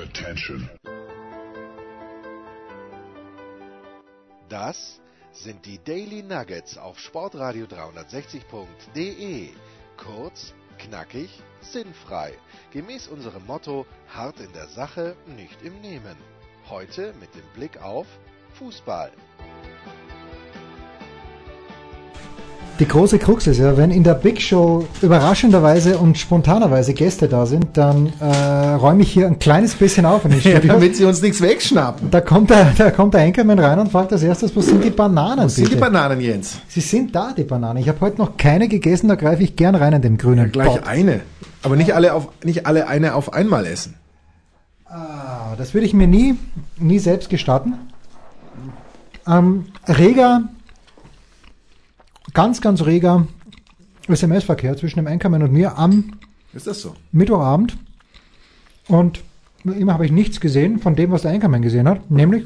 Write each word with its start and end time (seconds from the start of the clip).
Attention. 0.00 0.66
Das 4.48 4.98
sind 5.32 5.66
die 5.66 5.78
Daily 5.84 6.22
Nuggets 6.22 6.78
auf 6.78 6.98
Sportradio 6.98 7.66
360.de. 7.66 9.50
Kurz, 9.98 10.54
knackig, 10.78 11.28
sinnfrei. 11.60 12.32
Gemäß 12.70 13.08
unserem 13.08 13.44
Motto: 13.44 13.84
hart 14.08 14.40
in 14.40 14.52
der 14.54 14.68
Sache, 14.68 15.16
nicht 15.36 15.60
im 15.62 15.78
Nehmen. 15.82 16.16
Heute 16.70 17.12
mit 17.20 17.34
dem 17.34 17.46
Blick 17.54 17.82
auf 17.82 18.06
Fußball. 18.54 19.12
Die 22.80 22.88
große 22.88 23.18
Krux 23.18 23.46
ist 23.46 23.58
ja, 23.58 23.76
wenn 23.76 23.90
in 23.90 24.02
der 24.04 24.14
Big 24.14 24.40
Show 24.40 24.86
überraschenderweise 25.02 25.98
und 25.98 26.16
spontanerweise 26.16 26.94
Gäste 26.94 27.28
da 27.28 27.44
sind, 27.44 27.66
dann 27.76 28.10
äh, 28.20 28.24
räume 28.74 29.02
ich 29.02 29.12
hier 29.12 29.26
ein 29.26 29.38
kleines 29.38 29.74
bisschen 29.74 30.06
auf 30.06 30.24
in 30.24 30.30
den 30.40 30.40
Ja, 30.40 30.60
damit 30.60 30.96
sie 30.96 31.04
uns 31.04 31.20
nichts 31.20 31.42
wegschnappen. 31.42 32.10
da 32.10 32.22
kommt 32.22 32.48
der, 32.48 32.72
da 32.78 32.90
kommt 32.90 33.12
der 33.12 33.20
Anchorman 33.20 33.58
rein 33.58 33.78
und 33.80 33.92
fragt 33.92 34.12
als 34.14 34.22
erstes, 34.22 34.56
wo 34.56 34.62
sind 34.62 34.82
die 34.82 34.88
Bananen 34.90 35.44
Wo 35.44 35.48
sind 35.48 35.70
die? 35.70 35.76
Bananen, 35.76 36.22
Jens? 36.22 36.58
Sie 36.68 36.80
sind 36.80 37.14
da, 37.14 37.34
die 37.36 37.44
Bananen. 37.44 37.82
Ich 37.82 37.88
habe 37.88 38.00
heute 38.00 38.16
noch 38.16 38.38
keine 38.38 38.66
gegessen, 38.66 39.08
da 39.08 39.14
greife 39.14 39.42
ich 39.42 39.56
gern 39.56 39.74
rein 39.74 39.92
in 39.92 40.00
den 40.00 40.16
grünen 40.16 40.50
Gleich 40.50 40.68
Pott. 40.68 40.86
eine. 40.86 41.20
Aber 41.62 41.76
nicht 41.76 41.92
alle 41.94 42.14
auf, 42.14 42.28
nicht 42.44 42.64
alle 42.66 42.88
eine 42.88 43.14
auf 43.14 43.34
einmal 43.34 43.66
essen. 43.66 43.94
Ah, 44.86 45.54
Das 45.58 45.74
würde 45.74 45.86
ich 45.86 45.92
mir 45.92 46.06
nie, 46.08 46.36
nie 46.78 46.98
selbst 46.98 47.28
gestatten. 47.28 47.74
Ähm, 49.28 49.66
reger, 49.86 50.44
ganz, 52.34 52.60
ganz 52.60 52.84
reger 52.84 53.26
SMS-Verkehr 54.08 54.76
zwischen 54.76 54.98
dem 54.98 55.06
Anchorman 55.06 55.42
und 55.42 55.52
mir 55.52 55.78
am 55.78 56.12
Ist 56.52 56.66
das 56.66 56.80
so? 56.80 56.94
Mittwochabend. 57.12 57.76
Und 58.88 59.22
immer 59.64 59.94
habe 59.94 60.06
ich 60.06 60.12
nichts 60.12 60.40
gesehen 60.40 60.78
von 60.80 60.96
dem, 60.96 61.10
was 61.10 61.22
der 61.22 61.32
Anchorman 61.32 61.62
gesehen 61.62 61.88
hat, 61.88 62.10
nämlich 62.10 62.44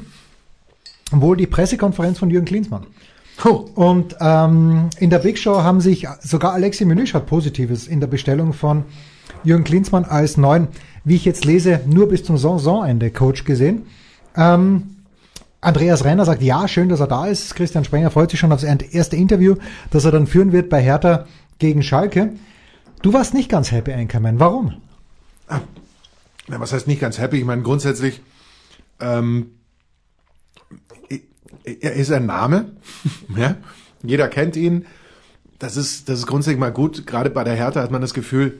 wohl 1.11 1.37
die 1.37 1.47
Pressekonferenz 1.47 2.19
von 2.19 2.29
Jürgen 2.29 2.45
Klinsmann. 2.45 2.85
Oh, 3.43 3.65
Und 3.75 4.15
ähm, 4.21 4.89
in 4.99 5.09
der 5.09 5.19
Big 5.19 5.37
Show 5.37 5.61
haben 5.61 5.81
sich 5.81 6.07
sogar 6.21 6.53
Alexi 6.53 6.85
Menüsch 6.85 7.13
hat 7.13 7.25
Positives 7.25 7.87
in 7.87 7.99
der 7.99 8.07
Bestellung 8.07 8.53
von 8.53 8.83
Jürgen 9.43 9.63
Klinsmann 9.65 10.05
als 10.05 10.37
neuen, 10.37 10.69
wie 11.03 11.15
ich 11.15 11.25
jetzt 11.25 11.45
lese, 11.45 11.81
nur 11.85 12.07
bis 12.07 12.23
zum 12.23 12.37
Saisonende 12.37 13.11
Coach 13.11 13.43
gesehen. 13.43 13.83
Ähm, 14.37 14.94
Andreas 15.65 16.05
Renner 16.05 16.25
sagt, 16.25 16.43
ja, 16.43 16.67
schön, 16.67 16.89
dass 16.89 16.99
er 16.99 17.07
da 17.07 17.25
ist. 17.25 17.55
Christian 17.55 17.83
Sprenger 17.83 18.11
freut 18.11 18.29
sich 18.29 18.39
schon 18.39 18.51
aufs 18.51 18.63
erste 18.63 19.15
Interview, 19.15 19.55
das 19.89 20.05
er 20.05 20.11
dann 20.11 20.27
führen 20.27 20.51
wird 20.51 20.69
bei 20.69 20.81
Hertha 20.81 21.25
gegen 21.57 21.81
Schalke. 21.81 22.33
Du 23.01 23.13
warst 23.13 23.33
nicht 23.33 23.49
ganz 23.49 23.71
happy, 23.71 23.91
Anchorman. 23.91 24.39
Warum? 24.39 24.75
na, 26.47 26.59
was 26.59 26.71
heißt 26.71 26.87
nicht 26.87 27.01
ganz 27.01 27.17
happy? 27.17 27.37
Ich 27.37 27.45
meine, 27.45 27.63
grundsätzlich, 27.63 28.21
ähm, 28.99 29.51
er 31.63 31.93
ist 31.93 32.11
ein 32.11 32.27
Name. 32.27 32.73
ja? 33.35 33.57
Jeder 34.03 34.27
kennt 34.27 34.55
ihn. 34.55 34.85
Das 35.57 35.77
ist, 35.77 36.09
das 36.09 36.19
ist 36.19 36.27
grundsätzlich 36.27 36.59
mal 36.59 36.71
gut. 36.71 37.07
Gerade 37.07 37.31
bei 37.31 37.43
der 37.43 37.55
Hertha 37.55 37.81
hat 37.81 37.89
man 37.89 38.01
das 38.01 38.13
Gefühl, 38.13 38.59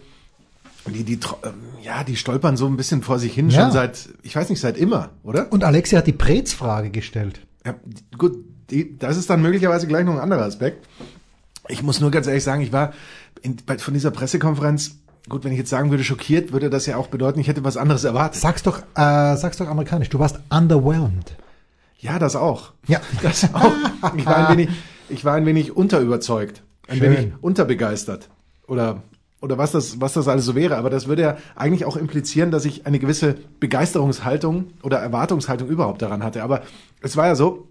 die, 0.94 1.03
die, 1.03 1.19
ähm, 1.44 1.53
ja, 1.81 2.03
die 2.03 2.16
stolpern 2.16 2.58
so 2.58 2.67
ein 2.67 2.78
bisschen 2.78 3.02
vor 3.02 3.17
sich 3.19 3.33
hin, 3.33 3.50
Ja. 3.50 3.64
schon 3.64 3.72
seit, 3.72 4.09
ich 4.23 4.36
weiß 4.36 4.50
nicht, 4.50 4.59
seit 4.59 4.78
immer, 4.78 5.09
oder? 5.23 5.52
Und 5.52 5.64
Alexi 5.64 5.95
hat 5.95 6.05
die 6.08 6.11
Prez-Frage 6.14 6.89
gestellt. 6.91 7.39
Ja, 7.66 7.75
gut, 8.17 8.38
die, 8.69 8.97
das 8.97 9.17
ist 9.17 9.30
dann 9.30 9.41
möglicherweise 9.41 9.88
gleich 9.88 10.06
noch 10.06 10.13
ein 10.13 10.19
anderer 10.19 10.44
Aspekt. 10.44 10.86
Ich 11.67 11.81
muss 11.81 12.00
nur 12.00 12.11
ganz 12.11 12.28
ehrlich 12.28 12.44
sagen, 12.44 12.61
ich 12.61 12.72
war 12.72 12.94
in, 13.41 13.58
bei, 13.66 13.78
von 13.80 13.94
dieser 13.95 14.11
Pressekonferenz, 14.11 14.97
gut, 15.30 15.44
wenn 15.44 15.52
ich 15.52 15.58
jetzt 15.58 15.69
sagen 15.72 15.89
würde, 15.89 16.03
schockiert, 16.03 16.52
würde 16.52 16.69
das 16.69 16.86
ja 16.86 16.97
auch 16.97 17.08
bedeuten, 17.08 17.39
ich 17.39 17.47
hätte 17.47 17.63
was 17.63 17.78
anderes 17.78 18.03
erwartet. 18.03 18.39
Sag's 18.41 18.61
doch, 18.61 18.80
äh, 18.95 19.36
sag's 19.38 19.58
doch 19.58 19.67
amerikanisch. 19.67 20.09
Du 20.09 20.19
warst 20.19 20.39
underwhelmed. 20.50 21.36
Ja, 21.97 22.19
das 22.19 22.36
auch. 22.36 22.73
Ja. 22.88 23.02
Das 23.23 23.52
auch. 23.53 23.72
Ich 24.16 24.25
war 24.28 24.47
ein 24.50 24.58
wenig, 24.58 24.69
ich 25.09 25.25
war 25.25 25.33
ein 25.33 25.45
wenig 25.47 25.75
unterüberzeugt, 25.75 26.62
ein 26.88 26.97
Schön. 27.00 27.18
wenig 27.18 27.34
unterbegeistert 27.41 28.29
oder 28.68 29.01
oder 29.45 29.59
was 29.59 29.72
das 29.72 30.01
was 30.01 30.13
das 30.13 30.28
alles 30.28 30.44
so 30.44 30.56
wäre. 30.56 30.75
Aber 30.75 30.89
das 30.89 31.07
würde 31.07 31.22
ja 31.22 31.38
eigentlich 31.56 31.85
auch 31.85 31.95
implizieren, 31.95 32.50
dass 32.50 32.66
ich 32.66 32.88
eine 32.88 32.97
gewisse 32.97 33.35
Begeisterungshaltung 33.59 34.72
oder 34.81 34.97
Erwartungshaltung 34.97 35.69
überhaupt 35.69 36.01
daran 36.01 36.23
hatte. 36.23 36.44
Aber 36.44 36.63
es 37.01 37.16
war 37.16 37.28
ja 37.28 37.35
so. 37.35 37.67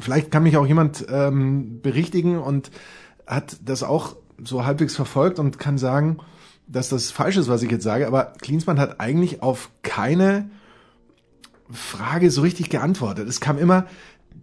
Vielleicht 0.00 0.30
kann 0.30 0.44
mich 0.44 0.56
auch 0.56 0.66
jemand 0.66 1.04
ähm, 1.10 1.80
berichtigen 1.82 2.38
und 2.38 2.70
hat 3.26 3.56
das 3.64 3.82
auch 3.82 4.14
so 4.42 4.64
halbwegs 4.64 4.94
verfolgt 4.94 5.40
und 5.40 5.58
kann 5.58 5.76
sagen, 5.76 6.18
dass 6.68 6.88
das 6.88 7.10
falsch 7.10 7.36
ist, 7.36 7.48
was 7.48 7.62
ich 7.62 7.70
jetzt 7.70 7.82
sage. 7.82 8.06
Aber 8.06 8.32
Klinsmann 8.40 8.78
hat 8.78 9.00
eigentlich 9.00 9.42
auf 9.42 9.70
keine 9.82 10.50
Frage 11.68 12.30
so 12.30 12.42
richtig 12.42 12.70
geantwortet. 12.70 13.28
Es 13.28 13.40
kam 13.40 13.58
immer, 13.58 13.86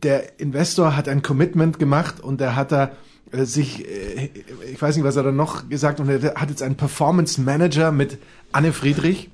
der 0.04 0.42
Investor 0.42 0.98
hat 0.98 1.08
ein 1.08 1.22
Commitment 1.22 1.80
gemacht 1.80 2.20
und 2.20 2.42
der 2.42 2.58
hat 2.58 2.74
da 2.74 2.92
sich, 3.32 3.86
äh, 3.88 4.30
ich 4.72 4.82
weiß 4.82 4.96
nicht, 4.96 5.06
was 5.06 5.16
er 5.16 5.24
dann 5.24 5.36
noch 5.36 5.68
gesagt 5.70 6.00
und 6.00 6.10
er 6.10 6.36
hat 6.36 6.50
jetzt 6.50 6.62
einen 6.64 6.76
Performance 6.76 7.42
Manager 7.42 7.92
mit 7.92 8.18
Anne 8.52 8.72
Friedrich 8.74 9.30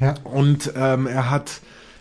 Ja. 0.00 0.14
und 0.24 0.72
ähm, 0.76 1.06
er 1.06 1.30
hat 1.30 1.60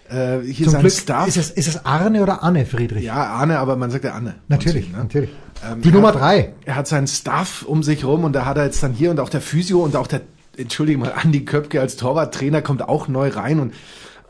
äh, 0.09 0.39
hier 0.41 0.65
Zum 0.65 0.71
seinen 0.73 0.81
Glück 0.81 0.93
Staff. 0.93 1.27
ist 1.27 1.37
es, 1.37 1.49
ist 1.51 1.67
es 1.67 1.85
Arne 1.85 2.23
oder 2.23 2.43
Anne 2.43 2.65
Friedrich? 2.65 3.03
ja, 3.03 3.35
Anne, 3.35 3.59
aber 3.59 3.75
man 3.75 3.91
sagt 3.91 4.05
ja 4.05 4.13
Anne. 4.13 4.35
Natürlich, 4.47 4.89
Ne? 4.91 4.99
natürlich. 4.99 5.29
Ähm, 5.69 5.81
Die 5.81 5.89
er 5.89 5.93
Nummer 5.95 6.09
hat- 6.09 6.15
drei. 6.21 6.53
Er 6.65 6.75
hat 6.75 6.87
seinen 6.87 7.07
Staff 7.07 7.63
um 7.63 7.83
sich 7.83 8.05
rum 8.05 8.23
und 8.23 8.33
da 8.33 8.45
hat 8.45 8.57
er 8.57 8.65
jetzt 8.65 8.81
dann 8.83 8.93
hier 8.93 9.11
und 9.11 9.19
auch 9.19 9.29
der 9.29 9.41
Physio 9.41 9.83
und 9.83 9.95
auch 9.97 10.07
der, 10.07 10.21
entschuldige 10.55 10.97
mal, 10.99 11.11
Andi 11.15 11.43
Köpke 11.43 11.81
als 11.81 11.97
Torwarttrainer 11.97 12.61
kommt 12.61 12.83
auch 12.87 13.07
neu 13.09 13.29
rein 13.29 13.59
und 13.59 13.73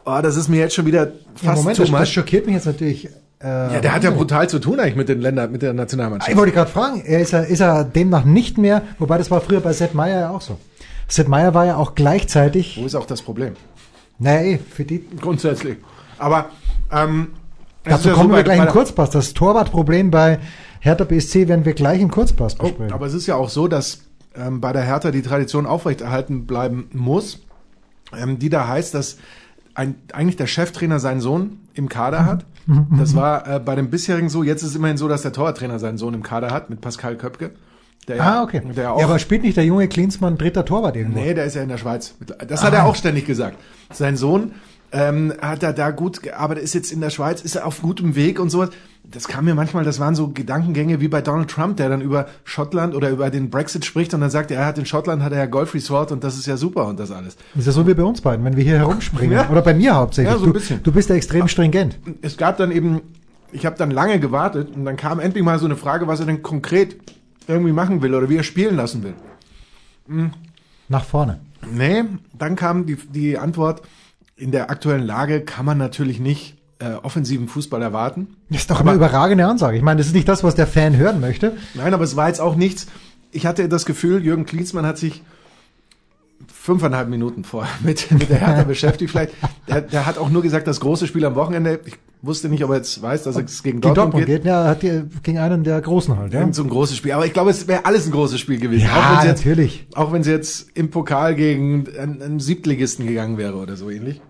oh, 0.06 0.20
das 0.24 0.36
ist 0.38 0.48
mir 0.48 0.58
jetzt 0.62 0.74
schon 0.74 0.86
wieder 0.86 1.12
fast 1.36 1.44
Ja, 1.44 1.54
Moment, 1.56 1.78
too 1.78 1.84
das, 1.84 1.92
das 1.92 2.10
schockiert 2.12 2.46
mich 2.48 2.56
jetzt 2.56 2.66
natürlich. 2.66 3.10
Äh, 3.42 3.48
Ja, 3.74 3.80
der 3.82 3.94
hat 3.94 4.04
ja 4.04 4.12
brutal 4.12 4.50
zu 4.50 4.60
tun 4.60 4.80
eigentlich 4.80 4.96
mit 4.96 5.10
den 5.10 5.22
Ländern, 5.22 5.52
mit 5.52 5.62
der 5.62 5.74
Nationalmannschaft. 5.74 6.32
Ich 6.32 6.38
wollte 6.38 6.52
gerade 6.54 6.72
fragen, 6.72 7.02
er 7.06 7.20
ist, 7.20 7.34
er 7.34 7.46
ist 7.48 7.60
er 7.60 7.84
demnach 7.84 8.26
nicht 8.26 8.58
mehr, 8.58 8.82
wobei 9.00 9.18
das 9.18 9.30
war 9.30 9.42
früher 9.42 9.60
bei 9.60 9.74
Sepp 9.74 9.94
Meier 9.94 10.20
ja 10.20 10.30
auch 10.32 10.42
so. 10.42 10.58
Sepp 11.08 11.28
Meier 11.28 11.54
war 11.54 11.66
ja 11.66 11.76
auch 11.78 11.94
gleichzeitig, 11.96 12.78
Wo 12.82 12.86
ist 12.86 12.96
auch 12.96 13.06
das 13.06 13.22
Problem? 13.22 13.54
naja, 14.20 14.42
eh, 14.42 14.58
für 14.58 14.84
die, 14.84 15.06
Grundsätzlich. 15.22 15.78
Aber 16.18 16.50
ähm, 16.92 17.28
dazu 17.84 18.08
ja 18.10 18.16
kommen 18.16 18.30
so 18.32 18.36
wir 18.36 18.44
gleich 18.44 18.60
im 18.60 18.68
Kurzpass. 18.68 19.12
Das 19.12 19.34
Torwartproblem 19.36 20.10
bei 20.10 20.40
Hertha 20.80 21.04
BSC 21.04 21.48
werden 21.48 21.66
wir 21.66 21.74
gleich 21.74 22.02
im 22.02 22.10
Kurzpass 22.10 22.56
Oh, 22.60 22.64
besprechen. 22.64 22.92
aber 22.94 23.06
es 23.06 23.14
ist 23.14 23.28
ja 23.28 23.36
auch 23.36 23.50
so, 23.50 23.68
dass 23.68 24.02
ähm, 24.36 24.60
bei 24.62 24.74
der 24.74 24.82
Hertha 24.82 25.12
die 25.12 25.22
Tradition 25.22 25.68
aufrechterhalten 25.68 26.48
bleiben 26.48 26.90
muss, 26.94 27.40
ähm, 28.20 28.40
die 28.40 28.50
da 28.50 28.68
heißt, 28.68 28.96
dass 28.96 29.18
ein, 29.76 29.94
eigentlich 30.14 30.38
der 30.38 30.48
Cheftrainer 30.48 31.00
seinen 31.00 31.22
Sohn 31.22 31.60
im 31.76 31.88
Kader 31.88 32.26
hat. 32.26 32.46
Das 32.98 33.16
war 33.16 33.48
äh, 33.48 33.60
bei 33.60 33.76
dem 33.76 33.90
bisherigen 33.90 34.30
so. 34.30 34.44
Jetzt 34.44 34.62
ist 34.62 34.70
es 34.70 34.76
immerhin 34.76 34.98
so, 34.98 35.08
dass 35.08 35.22
der 35.22 35.32
Torwarttrainer 35.32 35.80
seinen 35.80 35.98
Sohn 35.98 36.14
im 36.14 36.24
Kader 36.24 36.52
hat 36.52 36.70
mit 36.70 36.82
Pascal 36.82 37.16
Köpke. 37.16 37.52
Der 38.08 38.22
ah, 38.22 38.44
okay. 38.44 38.62
Der 38.76 38.94
auch, 38.94 39.00
ja, 39.00 39.06
aber 39.06 39.20
spielt 39.20 39.44
nicht 39.44 39.58
der 39.58 39.66
junge 39.66 39.88
Klinsmann 39.88 40.38
dritter 40.38 40.66
Torwart 40.66 40.96
irgendwo? 40.96 41.20
Nee, 41.20 41.34
der 41.34 41.46
ist 41.46 41.56
ja 41.56 41.62
in 41.62 41.70
der 41.70 41.78
Schweiz. 41.78 42.16
Das 42.48 42.64
hat 42.64 42.74
er 42.74 42.86
auch 42.86 42.96
ständig 42.96 43.26
gesagt. 43.26 43.58
Sein 43.92 44.16
Sohn 44.16 44.52
ähm, 44.92 45.34
hat 45.42 45.64
er 45.64 45.74
da 45.74 45.92
gut 45.92 46.24
gearbeitet, 46.24 46.64
ist 46.64 46.74
jetzt 46.74 46.92
in 46.92 47.02
der 47.02 47.10
Schweiz, 47.10 47.42
ist 47.42 47.56
er 47.56 47.66
auf 47.66 47.82
gutem 47.82 48.16
Weg 48.16 48.40
und 48.40 48.50
sowas. 48.50 48.70
Das 49.10 49.28
kam 49.28 49.46
mir 49.46 49.56
manchmal, 49.56 49.86
das 49.86 50.00
waren 50.00 50.16
so 50.16 50.28
Gedankengänge 50.28 51.00
wie 51.00 51.08
bei 51.08 51.22
Donald 51.22 51.50
Trump, 51.50 51.78
der 51.78 51.88
dann 51.88 52.02
über 52.02 52.28
Schottland 52.44 52.94
oder 52.94 53.10
über 53.10 53.30
den 53.30 53.50
Brexit 53.50 53.86
spricht 53.86 54.14
und 54.14 54.20
dann 54.20 54.30
sagt, 54.30 54.52
er 54.52 54.66
hat 54.66 54.78
in 54.78 54.86
Schottland 54.86 55.24
hat 55.24 55.32
er 55.32 55.38
ja 55.38 55.46
Golf 55.46 55.74
Resort 55.74 56.12
und 56.12 56.24
das 56.24 56.38
ist 56.38 56.46
ja 56.46 56.58
super 56.58 56.88
und 56.88 57.00
das 57.00 57.12
alles. 57.12 57.38
Ist 57.56 57.66
ja 57.66 57.72
so 57.72 57.88
wie 57.88 57.94
bei 57.94 58.04
uns 58.04 58.20
beiden, 58.20 58.44
wenn 58.44 58.58
wir 58.58 58.64
hier 58.64 58.78
herumspringen. 58.78 59.38
Ja. 59.38 59.50
Oder 59.50 59.62
bei 59.62 59.74
mir 59.74 59.96
hauptsächlich. 59.96 60.34
Ja, 60.34 60.38
so 60.38 60.46
ein 60.46 60.48
du, 60.48 60.54
bisschen. 60.54 60.84
du 60.84 60.92
bist 60.92 61.10
ja 61.10 61.16
extrem 61.16 61.48
stringent. 61.48 61.98
Es 62.22 62.36
gab 62.36 62.58
dann 62.58 62.72
eben, 62.72 63.02
ich 63.54 63.66
habe 63.66 63.78
dann 63.78 63.92
lange 63.92 64.20
gewartet 64.20 64.76
und 64.76 64.84
dann 64.84 64.98
kam 64.98 65.22
endlich 65.22 65.44
mal 65.44 65.58
so 65.58 65.66
eine 65.66 65.78
Frage, 65.78 66.08
was 66.08 66.20
er 66.20 66.26
denn 66.26 66.44
konkret 66.44 66.98
irgendwie 67.48 67.72
machen 67.72 68.02
will 68.02 68.14
oder 68.14 68.30
wie 68.30 68.36
er 68.36 68.44
spielen 68.44 68.76
lassen 68.76 69.04
will. 69.04 69.14
Nach 70.90 71.06
vorne. 71.06 71.40
Nee, 71.72 72.04
dann 72.38 72.56
kam 72.56 72.86
die, 72.86 72.96
die 72.96 73.38
Antwort, 73.38 73.82
in 74.36 74.52
der 74.52 74.70
aktuellen 74.70 75.06
Lage 75.06 75.42
kann 75.42 75.66
man 75.66 75.78
natürlich 75.78 76.20
nicht 76.20 76.57
äh, 76.80 76.94
offensiven 77.04 77.48
Fußball 77.48 77.82
erwarten. 77.82 78.28
Das 78.50 78.62
ist 78.62 78.72
doch 78.72 78.80
Aber- 78.82 78.90
eine 78.92 78.98
überragende 78.98 79.46
Ansage. 79.48 79.78
Ich 79.78 79.84
meine, 79.84 79.98
das 80.00 80.08
ist 80.08 80.14
nicht 80.14 80.28
das, 80.28 80.44
was 80.44 80.56
der 80.56 80.68
Fan 80.68 80.96
hören 80.98 81.20
möchte. 81.20 81.54
Nein, 81.74 81.94
aber 81.94 82.04
es 82.04 82.16
war 82.16 82.28
jetzt 82.28 82.40
auch 82.42 82.56
nichts. 82.56 82.88
Ich 83.32 83.46
hatte 83.46 83.68
das 83.68 83.86
Gefühl, 83.86 84.24
Jürgen 84.24 84.46
Klinsmann 84.46 84.86
hat 84.86 84.98
sich 84.98 85.24
fünfeinhalb 86.48 87.10
Minuten 87.10 87.44
vorher 87.44 87.74
mit, 87.84 88.12
mit 88.12 88.30
der 88.30 88.38
Hertha 88.40 88.64
beschäftigt. 88.68 89.12
Vielleicht, 89.12 89.34
der, 89.68 89.82
der 89.82 90.06
hat 90.06 90.18
auch 90.18 90.30
nur 90.30 90.42
gesagt, 90.42 90.68
das 90.68 90.80
große 90.80 91.08
Spiel 91.08 91.26
am 91.26 91.36
Wochenende. 91.36 91.80
Ich 91.86 91.96
wusste 92.22 92.50
nicht, 92.50 92.64
ob 92.64 92.72
er 92.72 92.78
jetzt 92.78 93.02
weiß, 93.02 93.24
dass 93.24 93.36
es 93.36 93.64
gegen 93.64 93.82
Dortmund, 93.82 93.98
Dortmund 94.14 94.26
geht. 94.26 94.38
geht, 94.44 94.46
ja, 94.46 94.66
hat 94.66 94.82
die, 94.84 95.04
gegen 95.24 95.38
einen 95.40 95.64
der 95.64 95.80
Großen 95.82 96.18
halt. 96.18 96.34
Ja, 96.34 96.52
so 96.52 96.64
ein 96.64 96.70
großes 96.70 96.98
Spiel. 96.98 97.12
Aber 97.14 97.26
ich 97.26 97.34
glaube, 97.34 97.52
es 97.52 97.68
wäre 97.68 97.86
alles 97.86 98.06
ein 98.06 98.12
großes 98.12 98.40
Spiel 98.40 98.60
gewesen. 98.60 98.86
Ja, 98.88 99.18
auch 99.20 99.24
jetzt, 99.24 99.38
natürlich. 99.38 99.88
Auch 99.96 100.12
wenn 100.12 100.24
sie 100.24 100.32
jetzt 100.32 100.70
im 100.76 100.90
Pokal 100.90 101.36
gegen 101.36 101.86
einen, 102.00 102.22
einen 102.22 102.40
Siebtligisten 102.40 103.06
gegangen 103.08 103.38
wäre 103.38 103.56
oder 103.56 103.76
so 103.78 103.90
ähnlich. 103.90 104.22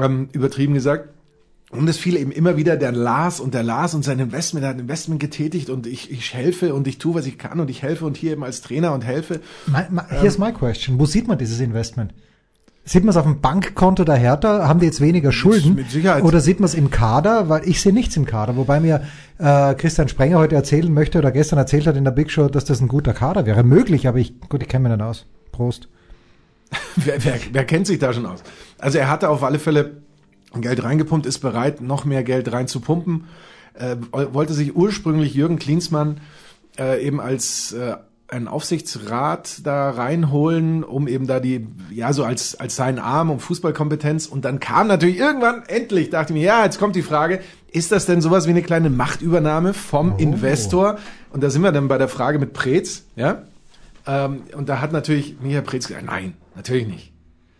Ähm, 0.00 0.28
übertrieben 0.32 0.74
gesagt. 0.74 1.08
Und 1.70 1.88
es 1.88 1.98
fiel 1.98 2.16
eben 2.16 2.30
immer 2.30 2.56
wieder 2.56 2.76
der 2.76 2.92
Lars 2.92 3.40
und 3.40 3.52
der 3.52 3.64
Lars 3.64 3.94
und 3.94 4.04
sein 4.04 4.20
Investment, 4.20 4.64
er 4.64 4.70
hat 4.70 4.76
ein 4.76 4.80
Investment 4.80 5.18
getätigt 5.20 5.68
und 5.68 5.86
ich, 5.86 6.12
ich 6.12 6.32
helfe 6.32 6.74
und 6.74 6.86
ich 6.86 6.98
tue, 6.98 7.14
was 7.14 7.26
ich 7.26 7.38
kann 7.38 7.58
und 7.58 7.68
ich 7.70 7.82
helfe 7.82 8.06
und 8.06 8.16
hier 8.16 8.32
eben 8.32 8.44
als 8.44 8.62
Trainer 8.62 8.92
und 8.94 9.04
helfe. 9.04 9.40
My, 9.66 9.82
here's 10.08 10.38
my 10.38 10.52
question. 10.52 10.98
Wo 11.00 11.06
sieht 11.06 11.26
man 11.26 11.38
dieses 11.38 11.58
Investment? 11.58 12.14
Sieht 12.88 13.02
man 13.02 13.10
es 13.10 13.16
auf 13.16 13.24
dem 13.24 13.40
Bankkonto 13.40 14.04
der 14.04 14.14
Hertha? 14.14 14.68
Haben 14.68 14.78
die 14.78 14.86
jetzt 14.86 15.00
weniger 15.00 15.32
Schulden? 15.32 15.74
mit 15.74 15.90
Sicherheit. 15.90 16.22
Oder 16.22 16.40
sieht 16.40 16.60
man 16.60 16.66
es 16.66 16.74
im 16.74 16.88
Kader? 16.88 17.48
Weil 17.48 17.68
ich 17.68 17.80
sehe 17.80 17.92
nichts 17.92 18.16
im 18.16 18.26
Kader. 18.26 18.56
Wobei 18.56 18.78
mir 18.78 19.02
äh, 19.38 19.74
Christian 19.74 20.06
Sprenger 20.06 20.38
heute 20.38 20.54
erzählen 20.54 20.94
möchte 20.94 21.18
oder 21.18 21.32
gestern 21.32 21.58
erzählt 21.58 21.88
hat 21.88 21.96
in 21.96 22.04
der 22.04 22.12
Big 22.12 22.30
Show, 22.30 22.46
dass 22.46 22.64
das 22.64 22.80
ein 22.80 22.86
guter 22.86 23.12
Kader 23.12 23.44
wäre. 23.44 23.64
Möglich, 23.64 24.06
aber 24.06 24.18
ich, 24.18 24.38
gut, 24.48 24.62
ich 24.62 24.68
kenne 24.68 24.88
mich 24.88 24.96
nicht 24.96 25.04
aus. 25.04 25.26
Prost. 25.50 25.88
Wer, 26.96 27.24
wer, 27.24 27.34
wer 27.52 27.64
kennt 27.64 27.86
sich 27.86 28.00
da 28.00 28.12
schon 28.12 28.26
aus? 28.26 28.42
Also 28.78 28.98
er 28.98 29.08
hatte 29.08 29.28
auf 29.28 29.44
alle 29.44 29.60
Fälle 29.60 30.02
Geld 30.60 30.82
reingepumpt, 30.82 31.26
ist 31.26 31.38
bereit, 31.38 31.80
noch 31.80 32.04
mehr 32.04 32.22
Geld 32.22 32.52
reinzupumpen. 32.52 33.24
Äh, 33.74 33.96
wollte 34.10 34.54
sich 34.54 34.74
ursprünglich 34.74 35.34
Jürgen 35.34 35.58
Klinsmann 35.58 36.20
äh, 36.78 37.04
eben 37.04 37.20
als 37.20 37.72
äh, 37.72 37.96
ein 38.28 38.48
Aufsichtsrat 38.48 39.60
da 39.64 39.90
reinholen, 39.90 40.82
um 40.82 41.06
eben 41.06 41.26
da 41.26 41.38
die, 41.38 41.66
ja, 41.90 42.12
so 42.12 42.24
als, 42.24 42.58
als 42.58 42.74
seinen 42.74 42.98
Arm 42.98 43.30
um 43.30 43.38
Fußballkompetenz. 43.38 44.26
Und 44.26 44.44
dann 44.44 44.58
kam 44.58 44.88
natürlich 44.88 45.18
irgendwann, 45.18 45.62
endlich, 45.68 46.10
dachte 46.10 46.32
ich 46.32 46.40
mir, 46.40 46.44
ja, 46.44 46.64
jetzt 46.64 46.78
kommt 46.78 46.96
die 46.96 47.02
Frage, 47.02 47.40
ist 47.70 47.92
das 47.92 48.06
denn 48.06 48.20
sowas 48.20 48.46
wie 48.46 48.50
eine 48.50 48.62
kleine 48.62 48.90
Machtübernahme 48.90 49.74
vom 49.74 50.14
Oh. 50.14 50.18
Investor? 50.18 50.98
Und 51.30 51.42
da 51.42 51.50
sind 51.50 51.62
wir 51.62 51.72
dann 51.72 51.88
bei 51.88 51.98
der 51.98 52.08
Frage 52.08 52.38
mit 52.38 52.52
Preetz, 52.52 53.04
ja. 53.14 53.42
Ähm, 54.06 54.42
und 54.56 54.68
da 54.68 54.80
hat 54.80 54.92
natürlich 54.92 55.36
Michael 55.40 55.62
Preetz 55.62 55.86
gesagt, 55.88 56.06
nein, 56.06 56.34
natürlich 56.54 56.86
nicht. 56.86 57.12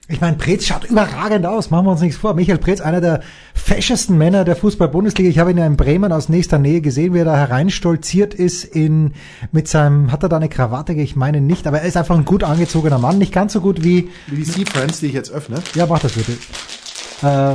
Ich 0.09 0.21
meine, 0.21 0.37
Preetz 0.37 0.65
schaut 0.65 0.85
überragend 0.85 1.47
aus, 1.47 1.71
machen 1.71 1.87
wir 1.87 1.91
uns 1.91 2.01
nichts 2.01 2.17
vor. 2.17 2.35
Michael 2.35 2.59
Preetz, 2.59 2.81
einer 2.81 3.01
der 3.01 3.23
feschesten 3.55 4.17
Männer 4.17 4.45
der 4.45 4.55
Fußball-Bundesliga. 4.55 5.29
Ich 5.29 5.41
habe 5.41 5.51
ihn 5.51 5.59
ja 5.59 5.67
in 5.67 5.77
Bremen 5.77 6.13
aus 6.13 6.29
nächster 6.29 6.59
Nähe 6.59 6.81
gesehen, 6.81 7.13
wie 7.13 7.19
er 7.19 7.25
da 7.25 7.37
hereinstolziert 7.37 8.33
ist 8.33 8.63
in, 8.63 9.15
mit 9.51 9.67
seinem, 9.67 10.13
hat 10.13 10.23
er 10.23 10.29
da 10.29 10.37
eine 10.37 10.49
Krawatte? 10.49 10.93
Ich 10.93 11.17
meine 11.17 11.41
nicht, 11.41 11.67
aber 11.67 11.81
er 11.81 11.89
ist 11.89 11.97
einfach 11.97 12.17
ein 12.17 12.25
gut 12.25 12.45
angezogener 12.45 12.99
Mann. 12.99 13.19
Nicht 13.19 13.33
ganz 13.33 13.53
so 13.53 13.61
gut 13.61 13.83
wie, 13.83 14.09
Wie 14.29 14.37
die 14.37 14.45
Sea 14.45 14.65
Friends, 14.73 15.01
die 15.01 15.07
ich 15.07 15.13
jetzt 15.13 15.33
öffne. 15.33 15.57
ja, 15.75 15.87
mach 15.87 15.99
das 15.99 16.13
bitte. 16.13 16.33
Äh, 16.33 17.55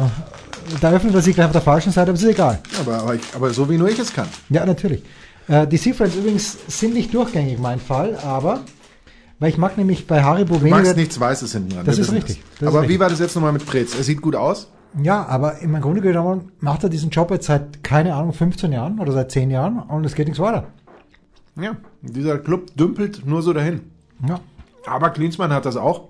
da 0.81 0.91
öffnet 0.91 1.15
er 1.15 1.21
sich 1.21 1.35
gleich 1.35 1.45
auf 1.45 1.53
der 1.53 1.61
falschen 1.61 1.93
Seite, 1.93 2.09
aber 2.09 2.17
es 2.17 2.23
ist 2.23 2.31
egal. 2.31 2.59
Aber, 2.81 2.97
aber, 2.99 3.15
ich, 3.15 3.21
aber 3.33 3.51
so 3.51 3.69
wie 3.69 3.77
nur 3.77 3.87
ich 3.89 3.97
es 3.99 4.11
kann. 4.13 4.27
Ja, 4.49 4.65
natürlich. 4.65 5.03
Äh, 5.47 5.67
die 5.67 5.77
Sea 5.77 5.93
Friends 5.93 6.15
übrigens 6.17 6.57
sind 6.67 6.95
nicht 6.95 7.13
durchgängig 7.13 7.59
mein 7.59 7.79
Fall, 7.79 8.17
aber, 8.21 8.59
weil 9.41 9.49
ich 9.49 9.57
mag 9.57 9.75
nämlich 9.75 10.05
bei 10.05 10.23
Haribo 10.23 10.53
Du 10.55 10.61
weniger. 10.61 10.77
magst 10.77 10.95
nichts 10.95 11.19
Weißes 11.19 11.51
hinten 11.51 11.69
dran. 11.71 11.85
Das 11.85 11.97
ist 11.97 12.11
richtig. 12.11 12.41
Das 12.59 12.61
ist 12.61 12.67
aber 12.67 12.81
richtig. 12.81 12.95
wie 12.95 12.99
war 12.99 13.09
das 13.09 13.19
jetzt 13.19 13.33
nochmal 13.35 13.51
mit 13.51 13.65
Preetz? 13.65 13.95
Er 13.97 14.03
sieht 14.03 14.21
gut 14.21 14.35
aus. 14.35 14.71
Ja, 15.01 15.25
aber 15.25 15.59
im 15.59 15.73
Grunde 15.81 16.01
genommen 16.01 16.51
macht 16.59 16.83
er 16.83 16.89
diesen 16.89 17.09
Job 17.09 17.31
jetzt 17.31 17.47
seit, 17.47 17.83
keine 17.83 18.13
Ahnung, 18.13 18.33
15 18.33 18.71
Jahren 18.71 18.99
oder 18.99 19.11
seit 19.11 19.31
10 19.31 19.49
Jahren 19.49 19.79
und 19.79 20.05
es 20.05 20.13
geht 20.13 20.27
nichts 20.27 20.39
weiter. 20.39 20.67
Ja. 21.59 21.75
Dieser 22.03 22.37
Club 22.37 22.75
dümpelt 22.75 23.25
nur 23.25 23.41
so 23.41 23.51
dahin. 23.51 23.81
Ja. 24.27 24.39
Aber 24.85 25.09
Klinsmann 25.09 25.51
hat 25.51 25.65
das 25.65 25.75
auch 25.75 26.09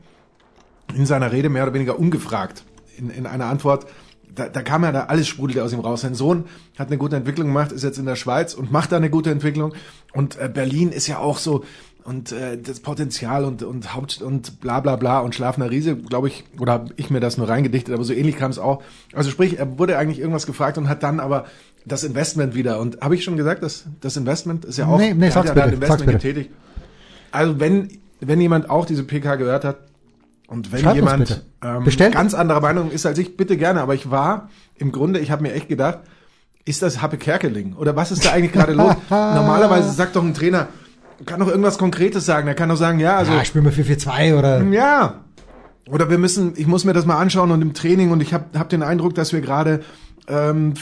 in 0.94 1.06
seiner 1.06 1.32
Rede 1.32 1.48
mehr 1.48 1.64
oder 1.64 1.74
weniger 1.74 1.98
ungefragt. 1.98 2.66
In, 2.98 3.10
in 3.10 3.26
einer 3.26 3.46
Antwort, 3.46 3.86
da, 4.34 4.48
da 4.50 4.62
kam 4.62 4.84
ja 4.84 4.92
da 4.92 5.06
alles 5.06 5.28
sprudelte 5.28 5.64
aus 5.64 5.74
ihm 5.74 5.80
raus. 5.80 6.02
Sein 6.02 6.16
Sohn 6.16 6.46
hat 6.78 6.88
eine 6.88 6.98
gute 6.98 7.16
Entwicklung 7.16 7.48
gemacht, 7.48 7.72
ist 7.72 7.84
jetzt 7.84 7.98
in 7.98 8.06
der 8.06 8.16
Schweiz 8.16 8.54
und 8.54 8.72
macht 8.72 8.92
da 8.92 8.98
eine 8.98 9.10
gute 9.10 9.32
Entwicklung. 9.32 9.74
Und 10.14 10.38
äh, 10.38 10.50
Berlin 10.54 10.90
ist 10.90 11.08
ja 11.08 11.20
auch 11.20 11.38
so 11.38 11.64
und 12.04 12.32
äh, 12.32 12.58
das 12.58 12.80
Potenzial 12.80 13.46
und 13.46 13.64
und 13.64 13.94
Haupt 13.94 14.22
und 14.22 14.60
bla 14.60 14.80
bla 14.80 14.96
bla 14.96 15.20
und 15.20 15.36
schlafender 15.36 15.70
Riese, 15.70 15.96
glaube 15.96 16.28
ich, 16.28 16.44
oder 16.60 16.74
habe 16.74 16.94
ich 16.98 17.10
mir 17.10 17.20
das 17.20 17.38
nur 17.38 17.48
reingedichtet, 17.48 17.94
aber 17.94 18.04
so 18.04 18.14
ähnlich 18.14 18.38
kam 18.38 18.52
es 18.52 18.60
auch. 18.60 18.82
Also 19.14 19.30
sprich, 19.30 19.60
er 19.60 19.78
wurde 19.78 19.98
eigentlich 19.98 20.20
irgendwas 20.20 20.46
gefragt 20.46 20.78
und 20.78 20.90
hat 20.90 21.04
dann 21.04 21.20
aber 21.20 21.46
das 21.86 22.04
Investment 22.04 22.56
wieder. 22.56 22.80
Und 22.80 23.02
habe 23.02 23.16
ich 23.16 23.24
schon 23.24 23.38
gesagt, 23.38 23.64
dass 23.64 23.86
das 24.02 24.18
Investment 24.18 24.66
ist 24.66 24.78
ja 24.78 24.88
auch, 24.88 24.98
Nee, 24.98 25.14
nee, 25.14 25.28
er 25.28 25.36
hat 25.36 25.46
ja 25.46 25.52
ein 25.52 25.56
bitte, 25.56 25.88
sag's 25.88 26.02
Investment 26.02 26.12
getätigt. 26.12 26.52
Also 27.32 27.60
wenn, 27.60 27.90
wenn 28.20 28.42
jemand 28.42 28.70
auch 28.70 28.86
diese 28.86 29.04
PK 29.04 29.36
gehört 29.36 29.64
hat 29.64 29.78
und 30.48 30.72
wenn 30.72 30.82
Schreibt 30.82 30.96
jemand 30.96 31.44
ähm, 31.64 31.84
Bestellt. 31.84 32.14
ganz 32.14 32.34
anderer 32.34 32.62
Meinung 32.62 32.92
ist 32.92 33.06
als 33.06 33.18
ich, 33.18 33.38
bitte 33.38 33.58
gerne. 33.58 33.82
Aber 33.82 33.96
ich 33.96 34.12
war 34.12 34.50
im 34.76 34.92
Grunde, 34.92 35.20
ich 35.20 35.32
habe 35.32 35.44
mir 35.44 35.54
echt 35.54 35.70
gedacht, 35.70 36.00
ist 36.66 36.82
das 36.82 37.02
Happe 37.02 37.18
Kerkeling? 37.18 37.74
Oder 37.76 37.96
was 37.96 38.12
ist 38.12 38.26
da 38.26 38.32
eigentlich 38.32 38.52
gerade 38.52 38.74
los? 38.74 38.96
Normalerweise 39.10 39.92
sagt 39.92 40.16
doch 40.16 40.24
ein 40.24 40.34
Trainer, 40.34 40.68
kann 41.26 41.40
doch 41.40 41.48
irgendwas 41.48 41.78
Konkretes 41.78 42.26
sagen. 42.26 42.48
Er 42.48 42.56
kann 42.56 42.70
doch 42.70 42.76
sagen, 42.78 43.00
ja, 43.00 43.18
also 43.18 43.32
Ah, 43.32 43.46
spielen 43.46 43.66
wir 43.66 43.72
4-4-2 43.74 44.38
oder. 44.38 44.62
ja. 44.64 45.22
Oder 45.90 46.10
wir 46.10 46.18
müssen, 46.20 46.54
ich 46.56 46.68
muss 46.68 46.86
mir 46.86 46.94
das 46.94 47.06
mal 47.06 47.18
anschauen 47.18 47.52
und 47.52 47.62
im 47.62 47.74
Training 47.74 48.12
und 48.12 48.22
ich 48.22 48.34
habe 48.34 48.58
hab 48.58 48.70
den 48.70 48.82
Eindruck, 48.84 49.14
dass 49.16 49.34
wir 49.34 49.42
gerade 49.42 49.82
ähm, 50.28 50.76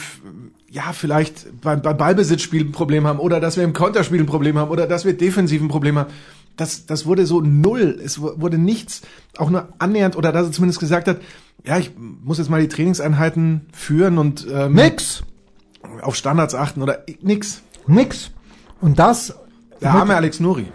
ja 0.70 0.92
vielleicht 0.92 1.60
beim, 1.62 1.82
beim 1.82 1.96
Ballbesitzspiel 1.96 2.66
ein 2.66 2.72
Problem 2.72 3.06
haben 3.06 3.18
oder 3.18 3.40
dass 3.40 3.56
wir 3.56 3.64
im 3.64 3.72
Konterspiel 3.72 4.20
ein 4.20 4.26
Problem 4.26 4.56
haben 4.58 4.70
oder 4.70 4.86
dass 4.86 5.04
wir 5.04 5.16
defensiv 5.16 5.62
ein 5.62 5.68
Problem 5.68 5.98
haben. 5.98 6.10
Das, 6.56 6.84
das 6.86 7.06
wurde 7.06 7.26
so 7.26 7.40
null. 7.40 7.98
Es 8.04 8.20
wu- 8.20 8.32
wurde 8.36 8.58
nichts, 8.58 9.00
auch 9.38 9.50
nur 9.50 9.68
annähernd 9.78 10.16
oder 10.16 10.30
dass 10.32 10.46
er 10.46 10.52
zumindest 10.52 10.78
gesagt 10.78 11.08
hat, 11.08 11.16
ja, 11.64 11.78
ich 11.78 11.90
muss 11.98 12.38
jetzt 12.38 12.50
mal 12.50 12.60
die 12.60 12.68
Trainingseinheiten 12.68 13.62
führen 13.72 14.18
und 14.18 14.46
ähm, 14.52 14.74
Nix. 14.74 15.22
auf 16.02 16.14
Standards 16.14 16.54
achten 16.54 16.82
oder 16.82 17.04
nix. 17.22 17.62
Nix. 17.86 18.30
Und 18.80 18.98
das. 18.98 19.34
Der 19.82 19.90
arme 19.92 20.14
Alex 20.16 20.40
Nuri. 20.40 20.66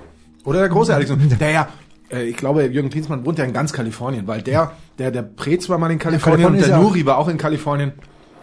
Oder 0.44 0.60
der 0.60 0.70
große 0.70 0.94
Alex 0.94 1.10
Nuri. 1.10 1.28
Der 1.40 1.52
ja, 1.52 1.68
äh, 2.12 2.24
ich 2.24 2.38
glaube, 2.38 2.64
Jürgen 2.66 2.90
Klinsmann 2.90 3.26
wohnt 3.26 3.38
ja 3.40 3.46
in 3.46 3.54
ganz 3.54 3.74
Kalifornien, 3.74 4.28
weil 4.28 4.42
der, 4.42 4.72
der, 5.00 5.12
der 5.12 5.22
Preetz 5.24 5.70
war 5.70 5.78
mal 5.78 5.92
in 5.92 6.00
Kalifornien 6.00 6.44
Kalifornien 6.48 6.54
und 6.54 6.60
ist 6.60 6.68
der 6.70 6.78
ja- 6.78 6.82
Nuri 6.84 7.06
war 7.06 7.18
auch 7.18 7.28
in 7.28 7.38
Kalifornien. 7.38 7.94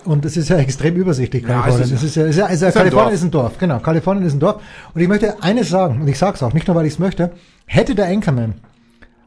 Und 0.04 0.24
es 0.24 0.36
ist 0.36 0.48
ja 0.48 0.56
extrem 0.56 0.96
übersichtlich, 0.96 1.44
Ja, 1.44 1.60
Kalifornien. 1.60 1.82
es 1.94 2.02
ist 2.02 2.16
es 2.16 2.30
ist 2.30 2.36
ja, 2.36 2.46
es 2.46 2.54
ist 2.54 2.60
ja, 2.62 2.66
ein 2.68 2.72
Kalifornien 2.74 3.04
Dorf. 3.04 3.12
ist 3.14 3.22
ein 3.22 3.30
Dorf, 3.30 3.58
genau. 3.58 3.78
Kalifornien 3.78 4.26
ist 4.26 4.32
ein 4.34 4.40
Dorf. 4.40 4.60
Und 4.94 5.00
ich 5.00 5.06
möchte 5.06 5.40
eines 5.44 5.68
sagen, 5.68 6.00
und 6.00 6.08
ich 6.08 6.18
sage 6.18 6.34
es 6.34 6.42
auch, 6.42 6.52
nicht 6.52 6.66
nur, 6.66 6.74
weil 6.76 6.86
ich 6.86 6.94
es 6.94 6.98
möchte. 6.98 7.30
Hätte 7.66 7.94
der 7.94 8.06
Anchorman 8.08 8.54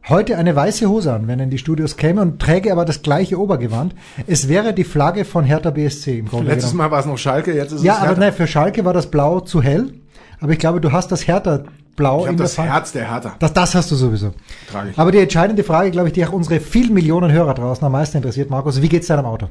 heute 0.10 0.38
eine 0.38 0.54
weiße 0.56 0.88
Hose 0.90 1.14
an, 1.14 1.28
wenn 1.30 1.40
er 1.40 1.46
in 1.46 1.50
die 1.50 1.58
Studios 1.58 1.96
käme 1.96 2.22
und 2.22 2.40
träge 2.42 2.72
aber 2.74 2.84
das 2.84 3.02
gleiche 3.04 3.40
Obergewand, 3.40 3.96
es 4.28 4.50
wäre 4.50 4.74
die 4.74 4.84
Flagge 4.84 5.24
von 5.24 5.46
Hertha 5.46 5.70
BSC 5.72 6.20
im 6.20 6.28
Grunde 6.28 6.48
Letztes 6.52 6.72
genommen. 6.72 6.90
Mal 6.90 6.92
war 6.96 7.00
es 7.00 7.06
noch 7.06 7.18
Schalke, 7.18 7.54
jetzt 7.56 7.72
ist 7.72 7.84
Ja, 7.84 7.94
es 7.94 8.00
aber 8.00 8.08
Hertha. 8.10 8.20
nein, 8.20 8.34
für 8.34 8.46
Schalke 8.46 8.84
war 8.84 8.94
das 8.94 9.10
Blau 9.10 9.40
zu 9.40 9.62
hell. 9.64 9.94
Aber 10.40 10.52
ich 10.52 10.60
glaube, 10.60 10.82
du 10.82 10.92
hast 10.92 11.12
das 11.12 11.28
Hertha-Blau 11.28 12.22
Ich 12.22 12.28
habe 12.28 12.38
das 12.38 12.56
Farbe. 12.56 12.72
Herz 12.72 12.92
der 12.92 13.10
Hertha. 13.12 13.36
Das, 13.40 13.54
das 13.54 13.76
hast 13.76 13.92
du 13.92 13.96
sowieso. 13.96 14.34
Trage 14.72 14.92
ich. 14.92 15.00
Aber 15.00 15.12
die 15.12 15.20
entscheidende 15.20 15.64
Frage, 15.64 15.92
glaube 15.92 16.08
ich, 16.10 16.14
die 16.14 16.26
auch 16.26 16.34
unsere 16.34 16.60
vielen 16.60 16.94
Millionen 16.94 17.32
Hörer 17.32 17.54
draußen 17.54 17.84
am 17.86 17.92
meisten 17.92 18.18
interessiert, 18.18 18.50
Markus, 18.50 18.82
wie 18.82 18.90
geht's 18.90 19.08
deinem 19.08 19.26
Auto? 19.26 19.50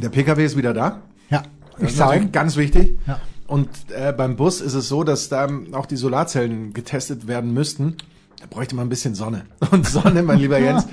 Der 0.00 0.08
PKW 0.08 0.44
ist 0.44 0.56
wieder 0.56 0.74
da. 0.74 1.02
Ja, 1.30 1.42
Das 1.78 1.90
ich 1.90 1.96
sage, 1.96 2.26
ganz 2.26 2.56
wichtig. 2.56 2.98
Ja. 3.06 3.20
Und 3.46 3.68
äh, 3.96 4.12
beim 4.12 4.36
Bus 4.36 4.60
ist 4.60 4.74
es 4.74 4.88
so, 4.88 5.04
dass 5.04 5.28
da 5.28 5.48
auch 5.72 5.86
die 5.86 5.96
Solarzellen 5.96 6.72
getestet 6.72 7.28
werden 7.28 7.54
müssten. 7.54 7.96
Da 8.40 8.46
bräuchte 8.50 8.74
man 8.76 8.86
ein 8.86 8.90
bisschen 8.90 9.14
Sonne. 9.14 9.42
Und 9.70 9.86
Sonne, 9.86 10.22
mein 10.22 10.38
lieber 10.38 10.58
Jens, 10.58 10.86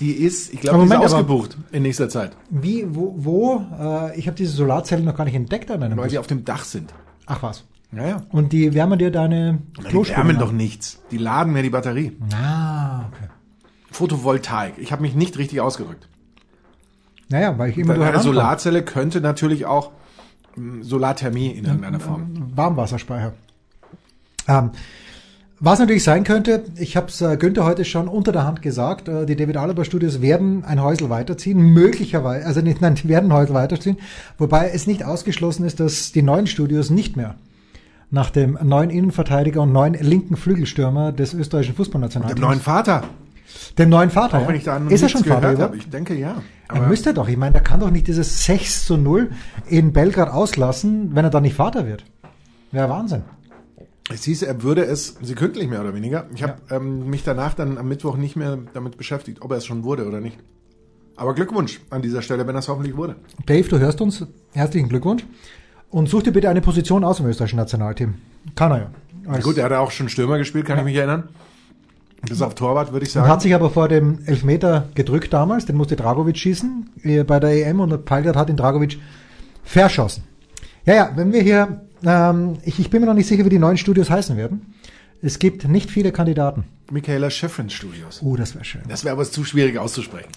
die 0.00 0.12
ist, 0.12 0.54
ich 0.54 0.60
glaube, 0.60 0.78
die 0.78 0.84
ist 0.84 0.88
Moment, 0.90 1.04
aber- 1.10 1.16
ausgebucht 1.16 1.58
in 1.72 1.82
nächster 1.82 2.08
Zeit, 2.08 2.32
wie, 2.50 2.86
wo, 2.88 3.14
wo 3.18 3.66
äh, 3.78 4.18
ich 4.18 4.26
habe 4.26 4.36
diese 4.36 4.52
Solarzellen 4.52 5.04
noch 5.04 5.16
gar 5.16 5.24
nicht 5.24 5.34
entdeckt 5.34 5.70
an 5.70 5.80
deinem 5.80 5.98
weil 5.98 6.04
Bus. 6.04 6.12
die 6.12 6.18
auf 6.18 6.26
dem 6.28 6.44
Dach 6.44 6.64
sind. 6.64 6.94
Ach 7.28 7.42
was. 7.42 7.64
Naja. 7.90 8.22
Und 8.32 8.52
die 8.52 8.74
wärmen 8.74 8.98
dir 8.98 9.10
deine 9.10 9.60
Die 9.78 9.82
Klospüle 9.84 10.18
wärmen 10.18 10.36
nach. 10.36 10.42
doch 10.42 10.52
nichts. 10.52 11.00
Die 11.10 11.16
laden 11.18 11.52
mir 11.52 11.62
die 11.62 11.70
Batterie. 11.70 12.16
Ah, 12.34 13.06
okay. 13.08 13.28
Photovoltaik. 13.90 14.74
Ich 14.78 14.92
habe 14.92 15.02
mich 15.02 15.14
nicht 15.14 15.38
richtig 15.38 15.60
ausgedrückt. 15.60 16.08
Naja, 17.30 17.56
weil 17.58 17.70
ich 17.70 17.78
immer 17.78 17.94
eine. 17.94 18.20
Solarzelle 18.20 18.82
könnte 18.82 19.20
natürlich 19.20 19.66
auch 19.66 19.92
mh, 20.56 20.82
Solarthermie 20.84 21.48
in 21.50 21.64
irgendeiner 21.64 22.00
Form. 22.00 22.52
Warmwasserspeicher. 22.54 23.32
Ähm, 24.46 24.70
was 25.60 25.78
natürlich 25.78 26.04
sein 26.04 26.24
könnte, 26.24 26.64
ich 26.76 26.96
habe 26.96 27.08
es 27.08 27.20
äh, 27.20 27.36
Günther 27.36 27.64
heute 27.64 27.84
schon 27.84 28.06
unter 28.06 28.32
der 28.32 28.44
Hand 28.44 28.62
gesagt, 28.62 29.08
äh, 29.08 29.26
die 29.26 29.34
David 29.34 29.56
Alaba 29.56 29.84
Studios 29.84 30.22
werden 30.22 30.64
ein 30.64 30.80
Häusl 30.82 31.10
weiterziehen, 31.10 31.58
möglicherweise, 31.58 32.46
also 32.46 32.60
nicht, 32.60 32.80
nein, 32.80 32.94
die 32.94 33.08
werden 33.08 33.30
ein 33.30 33.36
Häusl 33.36 33.54
weiterziehen, 33.54 33.96
wobei 34.38 34.70
es 34.70 34.86
nicht 34.86 35.04
ausgeschlossen 35.04 35.64
ist, 35.64 35.80
dass 35.80 36.12
die 36.12 36.22
neuen 36.22 36.46
Studios 36.46 36.90
nicht 36.90 37.16
mehr 37.16 37.34
nach 38.10 38.30
dem 38.30 38.58
neuen 38.62 38.90
Innenverteidiger 38.90 39.62
und 39.62 39.72
neuen 39.72 39.94
linken 39.94 40.36
Flügelstürmer 40.36 41.12
des 41.12 41.34
österreichischen 41.34 41.74
Dem 41.74 41.76
Fußballnationalteams, 41.76 42.40
neuen 42.40 42.60
Vater. 42.60 43.04
dem 43.76 43.90
neuen 43.90 44.10
Vater, 44.10 44.38
Auch 44.38 44.42
ja. 44.42 44.48
wenn 44.48 44.54
ich 44.54 44.64
da 44.64 44.78
noch 44.78 44.90
ist 44.90 45.02
er 45.02 45.08
schon 45.08 45.24
Vater 45.24 45.58
habe. 45.58 45.76
Ich 45.76 45.90
denke 45.90 46.14
ja. 46.14 46.36
Er 46.68 46.76
Aber 46.76 46.86
müsste 46.86 47.12
doch, 47.12 47.28
ich 47.28 47.36
meine, 47.36 47.52
der 47.52 47.62
kann 47.62 47.80
doch 47.80 47.90
nicht 47.90 48.06
dieses 48.06 48.44
6 48.44 48.86
zu 48.86 48.96
0 48.96 49.30
in 49.68 49.92
Belgrad 49.92 50.30
auslassen, 50.30 51.14
wenn 51.14 51.24
er 51.24 51.30
dann 51.30 51.42
nicht 51.42 51.56
Vater 51.56 51.86
wird. 51.86 52.04
Wäre 52.72 52.88
Wahnsinn. 52.88 53.22
Es 54.08 54.24
hieß, 54.24 54.42
er 54.42 54.62
würde 54.62 54.84
es 54.84 55.16
sekündlich 55.20 55.68
mehr 55.68 55.80
oder 55.80 55.94
weniger. 55.94 56.26
Ich 56.34 56.42
habe 56.42 56.56
ähm, 56.70 57.10
mich 57.10 57.24
danach 57.24 57.54
dann 57.54 57.78
am 57.78 57.88
Mittwoch 57.88 58.16
nicht 58.16 58.36
mehr 58.36 58.58
damit 58.72 58.96
beschäftigt, 58.96 59.42
ob 59.42 59.50
er 59.50 59.58
es 59.58 59.66
schon 59.66 59.84
wurde 59.84 60.06
oder 60.06 60.20
nicht. 60.20 60.38
Aber 61.16 61.34
Glückwunsch 61.34 61.80
an 61.90 62.00
dieser 62.00 62.22
Stelle, 62.22 62.46
wenn 62.46 62.54
er 62.54 62.60
es 62.60 62.68
hoffentlich 62.68 62.96
wurde. 62.96 63.16
Dave, 63.46 63.68
du 63.68 63.78
hörst 63.78 64.00
uns. 64.00 64.24
Herzlichen 64.52 64.88
Glückwunsch. 64.88 65.26
Und 65.90 66.08
such 66.08 66.22
dir 66.22 66.32
bitte 66.32 66.48
eine 66.48 66.60
Position 66.60 67.02
aus 67.02 67.18
im 67.20 67.26
österreichischen 67.26 67.56
Nationalteam. 67.56 68.14
Kann 68.54 68.72
er 68.72 68.78
ja. 68.78 68.90
Na 69.24 69.40
gut, 69.40 69.58
er 69.58 69.64
hat 69.64 69.72
auch 69.72 69.90
schon 69.90 70.08
Stürmer 70.08 70.38
gespielt, 70.38 70.64
kann 70.64 70.78
ich 70.78 70.84
mich 70.84 70.96
erinnern. 70.96 71.28
Bis 72.28 72.42
auf 72.42 72.54
Torwart, 72.54 72.92
würde 72.92 73.06
ich 73.06 73.14
und 73.14 73.22
hat 73.22 73.28
sagen. 73.28 73.40
sich 73.42 73.54
aber 73.54 73.70
vor 73.70 73.88
dem 73.88 74.20
Elfmeter 74.26 74.88
gedrückt 74.94 75.32
damals, 75.32 75.66
den 75.66 75.76
musste 75.76 75.96
Dragovic 75.96 76.36
schießen 76.36 76.90
äh, 77.02 77.24
bei 77.24 77.38
der 77.38 77.66
EM 77.66 77.80
und 77.80 78.04
Palgrad 78.04 78.36
hat 78.36 78.48
den 78.48 78.56
Dragovic 78.56 78.98
verschossen. 79.62 80.24
Ja, 80.84 80.94
ja, 80.94 81.12
wenn 81.14 81.32
wir 81.32 81.42
hier, 81.42 81.82
ähm, 82.04 82.58
ich, 82.64 82.78
ich 82.78 82.90
bin 82.90 83.00
mir 83.00 83.06
noch 83.06 83.14
nicht 83.14 83.26
sicher, 83.28 83.44
wie 83.44 83.48
die 83.50 83.58
neuen 83.58 83.76
Studios 83.76 84.10
heißen 84.10 84.36
werden. 84.36 84.74
Es 85.22 85.38
gibt 85.38 85.66
nicht 85.68 85.90
viele 85.90 86.12
Kandidaten. 86.12 86.64
Michaela 86.90 87.28
Schifrin 87.30 87.70
Studios. 87.70 88.20
Oh, 88.22 88.36
das 88.36 88.54
wäre 88.54 88.64
schön. 88.64 88.82
Das 88.88 89.04
wäre 89.04 89.12
aber 89.14 89.24
zu 89.24 89.44
schwierig 89.44 89.78
auszusprechen. 89.78 90.28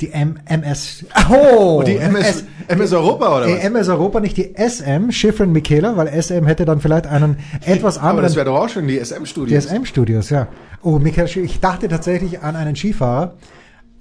Die 0.00 0.10
M 0.10 0.36
MS. 0.46 1.04
Oh, 1.30 1.76
Und 1.78 1.86
die 1.86 1.96
MS, 1.96 2.26
S- 2.26 2.44
MS 2.66 2.92
Europa 2.92 3.36
oder 3.38 3.46
was? 3.48 3.62
MS 3.64 3.88
Europa, 3.88 4.18
nicht 4.18 4.36
die 4.36 4.52
SM, 4.56 5.10
Schifrin 5.12 5.52
Michaela, 5.52 5.96
weil 5.96 6.08
SM 6.20 6.46
hätte 6.46 6.64
dann 6.64 6.80
vielleicht 6.80 7.06
einen 7.06 7.36
etwas 7.64 7.98
aber 7.98 8.08
anderen. 8.08 8.24
das 8.24 8.34
wäre 8.34 8.46
doch 8.46 8.56
auch 8.58 8.68
schon 8.68 8.88
die 8.88 8.98
SM 8.98 9.20
Die 9.22 9.26
Studios. 9.28 9.64
SM-Studios, 9.66 10.30
ja. 10.30 10.48
Oh, 10.82 10.98
Michael, 10.98 11.28
ich 11.44 11.60
dachte 11.60 11.86
tatsächlich 11.86 12.40
an 12.42 12.56
einen 12.56 12.74
Skifahrer. 12.74 13.34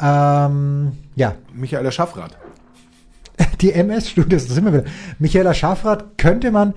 Ähm, 0.01 0.93
ja, 1.15 1.35
Michaela 1.53 1.91
Schaffrath. 1.91 2.35
die 3.61 3.71
MS-Studios, 3.71 4.47
da 4.47 4.53
sind 4.55 4.65
wir 4.65 4.73
wieder. 4.73 4.83
Michaela 5.19 5.53
Schaffrath 5.53 6.17
könnte 6.17 6.49
man 6.51 6.73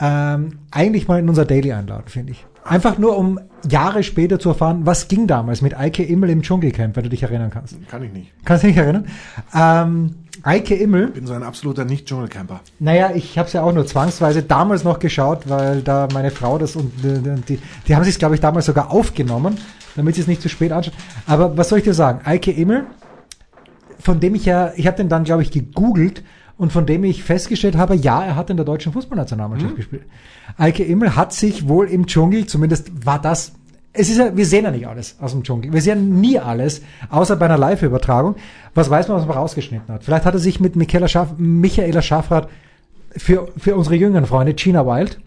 ähm, 0.00 0.58
eigentlich 0.70 1.08
mal 1.08 1.18
in 1.18 1.28
unser 1.28 1.44
Daily 1.44 1.72
einladen, 1.72 2.04
finde 2.06 2.32
ich. 2.32 2.44
Einfach 2.64 2.98
nur, 2.98 3.16
um 3.16 3.38
Jahre 3.68 4.02
später 4.02 4.38
zu 4.40 4.48
erfahren, 4.48 4.80
was 4.84 5.06
ging 5.08 5.26
damals 5.26 5.62
mit 5.62 5.78
Eike 5.78 6.02
Immel 6.02 6.30
im 6.30 6.42
Dschungelcamp, 6.42 6.96
wenn 6.96 7.04
du 7.04 7.08
dich 7.08 7.22
erinnern 7.22 7.50
kannst. 7.50 7.76
Kann 7.88 8.02
ich 8.02 8.12
nicht. 8.12 8.32
Kannst 8.44 8.64
du 8.64 8.68
dich 8.68 8.76
erinnern? 8.76 9.06
Ähm, 9.54 10.16
Eike 10.42 10.74
Immel, 10.74 11.08
Bin 11.08 11.26
so 11.26 11.32
ein 11.32 11.42
absoluter 11.42 11.84
Nicht-Dschungelcamper. 11.84 12.60
naja, 12.78 13.10
ich 13.14 13.38
habe 13.38 13.46
es 13.46 13.52
ja 13.52 13.62
auch 13.62 13.72
nur 13.72 13.86
zwangsweise 13.86 14.42
damals 14.42 14.84
noch 14.84 14.98
geschaut, 14.98 15.48
weil 15.48 15.82
da 15.82 16.08
meine 16.12 16.30
Frau 16.30 16.58
das 16.58 16.76
und 16.76 16.92
äh, 17.04 17.18
die, 17.48 17.58
die 17.88 17.96
haben 17.96 18.04
sich, 18.04 18.18
glaube 18.18 18.34
ich, 18.34 18.40
damals 18.40 18.66
sogar 18.66 18.90
aufgenommen, 18.90 19.56
damit 19.94 20.16
sie 20.16 20.20
es 20.20 20.26
nicht 20.26 20.42
zu 20.42 20.48
spät 20.48 20.72
anschauen. 20.72 20.94
Aber 21.26 21.56
was 21.56 21.68
soll 21.68 21.78
ich 21.78 21.84
dir 21.84 21.94
sagen? 21.94 22.20
Eike 22.24 22.50
Immel, 22.50 22.84
von 23.98 24.20
dem 24.20 24.34
ich 24.34 24.44
ja, 24.44 24.72
ich 24.76 24.86
habe 24.86 24.96
den 24.96 25.08
dann, 25.08 25.24
glaube 25.24 25.42
ich, 25.42 25.50
gegoogelt 25.50 26.22
und 26.58 26.72
von 26.72 26.86
dem 26.86 27.04
ich 27.04 27.22
festgestellt 27.22 27.76
habe, 27.76 27.94
ja, 27.94 28.24
er 28.24 28.36
hat 28.36 28.50
in 28.50 28.56
der 28.56 28.64
deutschen 28.64 28.92
Fußballnationalmannschaft 28.92 29.76
gespielt. 29.76 30.04
Eike 30.56 30.84
Immel 30.84 31.16
hat 31.16 31.32
sich 31.32 31.68
wohl 31.68 31.88
im 31.88 32.06
Dschungel, 32.06 32.46
zumindest 32.46 33.04
war 33.04 33.20
das, 33.20 33.52
es 33.92 34.08
ist 34.08 34.18
ja, 34.18 34.36
wir 34.36 34.46
sehen 34.46 34.64
ja 34.64 34.70
nicht 34.70 34.86
alles 34.86 35.16
aus 35.20 35.32
dem 35.32 35.42
Dschungel. 35.42 35.72
Wir 35.72 35.82
sehen 35.82 36.20
nie 36.20 36.38
alles, 36.38 36.82
außer 37.10 37.36
bei 37.36 37.46
einer 37.46 37.58
Live-Übertragung. 37.58 38.36
Was 38.74 38.90
weiß 38.90 39.08
man, 39.08 39.18
was 39.18 39.26
man 39.26 39.36
rausgeschnitten 39.36 39.92
hat? 39.92 40.04
Vielleicht 40.04 40.24
hat 40.24 40.34
er 40.34 40.40
sich 40.40 40.60
mit 40.60 40.76
Michaela, 40.76 41.08
Schaff, 41.08 41.34
Michaela 41.38 42.02
Schaffrath 42.02 42.48
für, 43.10 43.48
für 43.56 43.76
unsere 43.76 43.96
jüngeren 43.96 44.26
Freunde, 44.26 44.54
Gina 44.54 44.86
Wild, 44.86 45.18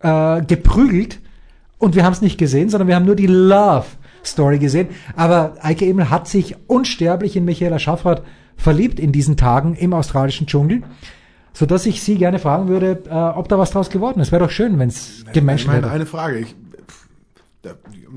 äh, 0.00 0.42
geprügelt 0.42 1.20
und 1.78 1.94
wir 1.94 2.04
haben 2.04 2.12
es 2.12 2.22
nicht 2.22 2.38
gesehen, 2.38 2.68
sondern 2.68 2.88
wir 2.88 2.96
haben 2.96 3.06
nur 3.06 3.16
die 3.16 3.26
Love-Story 3.26 4.58
gesehen. 4.58 4.88
Aber 5.16 5.54
Eike 5.62 5.86
Emel 5.86 6.10
hat 6.10 6.28
sich 6.28 6.56
unsterblich 6.66 7.36
in 7.36 7.44
Michaela 7.44 7.78
Schaffrath 7.78 8.22
verliebt 8.58 9.00
in 9.00 9.12
diesen 9.12 9.38
Tagen 9.38 9.74
im 9.74 9.94
australischen 9.94 10.46
Dschungel, 10.46 10.82
so 11.54 11.64
dass 11.64 11.86
ich 11.86 12.02
Sie 12.02 12.16
gerne 12.16 12.38
fragen 12.38 12.68
würde, 12.68 13.02
äh, 13.08 13.14
ob 13.14 13.48
da 13.48 13.58
was 13.58 13.70
draus 13.70 13.88
geworden 13.88 14.20
ist. 14.20 14.32
Wäre 14.32 14.44
doch 14.44 14.50
schön, 14.50 14.78
wenn 14.78 14.88
es 14.88 15.24
gematcht 15.32 15.66
meine, 15.66 15.82
wäre. 15.82 15.92
eine 15.92 16.06
Frage. 16.06 16.40
Ich, 16.40 16.54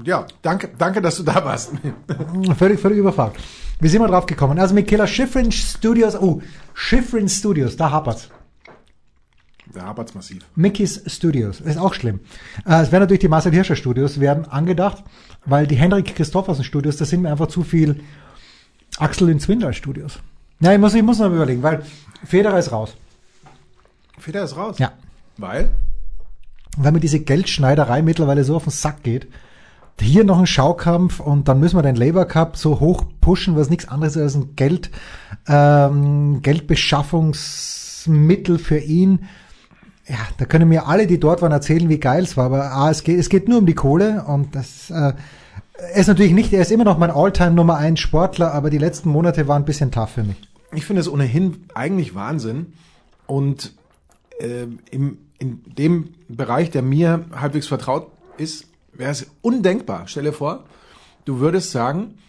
ja, 0.03 0.25
danke, 0.41 0.69
danke, 0.77 1.01
dass 1.01 1.17
du 1.17 1.23
da 1.23 1.43
warst. 1.43 1.71
Völlig, 2.57 2.79
völlig 2.79 2.97
überfragt. 2.97 3.37
Wie 3.79 3.87
sind 3.87 4.01
wir 4.01 4.07
drauf 4.07 4.25
gekommen? 4.25 4.59
Also 4.59 4.75
Michaela 4.75 5.07
Schifrin 5.07 5.51
Studios, 5.51 6.15
oh, 6.15 6.41
Schifrin 6.73 7.27
Studios, 7.27 7.75
da 7.75 7.89
hapert's. 7.89 8.29
Da 9.73 9.85
hapert's 9.85 10.13
massiv. 10.13 10.45
Mickey's 10.55 11.01
Studios. 11.07 11.61
Ist 11.61 11.77
auch 11.77 11.93
schlimm. 11.93 12.19
Äh, 12.65 12.81
es 12.81 12.91
werden 12.91 13.03
natürlich 13.03 13.21
die 13.21 13.27
Marcel 13.27 13.51
Hirscher 13.51 13.75
Studios 13.75 14.19
werden 14.19 14.45
angedacht, 14.45 15.03
weil 15.45 15.65
die 15.65 15.75
Henrik 15.75 16.15
Christoffersen 16.15 16.63
Studios, 16.63 16.97
das 16.97 17.09
sind 17.09 17.21
mir 17.21 17.31
einfach 17.31 17.47
zu 17.47 17.63
viel 17.63 18.01
Axel 18.97 19.29
in 19.29 19.39
Zwindler 19.39 19.73
Studios. 19.73 20.19
Ja, 20.59 20.73
ich 20.73 20.79
muss, 20.79 20.93
ich 20.93 21.03
muss 21.03 21.19
noch 21.19 21.27
überlegen, 21.27 21.63
weil 21.63 21.83
Federer 22.23 22.59
ist 22.59 22.71
raus. 22.71 22.95
Feder 24.19 24.43
ist 24.43 24.55
raus. 24.55 24.77
Ja. 24.77 24.91
Weil? 25.37 25.71
Weil 26.77 26.91
mir 26.91 26.99
diese 26.99 27.19
Geldschneiderei 27.19 28.01
mittlerweile 28.01 28.43
so 28.43 28.55
auf 28.55 28.65
den 28.65 28.71
Sack 28.71 29.03
geht. 29.03 29.27
Hier 29.99 30.23
noch 30.23 30.39
ein 30.39 30.47
Schaukampf 30.47 31.19
und 31.19 31.47
dann 31.47 31.59
müssen 31.59 31.77
wir 31.77 31.83
den 31.83 31.95
Labour 31.95 32.25
Cup 32.25 32.57
so 32.57 32.79
hoch 32.79 33.05
pushen, 33.21 33.55
was 33.55 33.69
nichts 33.69 33.87
anderes 33.87 34.15
ist 34.15 34.21
als 34.21 34.33
ein 34.35 34.55
Geld, 34.55 34.89
ähm, 35.47 36.41
Geldbeschaffungsmittel 36.41 38.57
für 38.57 38.79
ihn. 38.79 39.27
Ja, 40.07 40.17
da 40.37 40.45
können 40.45 40.69
mir 40.69 40.87
alle, 40.87 41.05
die 41.05 41.19
dort 41.19 41.43
waren, 41.43 41.51
erzählen, 41.51 41.87
wie 41.87 41.99
geil 41.99 42.23
es 42.23 42.35
war. 42.35 42.45
Aber 42.45 42.71
ah, 42.71 42.89
es, 42.89 43.03
geht, 43.03 43.19
es 43.19 43.29
geht 43.29 43.47
nur 43.47 43.59
um 43.59 43.67
die 43.67 43.75
Kohle 43.75 44.23
und 44.25 44.55
das 44.55 44.89
äh, 44.89 45.13
er 45.81 45.95
ist 45.95 46.07
natürlich 46.07 46.33
nicht, 46.33 46.53
er 46.53 46.61
ist 46.61 46.71
immer 46.71 46.83
noch 46.83 46.97
mein 46.97 47.09
Alltime 47.09 47.51
Nummer 47.51 47.77
1 47.77 47.99
Sportler, 47.99 48.53
aber 48.53 48.69
die 48.69 48.77
letzten 48.77 49.09
Monate 49.09 49.47
waren 49.47 49.63
ein 49.63 49.65
bisschen 49.65 49.91
tough 49.91 50.11
für 50.11 50.23
mich. 50.23 50.37
Ich 50.73 50.85
finde 50.85 51.01
es 51.01 51.09
ohnehin 51.09 51.65
eigentlich 51.73 52.13
Wahnsinn. 52.13 52.73
Und 53.25 53.73
äh, 54.39 54.67
im, 54.91 55.17
in 55.39 55.63
dem 55.65 56.13
Bereich, 56.27 56.69
der 56.69 56.81
mir 56.81 57.25
halbwegs 57.35 57.67
vertraut 57.67 58.11
ist, 58.37 58.67
wäre 58.93 59.11
es 59.11 59.27
undenkbar. 59.41 60.03
Stell 60.07 60.23
dir 60.23 60.33
vor, 60.33 60.65
du 61.25 61.39
würdest 61.39 61.71
sagen, 61.71 62.19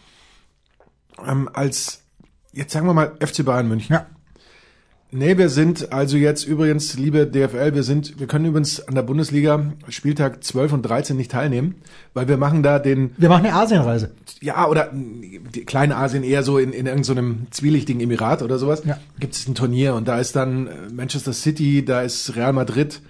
ähm, 1.27 1.49
als, 1.53 2.03
jetzt 2.53 2.73
sagen 2.73 2.87
wir 2.87 2.95
mal 2.95 3.17
FC 3.21 3.45
Bayern 3.45 3.69
München. 3.69 3.95
Ja. 3.95 4.07
Nee, 5.15 5.37
wir 5.37 5.51
sind 5.51 5.93
also 5.93 6.17
jetzt 6.17 6.45
übrigens, 6.47 6.95
liebe 6.97 7.27
DFL, 7.27 7.75
wir 7.75 7.83
sind, 7.83 8.19
wir 8.19 8.27
können 8.27 8.47
übrigens 8.47 8.81
an 8.89 8.95
der 8.95 9.03
Bundesliga 9.03 9.73
Spieltag 9.89 10.43
12 10.43 10.73
und 10.73 10.83
13 10.83 11.19
nicht 11.19 11.31
teilnehmen, 11.31 11.75
weil 12.15 12.29
wir 12.29 12.39
machen 12.39 12.63
da 12.63 12.79
den, 12.79 13.11
Wir 13.19 13.29
machen 13.29 13.45
eine 13.45 13.55
Asienreise. 13.55 14.13
ja, 14.41 14.67
oder 14.67 14.91
die 14.93 15.65
kleine 15.67 15.97
Asien 15.97 16.25
eher 16.25 16.43
so 16.43 16.57
in, 16.57 16.73
in 16.73 16.87
irgendeinem 16.87 17.47
zwielichtigen 17.51 18.01
Emirat 18.01 18.41
oder 18.41 18.57
sowas, 18.59 18.85
Ja. 18.87 18.99
gibt 19.21 19.35
es 19.35 19.47
ein 19.47 19.55
Turnier 19.55 19.95
und 19.97 20.09
da 20.09 20.19
ist 20.19 20.35
dann 20.35 20.67
äh, 20.67 20.71
Manchester 20.95 21.35
City, 21.35 21.85
da 21.85 22.01
ist 22.01 22.35
Real 22.35 22.55
Madrid, 22.55 23.03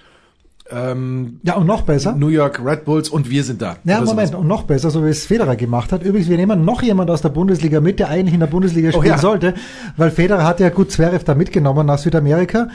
ähm, 0.74 1.40
Ja, 1.42 1.54
und 1.56 1.66
noch 1.66 1.82
besser. 1.82 2.14
New 2.14 2.28
York 2.28 2.60
Red 2.64 2.84
Bulls 2.84 3.08
und 3.08 3.30
wir 3.30 3.44
sind 3.44 3.62
da. 3.62 3.76
Ja, 3.84 4.00
Moment, 4.00 4.28
sowas. 4.28 4.40
und 4.40 4.46
noch 4.46 4.64
besser, 4.64 4.90
so 4.90 5.04
wie 5.04 5.08
es 5.08 5.26
Federer 5.26 5.56
gemacht 5.56 5.92
hat. 5.92 6.02
Übrigens, 6.02 6.28
wir 6.28 6.36
nehmen 6.36 6.64
noch 6.64 6.82
jemand 6.82 7.10
aus 7.10 7.22
der 7.22 7.28
Bundesliga 7.30 7.80
mit, 7.80 7.98
der 7.98 8.08
eigentlich 8.08 8.34
in 8.34 8.40
der 8.40 8.46
Bundesliga 8.46 8.90
spielen 8.92 9.06
ja. 9.06 9.18
sollte, 9.18 9.54
weil 9.96 10.10
Federer 10.10 10.44
hat 10.44 10.60
ja 10.60 10.70
gut 10.70 10.90
Zverev 10.90 11.24
da 11.24 11.34
mitgenommen 11.34 11.86
nach 11.86 11.98
Südamerika. 11.98 12.68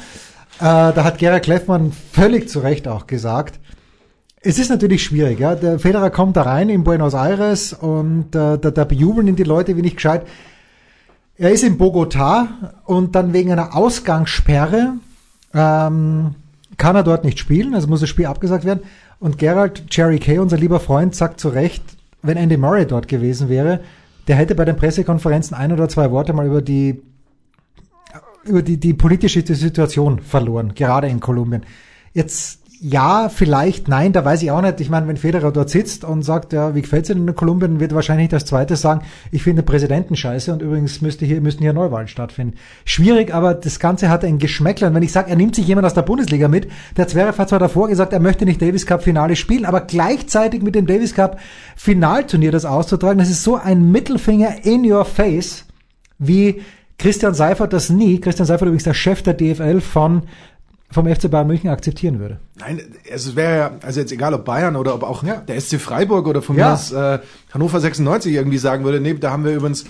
Äh, 0.60 0.63
da 0.63 1.04
hat 1.04 1.18
Gerhard 1.18 1.44
Kleffmann 1.44 1.92
völlig 2.12 2.50
zu 2.50 2.60
Recht 2.60 2.88
auch 2.88 3.08
gesagt, 3.08 3.60
es 4.42 4.60
ist 4.60 4.70
natürlich 4.70 5.04
schwierig, 5.04 5.39
ja. 5.39 5.56
Der 5.56 5.80
Federer 5.80 6.10
kommt 6.10 6.38
da 6.38 6.44
rein 6.44 6.70
in 6.70 6.84
Buenos 6.84 7.13
Aires 7.13 7.74
und 7.74 8.36
äh, 8.36 8.58
da, 8.58 8.72
da 8.72 8.84
bejubeln 8.86 9.27
ihn 9.27 9.36
die 9.36 9.44
Leute 9.44 9.75
wie 9.75 9.82
nicht 9.82 9.98
gescheit. 9.98 10.25
Er 11.38 11.51
ist 11.51 11.63
in 11.63 11.77
Bogotá 11.77 12.48
und 12.86 13.16
dann 13.16 13.34
wegen 13.34 13.51
einer 13.51 13.75
Ausgangssperre 13.75 14.94
ähm, 15.54 16.36
kann 16.78 16.96
er 16.96 17.04
dort 17.04 17.24
nicht 17.24 17.40
spielen, 17.40 17.74
also 17.74 17.88
muss 17.88 18.02
das 18.02 18.10
Spiel 18.10 18.28
abgesagt 18.28 18.66
werden. 18.66 18.84
Und 19.20 19.38
Gerald 19.38 19.84
Jerry 19.90 20.20
Kay, 20.20 20.40
unser 20.40 20.58
lieber 20.58 20.80
Freund, 20.80 21.16
sagt 21.16 21.40
zu 21.40 21.50
Recht, 21.50 21.84
wenn 22.22 22.38
Andy 22.38 22.58
Murray 22.58 22.86
dort 22.86 23.08
gewesen 23.08 23.50
wäre, 23.50 23.82
der 24.28 24.36
hätte 24.36 24.56
bei 24.56 24.66
den 24.66 24.76
Pressekonferenzen 24.76 25.56
ein 25.56 25.72
oder 25.72 25.90
zwei 25.90 26.12
Worte 26.12 26.34
mal 26.34 26.46
über 26.46 26.62
die 26.62 27.02
über 28.44 28.62
die, 28.62 28.78
die 28.78 28.94
politische 28.94 29.42
Situation 29.42 30.20
verloren, 30.22 30.74
gerade 30.74 31.08
in 31.08 31.20
Kolumbien. 31.20 31.66
Jetzt 32.14 32.62
ja, 32.80 33.30
vielleicht, 33.30 33.88
nein, 33.88 34.14
da 34.14 34.24
weiß 34.24 34.44
ich 34.44 34.52
auch 34.52 34.62
nicht. 34.62 34.80
Ich 34.82 34.90
meine, 34.90 35.08
wenn 35.08 35.18
Federer 35.18 35.52
dort 35.52 35.70
sitzt 35.70 36.04
und 36.04 36.22
sagt, 36.22 36.54
ja, 36.54 36.76
wie 36.76 36.82
gefällt's 36.82 37.10
Ihnen 37.10 37.28
in 37.28 37.36
Kolumbien, 37.36 37.80
wird 37.80 37.96
wahrscheinlich 37.96 38.26
nicht 38.26 38.34
als 38.36 38.46
zweites 38.46 38.82
sagen, 38.82 39.02
ich 39.32 39.42
finde 39.42 39.64
den 39.64 39.66
Präsidenten 39.66 40.16
scheiße 40.16 40.54
und 40.54 40.62
übrigens 40.62 41.02
müsste 41.02 41.26
hier, 41.26 41.42
müssten 41.42 41.64
hier 41.64 41.74
Neuwahlen 41.74 42.08
stattfinden. 42.08 42.56
Schwierig, 42.86 43.34
aber 43.34 43.56
das 43.56 43.80
Ganze 43.80 44.10
hat 44.10 44.24
ein 44.24 44.38
Geschmäckler. 44.38 44.90
Und 44.90 44.94
wenn 44.94 45.04
ich 45.04 45.12
sage, 45.12 45.32
er 45.32 45.36
nimmt 45.36 45.56
sich 45.56 45.68
jemand 45.68 45.88
aus 45.88 45.96
der 45.96 46.04
Bundesliga 46.04 46.48
mit, 46.48 46.70
der 46.96 47.08
Zverev 47.08 47.40
hat 47.40 47.50
zwar 47.50 47.60
davor 47.60 47.88
gesagt, 47.88 48.14
er 48.14 48.20
möchte 48.20 48.46
nicht 48.46 48.62
Davis 48.62 48.86
Cup 48.86 49.04
Finale 49.04 49.36
spielen, 49.36 49.66
aber 49.66 49.82
gleichzeitig 49.82 50.62
mit 50.62 50.76
dem 50.76 50.86
Davis 50.86 51.16
Cup 51.16 51.40
Finalturnier 51.76 52.52
das 52.52 52.66
auszutragen, 52.66 53.18
das 53.18 53.30
ist 53.30 53.44
so 53.44 53.56
ein 53.56 53.92
Mittelfinger 53.92 54.66
in 54.66 54.90
your 54.90 55.06
face, 55.06 55.66
wie 56.20 56.62
Christian 57.00 57.34
Seifert 57.34 57.74
das 57.74 57.90
nie, 57.90 58.20
Christian 58.20 58.46
Seifert 58.46 58.68
übrigens 58.68 58.84
der 58.84 58.94
Chef 58.94 59.22
der 59.22 59.34
DFL 59.34 59.82
von 59.82 60.24
vom 60.89 61.06
FC 61.13 61.29
Bayern 61.29 61.48
München 61.48 61.70
akzeptieren 61.70 62.20
würde. 62.20 62.39
Nein, 62.60 62.82
also 63.12 63.32
es 63.32 63.36
wäre 63.36 63.58
ja, 63.58 63.72
also 63.82 64.00
jetzt 64.00 64.12
egal 64.12 64.34
ob 64.34 64.46
Bayern 64.46 64.75
oder 64.77 64.96
ob 64.96 65.03
auch 65.03 65.22
Ja. 65.24 65.36
der 65.38 65.60
SC 65.60 65.79
Freiburg 65.79 66.27
oder 66.27 66.41
von 66.41 66.56
Ja. 66.56 66.67
mir 66.67 66.74
aus 66.74 66.91
äh, 66.91 67.20
Hannover 67.53 67.79
96 67.79 68.34
irgendwie 68.34 68.58
sagen 68.58 68.84
würde, 68.86 69.00
nee, 69.01 69.13
da 69.15 69.32
haben 69.32 69.44
wir 69.44 69.53
übrigens 69.53 69.86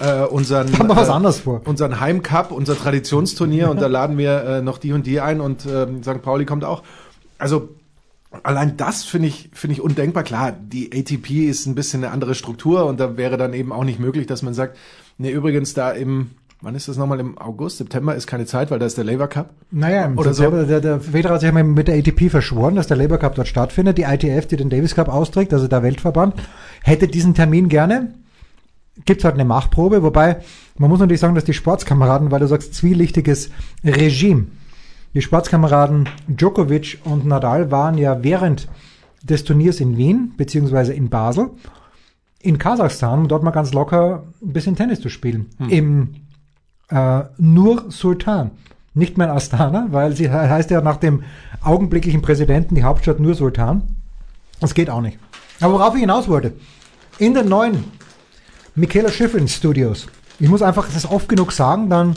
äh, 0.00 0.22
unseren 0.24 0.70
Da 0.70 0.78
haben 0.78 0.88
wir 0.88 0.96
was 0.96 1.08
äh, 1.08 1.12
anderes 1.12 1.40
vor. 1.40 1.62
unseren 1.64 2.00
Heimcup, 2.00 2.50
unser 2.50 2.76
Traditionsturnier 2.76 3.70
und 3.70 3.80
da 3.80 3.86
laden 3.88 4.18
wir 4.18 4.44
äh, 4.44 4.62
noch 4.62 4.78
die 4.78 4.92
und 4.92 5.06
die 5.06 5.20
ein 5.20 5.40
und 5.40 5.64
äh, 5.66 5.86
St. 6.02 6.20
Pauli 6.22 6.44
kommt 6.44 6.64
auch. 6.64 6.82
Also 7.38 7.70
allein 8.42 8.76
das 8.76 9.04
finde 9.04 9.28
ich 9.28 9.50
finde 9.54 9.74
ich 9.74 9.80
undenkbar. 9.80 10.22
Klar, 10.22 10.52
die 10.52 10.90
ATP 10.92 11.48
ist 11.48 11.66
ein 11.66 11.74
bisschen 11.74 12.04
eine 12.04 12.12
andere 12.12 12.34
Struktur 12.34 12.86
und 12.86 13.00
da 13.00 13.16
wäre 13.16 13.36
dann 13.36 13.52
eben 13.54 13.72
auch 13.72 13.84
nicht 13.84 13.98
möglich, 14.00 14.26
dass 14.26 14.42
man 14.42 14.54
sagt, 14.54 14.76
nee, 15.18 15.30
übrigens 15.30 15.74
da 15.74 15.90
im 15.90 16.30
Wann 16.62 16.76
ist 16.76 16.86
das 16.86 16.96
nochmal 16.96 17.18
im 17.18 17.36
August? 17.38 17.78
September 17.78 18.14
ist 18.14 18.28
keine 18.28 18.46
Zeit, 18.46 18.70
weil 18.70 18.78
da 18.78 18.86
ist 18.86 18.96
der 18.96 19.02
Labour 19.02 19.26
Cup. 19.26 19.50
Naja, 19.72 20.04
im 20.04 20.16
Oder 20.16 20.32
September, 20.32 20.62
der, 20.62 20.80
der 20.80 21.00
Federer 21.00 21.34
hat 21.34 21.40
sich 21.40 21.52
mit 21.52 21.88
der 21.88 21.96
ATP 21.96 22.30
verschworen, 22.30 22.76
dass 22.76 22.86
der 22.86 22.96
Labour 22.96 23.18
Cup 23.18 23.34
dort 23.34 23.48
stattfindet. 23.48 23.98
Die 23.98 24.04
ITF, 24.04 24.46
die 24.46 24.56
den 24.56 24.70
Davis 24.70 24.94
Cup 24.94 25.08
austrägt, 25.08 25.52
also 25.52 25.66
der 25.66 25.82
Weltverband, 25.82 26.36
hätte 26.84 27.08
diesen 27.08 27.34
Termin 27.34 27.68
gerne. 27.68 28.14
Gibt 29.04 29.24
halt 29.24 29.34
eine 29.34 29.44
Machtprobe, 29.44 30.04
wobei 30.04 30.40
man 30.78 30.88
muss 30.88 31.00
natürlich 31.00 31.18
sagen, 31.18 31.34
dass 31.34 31.44
die 31.44 31.52
Sportskameraden, 31.52 32.30
weil 32.30 32.38
du 32.38 32.46
sagst, 32.46 32.74
zwielichtiges 32.74 33.50
Regime. 33.84 34.46
Die 35.14 35.22
Sportskameraden 35.22 36.08
Djokovic 36.28 37.00
und 37.02 37.26
Nadal 37.26 37.72
waren 37.72 37.98
ja 37.98 38.22
während 38.22 38.68
des 39.24 39.42
Turniers 39.42 39.80
in 39.80 39.96
Wien 39.96 40.34
beziehungsweise 40.36 40.92
in 40.92 41.08
Basel 41.08 41.50
in 42.38 42.58
Kasachstan, 42.58 43.20
um 43.20 43.28
dort 43.28 43.42
mal 43.42 43.50
ganz 43.50 43.72
locker 43.72 44.24
ein 44.42 44.52
bisschen 44.52 44.76
Tennis 44.76 45.00
zu 45.00 45.08
spielen. 45.08 45.46
Im 45.68 46.14
äh, 46.92 47.24
Nur 47.38 47.90
Sultan. 47.90 48.50
Nicht 48.94 49.16
mehr 49.16 49.28
in 49.28 49.32
Astana, 49.32 49.86
weil 49.90 50.14
sie 50.14 50.24
he- 50.28 50.34
heißt 50.34 50.70
ja 50.70 50.80
nach 50.82 50.96
dem 50.98 51.22
augenblicklichen 51.62 52.20
Präsidenten 52.22 52.74
die 52.74 52.82
Hauptstadt 52.84 53.20
Nur 53.20 53.34
Sultan. 53.34 53.82
Das 54.60 54.74
geht 54.74 54.90
auch 54.90 55.00
nicht. 55.00 55.18
Aber 55.60 55.74
worauf 55.74 55.94
ich 55.94 56.00
hinaus 56.00 56.28
wollte, 56.28 56.52
in 57.18 57.34
den 57.34 57.48
neuen 57.48 57.84
Michaela 58.74 59.10
Schifrin 59.10 59.48
Studios, 59.48 60.08
ich 60.38 60.48
muss 60.48 60.62
einfach 60.62 60.88
das 60.92 61.08
oft 61.10 61.28
genug 61.28 61.52
sagen, 61.52 61.88
dann 61.88 62.14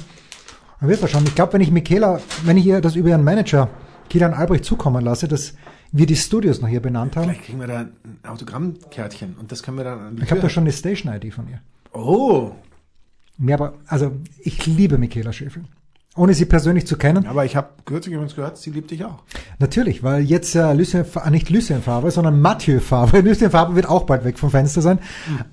wird 0.82 1.01
das 1.01 1.12
schon. 1.12 1.24
Ich 1.25 1.36
glaube, 1.36 1.53
wenn 1.53 1.62
ich 1.62 1.72
Michaela, 1.72 2.20
wenn 2.44 2.58
ich 2.58 2.65
ihr 2.65 2.82
das 2.82 2.96
über 2.96 3.10
ihren 3.10 3.24
Manager 3.24 3.70
Kilian 4.10 4.34
Albrecht 4.34 4.65
zukommen 4.65 5.03
lasse, 5.03 5.27
dass 5.27 5.53
wir 5.91 6.05
die 6.05 6.15
Studios 6.15 6.62
noch 6.62 6.67
hier 6.67 6.82
benannt 6.82 7.15
haben. 7.15 7.25
Vielleicht 7.25 7.44
kriegen 7.46 7.60
wir 7.60 7.67
da 7.67 7.79
ein 7.79 7.91
Autogrammkärtchen 8.27 9.36
und 9.39 9.51
das 9.51 9.63
können 9.63 9.77
wir 9.77 9.84
dann 9.86 10.00
an 10.00 10.15
die 10.17 10.24
Ich 10.24 10.32
habe 10.32 10.41
da 10.41 10.50
schon 10.50 10.63
eine 10.63 10.72
Station-ID 10.74 11.34
von 11.34 11.48
ihr. 11.48 11.60
Oh, 11.94 12.51
Ja, 13.39 13.55
aber, 13.55 13.73
also, 13.87 14.11
ich 14.39 14.65
liebe 14.65 14.97
Michaela 14.97 15.33
Schifrin. 15.33 15.65
Ohne 16.17 16.33
sie 16.33 16.45
persönlich 16.45 16.87
zu 16.87 16.97
kennen. 16.97 17.25
aber 17.27 17.43
ich 17.43 17.57
habe 17.57 17.67
kürzlich 17.83 18.13
übrigens 18.13 18.35
gehört, 18.35 18.57
sie 18.57 18.69
liebt 18.69 18.89
dich 18.89 19.03
auch. 19.03 19.23
Natürlich, 19.59 20.01
weil 20.01 20.21
jetzt 20.23 20.55
äh, 20.55 20.71
Lucien, 20.73 21.03
Fa- 21.03 21.29
nicht 21.29 21.49
Lucien 21.49 21.81
Favre, 21.81 22.09
sondern 22.09 22.39
Mathieu 22.41 22.79
Favre. 22.79 23.19
Lucien 23.21 23.51
Favre 23.51 23.75
wird 23.75 23.87
auch 23.89 24.03
bald 24.03 24.23
weg 24.23 24.39
vom 24.39 24.49
Fenster 24.49 24.81
sein. 24.81 24.99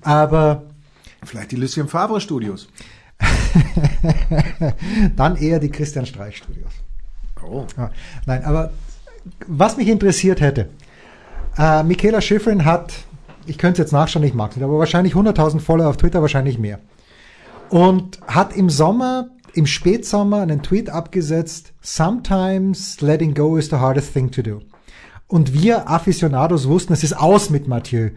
Aber 0.01 0.63
Vielleicht 1.25 1.51
die 1.51 1.57
Lucien 1.57 1.89
Favre 1.89 2.21
Studios. 2.21 2.69
dann 5.15 5.35
eher 5.35 5.59
die 5.59 5.69
Christian 5.69 6.05
Streich 6.05 6.37
Studios. 6.37 6.71
Oh. 7.45 7.65
Ja, 7.77 7.91
nein, 8.25 8.43
aber 8.45 8.71
was 9.47 9.77
mich 9.77 9.87
interessiert 9.89 10.41
hätte, 10.41 10.69
äh, 11.57 11.83
Michaela 11.83 12.21
Schifrin 12.21 12.63
hat, 12.65 12.93
ich 13.45 13.57
könnte 13.57 13.81
es 13.81 13.85
jetzt 13.87 13.91
nachschauen, 13.91 14.23
ich 14.23 14.33
mag 14.33 14.51
es 14.51 14.57
nicht, 14.57 14.63
aber 14.63 14.79
wahrscheinlich 14.79 15.13
100.000 15.13 15.59
Follower 15.59 15.87
auf 15.89 15.97
Twitter, 15.97 16.21
wahrscheinlich 16.21 16.57
mehr. 16.57 16.79
Und 17.73 18.19
hat 18.27 18.55
im 18.55 18.69
Sommer, 18.69 19.31
im 19.55 19.65
Spätsommer 19.65 20.41
einen 20.41 20.61
Tweet 20.61 20.91
abgesetzt, 20.91 21.73
sometimes 21.81 23.01
letting 23.01 23.33
go 23.33 23.57
is 23.57 23.71
the 23.71 23.77
hardest 23.77 24.13
thing 24.13 24.29
to 24.29 24.43
do. 24.43 24.59
Und 25.25 25.55
wir 25.55 25.89
Aficionados 25.89 26.67
wussten, 26.67 26.93
es 26.93 27.03
ist 27.03 27.13
aus 27.13 27.49
mit 27.49 27.67
Mathieu. 27.67 28.11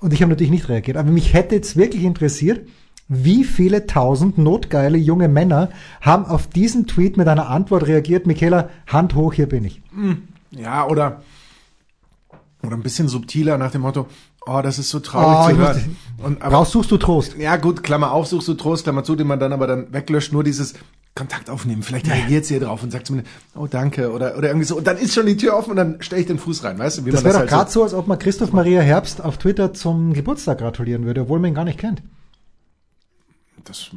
Und 0.00 0.12
ich 0.12 0.22
habe 0.22 0.30
natürlich 0.30 0.50
nicht 0.50 0.68
reagiert. 0.68 0.96
Aber 0.96 1.12
mich 1.12 1.34
hätte 1.34 1.54
jetzt 1.54 1.76
wirklich 1.76 2.02
interessiert, 2.02 2.66
wie 3.06 3.44
viele 3.44 3.86
tausend 3.86 4.38
notgeile 4.38 4.98
junge 4.98 5.28
Männer 5.28 5.70
haben 6.00 6.24
auf 6.24 6.48
diesen 6.48 6.88
Tweet 6.88 7.16
mit 7.16 7.28
einer 7.28 7.48
Antwort 7.48 7.86
reagiert. 7.86 8.26
Michaela, 8.26 8.70
Hand 8.88 9.14
hoch, 9.14 9.34
hier 9.34 9.48
bin 9.48 9.64
ich. 9.64 9.82
Ja, 10.50 10.84
oder, 10.84 11.22
oder 12.64 12.74
ein 12.74 12.82
bisschen 12.82 13.06
subtiler 13.06 13.56
nach 13.56 13.70
dem 13.70 13.82
Motto, 13.82 14.08
oh, 14.46 14.60
das 14.62 14.78
ist 14.78 14.90
so 14.90 15.00
traurig 15.00 15.38
Oh, 15.38 15.50
zu 15.50 15.56
hören. 15.58 15.96
Und, 16.22 16.42
aber, 16.42 16.56
Raus 16.56 16.70
suchst 16.72 16.90
du 16.90 16.96
Trost. 16.96 17.36
ja 17.36 17.56
gut, 17.56 17.82
Klammer 17.82 18.12
auf, 18.12 18.26
suchst 18.26 18.48
du 18.48 18.54
Trost, 18.54 18.84
Klammer 18.84 19.04
zu, 19.04 19.16
den 19.16 19.26
man 19.26 19.38
dann 19.38 19.52
aber 19.52 19.66
dann 19.66 19.92
weglöscht, 19.92 20.32
nur 20.32 20.42
dieses 20.44 20.74
Kontakt 21.14 21.48
aufnehmen. 21.50 21.82
Vielleicht 21.82 22.08
reagiert 22.08 22.44
sie 22.44 22.54
ja 22.54 22.60
drauf 22.60 22.82
und 22.82 22.90
sagt 22.90 23.06
zumindest, 23.06 23.34
oh 23.54 23.66
danke, 23.66 24.10
oder, 24.12 24.36
oder 24.36 24.48
irgendwie 24.48 24.66
so. 24.66 24.76
Und 24.76 24.86
dann 24.86 24.98
ist 24.98 25.14
schon 25.14 25.26
die 25.26 25.36
Tür 25.36 25.56
offen 25.56 25.70
und 25.70 25.76
dann 25.76 25.96
stelle 26.02 26.20
ich 26.20 26.26
den 26.26 26.38
Fuß 26.38 26.64
rein, 26.64 26.78
weißt 26.78 26.98
du, 26.98 27.04
wie 27.06 27.10
Das 27.10 27.24
wäre 27.24 27.32
doch 27.34 27.40
halt 27.40 27.48
gerade 27.50 27.70
so, 27.70 27.82
als 27.82 27.94
ob 27.94 28.06
man 28.06 28.18
Christoph 28.18 28.52
Maria 28.52 28.80
Herbst 28.82 29.22
auf 29.24 29.38
Twitter 29.38 29.72
zum 29.74 30.12
Geburtstag 30.12 30.58
gratulieren 30.58 31.04
würde, 31.06 31.22
obwohl 31.22 31.38
man 31.38 31.50
ihn 31.52 31.54
gar 31.54 31.64
nicht 31.64 31.78
kennt. 31.78 32.02
Das 33.64 33.90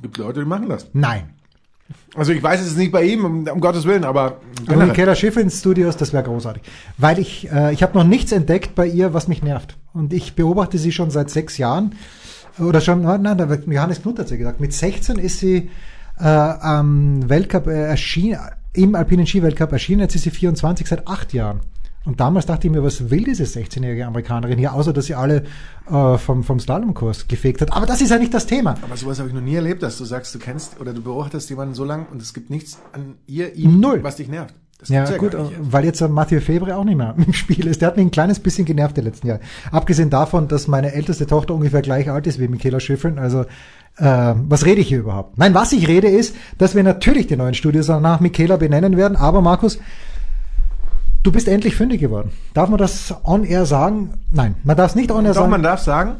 gibt 0.00 0.16
Leute, 0.16 0.40
die 0.40 0.46
machen 0.46 0.68
das. 0.68 0.86
Nein. 0.92 1.30
Also 2.14 2.32
ich 2.32 2.42
weiß 2.42 2.60
es 2.60 2.76
nicht 2.76 2.92
bei 2.92 3.04
ihm, 3.04 3.24
um, 3.24 3.46
um 3.46 3.60
Gottes 3.60 3.84
Willen, 3.84 4.04
aber 4.04 4.22
Aber 4.22 4.40
generell. 4.66 4.88
Michaela 4.88 5.14
Schiffer 5.14 5.40
ins 5.40 5.58
Studios, 5.60 5.96
das 5.96 6.12
wäre 6.12 6.24
großartig. 6.24 6.62
Weil 6.98 7.18
ich, 7.18 7.50
äh, 7.50 7.72
ich 7.72 7.82
habe 7.82 7.96
noch 7.96 8.04
nichts 8.04 8.32
entdeckt 8.32 8.74
bei 8.74 8.86
ihr, 8.86 9.14
was 9.14 9.28
mich 9.28 9.42
nervt. 9.42 9.76
Und 9.92 10.12
ich 10.12 10.34
beobachte 10.34 10.78
sie 10.78 10.92
schon 10.92 11.10
seit 11.10 11.30
sechs 11.30 11.58
Jahren. 11.58 11.94
Oder 12.58 12.80
schon, 12.80 13.02
nein, 13.02 13.38
da 13.38 13.48
wird 13.48 13.66
Johannes 13.66 14.02
Knut 14.02 14.18
hat 14.18 14.28
sie 14.28 14.38
gesagt. 14.38 14.60
Mit 14.60 14.72
16 14.72 15.18
ist 15.18 15.38
sie 15.38 15.70
äh, 16.18 16.24
am 16.24 17.28
Weltcup 17.28 17.66
äh, 17.68 17.86
erschienen, 17.86 18.38
im 18.72 18.94
Alpinen 18.94 19.26
Ski-Weltcup 19.26 19.72
erschienen. 19.72 20.00
Jetzt 20.00 20.16
ist 20.16 20.24
sie 20.24 20.30
24 20.30 20.86
seit 20.86 21.08
acht 21.08 21.32
Jahren. 21.32 21.60
Und 22.10 22.18
damals 22.18 22.44
dachte 22.44 22.66
ich 22.66 22.72
mir, 22.72 22.82
was 22.82 23.08
will 23.08 23.22
diese 23.22 23.44
16-jährige 23.44 24.04
Amerikanerin 24.04 24.58
hier, 24.58 24.74
außer 24.74 24.92
dass 24.92 25.06
sie 25.06 25.14
alle 25.14 25.44
äh, 25.88 26.18
vom, 26.18 26.42
vom 26.42 26.58
Slalomkurs 26.58 27.28
gefegt 27.28 27.60
hat. 27.60 27.72
Aber 27.72 27.86
das 27.86 28.00
ist 28.00 28.10
ja 28.10 28.18
nicht 28.18 28.34
das 28.34 28.46
Thema. 28.46 28.74
Aber 28.82 28.96
sowas 28.96 29.20
habe 29.20 29.28
ich 29.28 29.34
noch 29.34 29.40
nie 29.40 29.54
erlebt, 29.54 29.84
dass 29.84 29.96
du 29.96 30.04
sagst, 30.04 30.34
du 30.34 30.40
kennst 30.40 30.80
oder 30.80 30.92
du 30.92 31.02
beobachtest 31.02 31.48
jemanden 31.50 31.74
so 31.74 31.84
lang 31.84 32.08
und 32.10 32.20
es 32.20 32.34
gibt 32.34 32.50
nichts 32.50 32.78
an 32.92 33.14
ihr, 33.28 33.54
ihm, 33.54 33.78
Null. 33.78 34.02
was 34.02 34.16
dich 34.16 34.26
nervt. 34.26 34.56
Das 34.80 34.88
Ja, 34.88 35.04
gibt's 35.04 35.20
gut, 35.20 35.36
weil 35.60 35.84
jetzt 35.84 36.00
äh, 36.00 36.08
Mathieu 36.08 36.40
Febre 36.40 36.74
auch 36.74 36.82
nicht 36.82 36.96
mehr 36.96 37.14
im 37.24 37.32
Spiel 37.32 37.68
ist. 37.68 37.80
Der 37.80 37.86
hat 37.86 37.96
mich 37.96 38.06
ein 38.06 38.10
kleines 38.10 38.40
bisschen 38.40 38.64
genervt 38.64 38.96
die 38.96 39.02
letzten 39.02 39.28
Jahre. 39.28 39.40
Abgesehen 39.70 40.10
davon, 40.10 40.48
dass 40.48 40.66
meine 40.66 40.92
älteste 40.92 41.28
Tochter 41.28 41.54
ungefähr 41.54 41.82
gleich 41.82 42.10
alt 42.10 42.26
ist 42.26 42.40
wie 42.40 42.48
Michaela 42.48 42.80
Schifrin. 42.80 43.20
Also, 43.20 43.42
äh, 43.98 44.34
was 44.48 44.66
rede 44.66 44.80
ich 44.80 44.88
hier 44.88 44.98
überhaupt? 44.98 45.38
Nein, 45.38 45.54
was 45.54 45.70
ich 45.70 45.86
rede 45.86 46.08
ist, 46.08 46.34
dass 46.58 46.74
wir 46.74 46.82
natürlich 46.82 47.28
die 47.28 47.36
neuen 47.36 47.54
Studios 47.54 47.86
nach 47.86 48.18
Michaela 48.18 48.56
benennen 48.56 48.96
werden. 48.96 49.16
Aber 49.16 49.42
Markus, 49.42 49.78
du 51.22 51.32
bist 51.32 51.48
endlich 51.48 51.76
fündig 51.76 52.00
geworden. 52.00 52.30
Darf 52.54 52.68
man 52.68 52.78
das 52.78 53.14
on 53.24 53.44
air 53.44 53.66
sagen? 53.66 54.14
Nein, 54.30 54.54
man 54.64 54.76
darf 54.76 54.90
es 54.90 54.94
nicht 54.96 55.10
on 55.10 55.24
air 55.24 55.32
Doch, 55.32 55.40
sagen. 55.40 55.50
man 55.50 55.62
darf 55.62 55.80
sagen, 55.80 56.16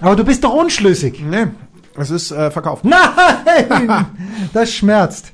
aber 0.00 0.16
du 0.16 0.24
bist 0.24 0.44
doch 0.44 0.52
unschlüssig. 0.54 1.22
nee, 1.22 1.46
es 1.96 2.10
ist 2.10 2.30
äh, 2.30 2.50
verkauft. 2.50 2.84
Nein, 2.84 4.06
das 4.52 4.72
schmerzt. 4.72 5.32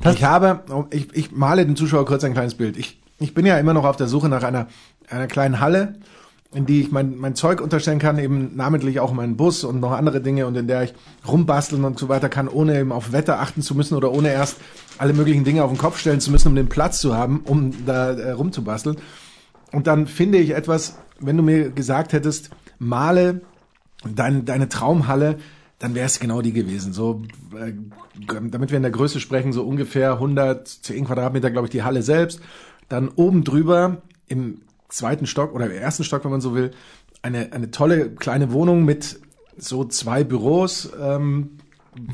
Das, 0.00 0.14
Ich 0.14 0.24
habe, 0.24 0.60
ich, 0.90 1.14
ich 1.14 1.32
male 1.32 1.66
den 1.66 1.76
Zuschauer 1.76 2.06
kurz 2.06 2.24
ein 2.24 2.32
kleines 2.32 2.54
Bild. 2.54 2.76
Ich, 2.78 3.00
ich 3.18 3.34
bin 3.34 3.44
ja 3.44 3.58
immer 3.58 3.74
noch 3.74 3.84
auf 3.84 3.96
der 3.96 4.06
Suche 4.08 4.28
nach 4.30 4.42
einer, 4.42 4.66
einer 5.10 5.26
kleinen 5.26 5.60
Halle, 5.60 5.96
in 6.52 6.66
die 6.66 6.80
ich 6.80 6.90
mein, 6.90 7.16
mein 7.16 7.36
Zeug 7.36 7.60
unterstellen 7.60 8.00
kann, 8.00 8.18
eben 8.18 8.56
namentlich 8.56 8.98
auch 8.98 9.12
meinen 9.12 9.36
Bus 9.36 9.62
und 9.62 9.78
noch 9.78 9.92
andere 9.92 10.20
Dinge 10.20 10.46
und 10.46 10.56
in 10.56 10.66
der 10.66 10.82
ich 10.82 10.94
rumbasteln 11.26 11.84
und 11.84 11.98
so 11.98 12.08
weiter 12.08 12.28
kann, 12.28 12.48
ohne 12.48 12.80
eben 12.80 12.90
auf 12.90 13.12
Wetter 13.12 13.40
achten 13.40 13.62
zu 13.62 13.76
müssen 13.76 13.94
oder 13.94 14.10
ohne 14.10 14.32
erst 14.32 14.56
alle 14.98 15.12
möglichen 15.12 15.44
Dinge 15.44 15.62
auf 15.62 15.70
den 15.70 15.78
Kopf 15.78 15.98
stellen 15.98 16.20
zu 16.20 16.32
müssen, 16.32 16.48
um 16.48 16.56
den 16.56 16.68
Platz 16.68 17.00
zu 17.00 17.16
haben, 17.16 17.40
um 17.44 17.86
da 17.86 18.12
äh, 18.12 18.32
rumzubasteln. 18.32 18.96
Und 19.70 19.86
dann 19.86 20.08
finde 20.08 20.38
ich 20.38 20.50
etwas, 20.50 20.98
wenn 21.20 21.36
du 21.36 21.44
mir 21.44 21.70
gesagt 21.70 22.12
hättest, 22.12 22.50
male 22.80 23.42
deine, 24.04 24.42
deine 24.42 24.68
Traumhalle, 24.68 25.38
dann 25.78 25.94
wäre 25.94 26.06
es 26.06 26.18
genau 26.18 26.42
die 26.42 26.52
gewesen. 26.52 26.92
So, 26.92 27.22
äh, 27.56 27.72
damit 28.26 28.70
wir 28.70 28.76
in 28.76 28.82
der 28.82 28.90
Größe 28.90 29.20
sprechen, 29.20 29.52
so 29.52 29.62
ungefähr 29.62 30.14
110 30.14 31.04
Quadratmeter, 31.04 31.50
glaube 31.52 31.66
ich, 31.68 31.70
die 31.70 31.84
Halle 31.84 32.02
selbst. 32.02 32.40
Dann 32.88 33.08
oben 33.08 33.44
drüber 33.44 34.02
im 34.26 34.62
zweiten 34.90 35.26
Stock 35.26 35.54
oder 35.54 35.66
im 35.66 35.72
ersten 35.72 36.04
Stock, 36.04 36.24
wenn 36.24 36.30
man 36.30 36.40
so 36.40 36.54
will, 36.54 36.72
eine, 37.22 37.52
eine 37.52 37.70
tolle 37.70 38.10
kleine 38.10 38.52
Wohnung 38.52 38.84
mit 38.84 39.20
so 39.56 39.84
zwei 39.84 40.24
Büros, 40.24 40.90
ähm, 41.02 41.50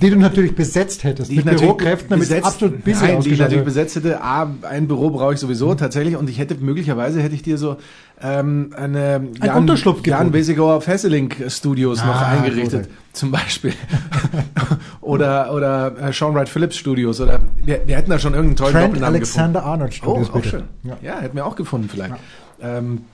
die 0.03 0.09
du 0.11 0.17
natürlich 0.17 0.55
besetzt 0.55 1.05
hättest. 1.05 1.31
die 1.31 1.37
mit 1.37 1.45
Bürokräften, 1.61 2.09
damit 2.09 2.25
es 2.25 2.31
besetzt- 2.31 2.47
absolut 2.47 2.83
busy 2.83 3.05
Nein, 3.05 3.21
die 3.21 3.31
ich 3.31 3.39
natürlich 3.39 3.65
besetzt 3.65 3.95
hätte. 3.95 4.23
A, 4.23 4.51
ein 4.63 4.89
Büro 4.89 5.11
brauche 5.11 5.35
ich 5.35 5.39
sowieso 5.39 5.75
tatsächlich 5.75 6.17
und 6.17 6.31
ich 6.31 6.39
hätte 6.39 6.55
möglicherweise 6.57 7.21
hätte 7.21 7.35
ich 7.35 7.43
dir 7.43 7.59
so 7.59 7.77
ähm, 8.21 8.71
eine 8.75 9.29
Jan, 9.45 9.57
Unterschlupf 9.59 9.99
Jan 10.07 10.19
geboten. 10.21 10.33
Besigauer 10.33 10.81
Fesselink 10.81 11.45
Studios 11.49 11.99
noch 11.99 12.07
Ah, 12.17 12.29
eingerichtet, 12.29 12.71
großartig. 12.89 12.93
zum 13.13 13.31
Beispiel. 13.31 13.75
oder 15.01 15.53
oder 15.53 15.95
äh, 16.09 16.13
Sean 16.13 16.35
Wright 16.35 16.49
Phillips 16.49 16.77
Studios 16.77 17.21
oder 17.21 17.41
wir, 17.63 17.83
wir 17.87 17.97
hätten 17.97 18.11
da 18.11 18.19
schon 18.19 18.33
irgendeinen 18.33 18.57
tollen 18.57 18.73
Trent 18.73 18.87
Doppelnamen 18.89 19.15
Alexander 19.17 19.65
Arnold 19.65 19.91
gefunden. 19.93 20.25
Studios, 20.25 20.31
Oh, 20.35 20.39
auch 20.39 20.43
bitte. 20.43 20.49
schön. 20.49 20.91
Ja. 21.03 21.15
Ja. 21.15 21.21
hätten 21.21 21.37
wir 21.37 21.47
auch 21.47 21.57
gefunden 21.57 21.89
vielleicht. 21.91 22.15
Ähm, 22.61 23.05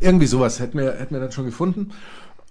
irgendwie 0.00 0.26
sowas 0.26 0.60
hätten 0.60 0.78
wir, 0.78 0.92
hätten 0.94 1.14
wir 1.14 1.20
dann 1.20 1.32
schon 1.32 1.44
gefunden. 1.44 1.90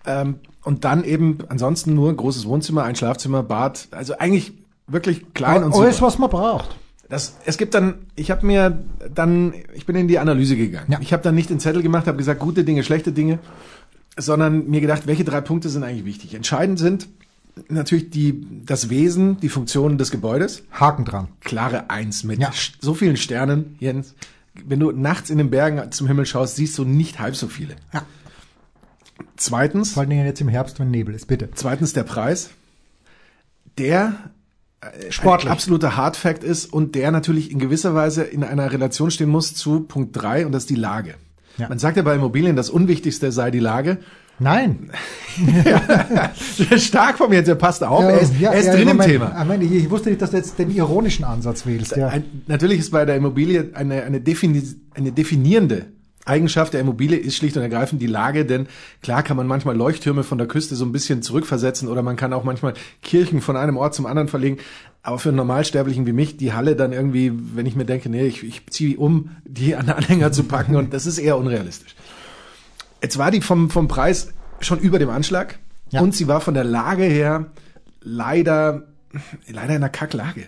Ähm, 0.05 0.35
und 0.63 0.83
dann 0.85 1.03
eben 1.03 1.39
ansonsten 1.49 1.93
nur 1.95 2.09
ein 2.09 2.17
großes 2.17 2.45
Wohnzimmer, 2.45 2.83
ein 2.83 2.95
Schlafzimmer, 2.95 3.43
Bad. 3.43 3.87
Also 3.91 4.17
eigentlich 4.17 4.53
wirklich 4.87 5.33
klein 5.33 5.63
und 5.63 5.73
Alles, 5.73 5.95
super. 5.97 6.07
was 6.07 6.17
man 6.19 6.29
braucht. 6.29 6.75
Das, 7.09 7.35
es 7.45 7.57
gibt 7.57 7.73
dann, 7.73 7.95
ich 8.15 8.31
habe 8.31 8.45
mir 8.45 8.83
dann, 9.13 9.53
ich 9.73 9.85
bin 9.85 9.95
in 9.95 10.07
die 10.07 10.17
Analyse 10.19 10.55
gegangen. 10.55 10.91
Ja. 10.91 10.99
Ich 11.01 11.11
habe 11.13 11.21
dann 11.23 11.35
nicht 11.35 11.49
den 11.49 11.59
Zettel 11.59 11.81
gemacht, 11.81 12.07
habe 12.07 12.17
gesagt, 12.17 12.39
gute 12.39 12.63
Dinge, 12.63 12.83
schlechte 12.83 13.11
Dinge, 13.11 13.39
sondern 14.17 14.69
mir 14.69 14.81
gedacht, 14.81 15.07
welche 15.07 15.23
drei 15.25 15.41
Punkte 15.41 15.69
sind 15.69 15.83
eigentlich 15.83 16.05
wichtig. 16.05 16.33
Entscheidend 16.35 16.79
sind 16.79 17.09
natürlich 17.67 18.09
die, 18.11 18.45
das 18.65 18.89
Wesen, 18.89 19.37
die 19.41 19.49
Funktionen 19.49 19.97
des 19.97 20.09
Gebäudes. 20.11 20.63
Haken 20.71 21.03
dran. 21.03 21.27
Klare 21.41 21.89
Eins 21.89 22.23
mit 22.23 22.39
Ja. 22.39 22.51
so 22.79 22.93
vielen 22.93 23.17
Sternen, 23.17 23.75
Jens. 23.79 24.15
Wenn 24.53 24.79
du 24.79 24.91
nachts 24.91 25.29
in 25.29 25.37
den 25.37 25.49
Bergen 25.49 25.91
zum 25.91 26.07
Himmel 26.07 26.25
schaust, 26.25 26.55
siehst 26.55 26.77
du 26.77 26.83
nicht 26.83 27.19
halb 27.19 27.35
so 27.35 27.47
viele. 27.47 27.75
Ja. 27.93 28.05
Zweitens, 29.37 29.93
Vor 29.93 30.01
allen 30.01 30.09
Dingen 30.09 30.25
jetzt 30.25 30.41
im 30.41 30.49
Herbst, 30.49 30.79
wenn 30.79 30.91
Nebel 30.91 31.15
ist, 31.15 31.27
bitte. 31.27 31.49
Zweitens 31.53 31.93
der 31.93 32.03
Preis, 32.03 32.49
der 33.77 34.13
äh, 34.81 35.11
Sportlich. 35.11 35.47
ein 35.49 35.53
absoluter 35.53 35.95
Hardfact 35.95 36.43
ist 36.43 36.71
und 36.71 36.95
der 36.95 37.11
natürlich 37.11 37.51
in 37.51 37.59
gewisser 37.59 37.95
Weise 37.95 38.23
in 38.23 38.43
einer 38.43 38.71
Relation 38.71 39.11
stehen 39.11 39.29
muss 39.29 39.53
zu 39.53 39.81
Punkt 39.81 40.15
drei 40.15 40.45
und 40.45 40.51
das 40.51 40.63
ist 40.63 40.69
die 40.69 40.75
Lage. 40.75 41.15
Ja. 41.57 41.69
Man 41.69 41.79
sagt 41.79 41.97
ja 41.97 42.03
bei 42.03 42.15
Immobilien, 42.15 42.55
das 42.55 42.69
Unwichtigste 42.69 43.31
sei 43.31 43.51
die 43.51 43.59
Lage. 43.59 43.99
Nein. 44.41 44.89
Stark 46.77 47.19
von 47.19 47.29
mir 47.29 47.37
jetzt, 47.37 47.47
er 47.47 47.55
passt 47.55 47.83
auf, 47.83 48.03
er 48.03 48.19
ist, 48.19 48.33
er 48.41 48.53
ist 48.53 48.69
drin 48.69 48.81
im 48.81 48.87
Moment, 48.87 49.11
Thema. 49.11 49.35
Moment, 49.37 49.63
ich, 49.63 49.89
wusste 49.89 50.09
nicht, 50.09 50.21
dass 50.21 50.31
du 50.31 50.37
jetzt 50.37 50.57
den 50.57 50.71
ironischen 50.71 51.23
Ansatz 51.23 51.65
wählst. 51.67 51.95
Ja. 51.95 52.07
Ein, 52.07 52.23
natürlich 52.47 52.79
ist 52.79 52.91
bei 52.91 53.05
der 53.05 53.15
Immobilie 53.15 53.69
eine, 53.73 54.01
eine, 54.01 54.19
defini 54.19 54.63
eine 54.95 55.11
definierende 55.11 55.85
Eigenschaft 56.25 56.73
der 56.73 56.81
Immobilie 56.81 57.17
ist 57.17 57.35
schlicht 57.35 57.55
und 57.57 57.63
ergreifend 57.63 58.01
die 58.01 58.07
Lage, 58.07 58.45
denn 58.45 58.67
klar 59.01 59.23
kann 59.23 59.37
man 59.37 59.47
manchmal 59.47 59.75
Leuchttürme 59.75 60.23
von 60.23 60.37
der 60.37 60.47
Küste 60.47 60.75
so 60.75 60.85
ein 60.85 60.91
bisschen 60.91 61.21
zurückversetzen 61.21 61.87
oder 61.87 62.01
man 62.03 62.15
kann 62.15 62.33
auch 62.33 62.43
manchmal 62.43 62.73
Kirchen 63.01 63.41
von 63.41 63.57
einem 63.57 63.77
Ort 63.77 63.95
zum 63.95 64.05
anderen 64.05 64.27
verlegen. 64.27 64.57
Aber 65.03 65.17
für 65.17 65.29
einen 65.29 65.37
Normalsterblichen 65.37 66.05
wie 66.05 66.13
mich, 66.13 66.37
die 66.37 66.53
Halle 66.53 66.75
dann 66.75 66.93
irgendwie, 66.93 67.31
wenn 67.55 67.65
ich 67.65 67.75
mir 67.75 67.85
denke, 67.85 68.09
nee, 68.09 68.25
ich, 68.27 68.43
ich 68.43 68.67
ziehe 68.67 68.97
um, 68.97 69.31
die 69.45 69.75
an 69.75 69.89
Anhänger 69.89 70.31
zu 70.31 70.43
packen 70.43 70.75
und 70.75 70.93
das 70.93 71.07
ist 71.07 71.17
eher 71.17 71.37
unrealistisch. 71.37 71.95
Jetzt 73.01 73.17
war 73.17 73.31
die 73.31 73.41
vom, 73.41 73.69
vom 73.69 73.87
Preis 73.87 74.33
schon 74.59 74.79
über 74.79 74.99
dem 74.99 75.09
Anschlag 75.09 75.59
Ja. 75.89 76.01
und 76.01 76.15
sie 76.15 76.27
war 76.27 76.41
von 76.41 76.53
der 76.53 76.63
Lage 76.63 77.03
her 77.03 77.47
leider, 78.01 78.87
leider 79.47 79.69
in 79.69 79.75
einer 79.77 79.89
Kacklage. 79.89 80.43